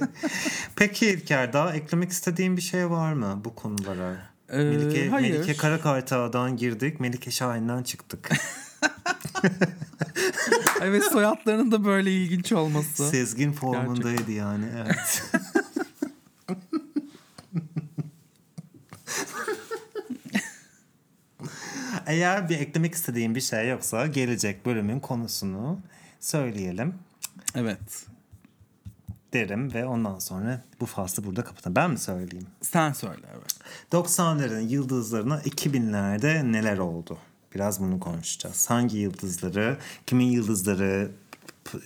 Peki 0.76 1.06
İlker 1.08 1.54
daha 1.54 1.74
eklemek 1.74 2.12
istediğin 2.12 2.58
bir 2.58 2.62
şey 2.62 2.90
var 2.90 3.14
mı 3.14 3.42
bu 3.46 3.56
konulara? 3.56 4.18
Ee, 4.50 4.58
Melike, 4.58 5.10
hayır. 5.10 5.34
Melike 5.34 5.54
Karakartağ'dan 5.58 6.58
girdik. 6.58 7.00
Melike 7.00 7.32
Şahin'den 7.32 7.84
çıktık. 7.84 8.30
Evet 10.82 11.04
soyadlarının 11.04 11.72
da 11.72 11.86
böyle 11.86 12.12
ilginç 12.14 12.52
olması. 12.52 13.10
Sezgin 13.10 13.52
formundaydı 13.52 14.32
yani. 14.32 14.66
Evet. 14.78 15.24
Eğer 22.06 22.50
bir 22.50 22.60
eklemek 22.60 22.94
istediğin 22.94 23.36
bir 23.36 23.42
şey 23.42 23.70
yoksa 23.70 24.08
gelecek 24.08 24.66
bölümün 24.66 25.00
konusunu 25.00 25.80
söyleyelim 26.20 26.96
Evet. 27.56 28.06
derim 29.34 29.74
ve 29.74 29.86
ondan 29.86 30.20
sonra 30.20 30.62
bu 30.80 30.86
faslı 30.86 31.24
burada 31.24 31.44
kapatalım. 31.44 31.76
Ben 31.76 31.92
mi 31.92 32.00
söyleyeyim? 32.00 32.48
Sen 32.62 32.94
söyle 32.94 33.26
evet. 33.34 33.56
90'ların 33.92 34.68
yıldızlarına 34.68 35.42
2000'lerde 35.42 36.52
neler 36.52 36.78
oldu? 36.78 37.18
Biraz 37.58 37.80
bunu 37.80 38.00
konuşacağız. 38.00 38.70
Hangi 38.70 38.98
yıldızları, 38.98 39.78
kimin 40.06 40.26
yıldızları 40.26 41.12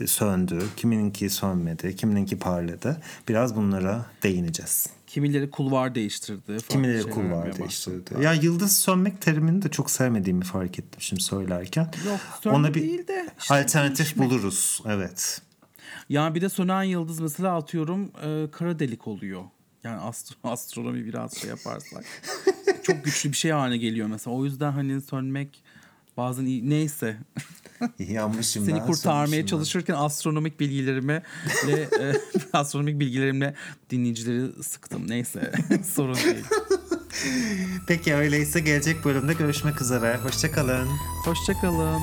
söndü, 0.06 0.60
kimininki 0.78 1.30
sönmedi, 1.30 1.96
kimininki 1.96 2.40
parladı. 2.40 3.02
Biraz 3.28 3.56
bunlara 3.56 4.06
değineceğiz. 4.24 4.88
Kimileri 5.08 5.50
kulvar 5.50 5.96
değiştirdi. 5.96 6.58
Kimileri 6.70 7.04
kulvar 7.04 7.58
değiştirdi. 7.58 8.14
Ya 8.22 8.34
yıldız 8.34 8.78
sönmek 8.78 9.22
terimini 9.22 9.62
de 9.62 9.70
çok 9.70 9.92
sevmediğimi 9.92 10.44
fark 10.44 10.80
ettim 10.80 11.02
şimdi 11.02 11.24
söylerken. 11.24 11.92
Yok 12.08 12.20
sönme 12.44 12.58
Ona 12.58 12.74
bir 12.74 12.82
değil 12.82 13.08
de 13.08 13.30
işte 13.40 13.54
alternatif 13.54 13.98
değişmek. 14.00 14.30
buluruz. 14.30 14.82
Evet. 14.86 15.42
Ya 16.10 16.36
bir 16.36 16.42
de 16.42 16.50
sönen 16.50 16.84
yıldız 16.84 17.20
mesela 17.20 17.56
atıyorum 17.58 18.12
e, 18.24 18.52
kara 18.52 18.80
delik 18.80 19.08
oluyor. 19.08 19.44
Yani 19.84 20.02
astro- 20.02 20.36
astronomi 20.52 21.06
biraz 21.06 21.38
şey 21.38 21.50
yaparsak. 21.50 22.06
çok 22.84 23.04
güçlü 23.06 23.32
bir 23.32 23.38
şey 23.38 23.52
haline 23.52 23.78
geliyor 23.78 24.08
mesela. 24.08 24.36
O 24.36 24.46
yüzden 24.46 24.72
hani 24.72 25.02
sönmek 25.02 25.64
bazen 26.18 26.46
iyi. 26.46 26.70
Neyse. 26.70 27.18
Yanmışım 28.00 28.66
Seni 28.66 28.80
ben, 28.80 28.86
kurtarmaya 28.86 29.26
sönmüşüm 29.26 29.42
ben. 29.42 29.48
çalışırken 29.48 29.94
astronomik 29.98 30.60
bilgilerime 30.60 31.24
ve 31.68 31.72
e, 32.02 32.14
astronomik 32.54 33.00
bilgilerimle 33.00 33.54
dinleyicileri 33.90 34.64
sıktım. 34.64 35.10
Neyse. 35.10 35.52
Sorun 35.94 36.16
değil. 36.16 36.46
Peki 37.88 38.16
öyleyse 38.16 38.60
gelecek 38.60 39.06
bölümde 39.06 39.34
görüşmek 39.34 39.82
üzere. 39.82 40.18
Hoşçakalın. 40.18 40.88
Hoşçakalın. 41.26 42.02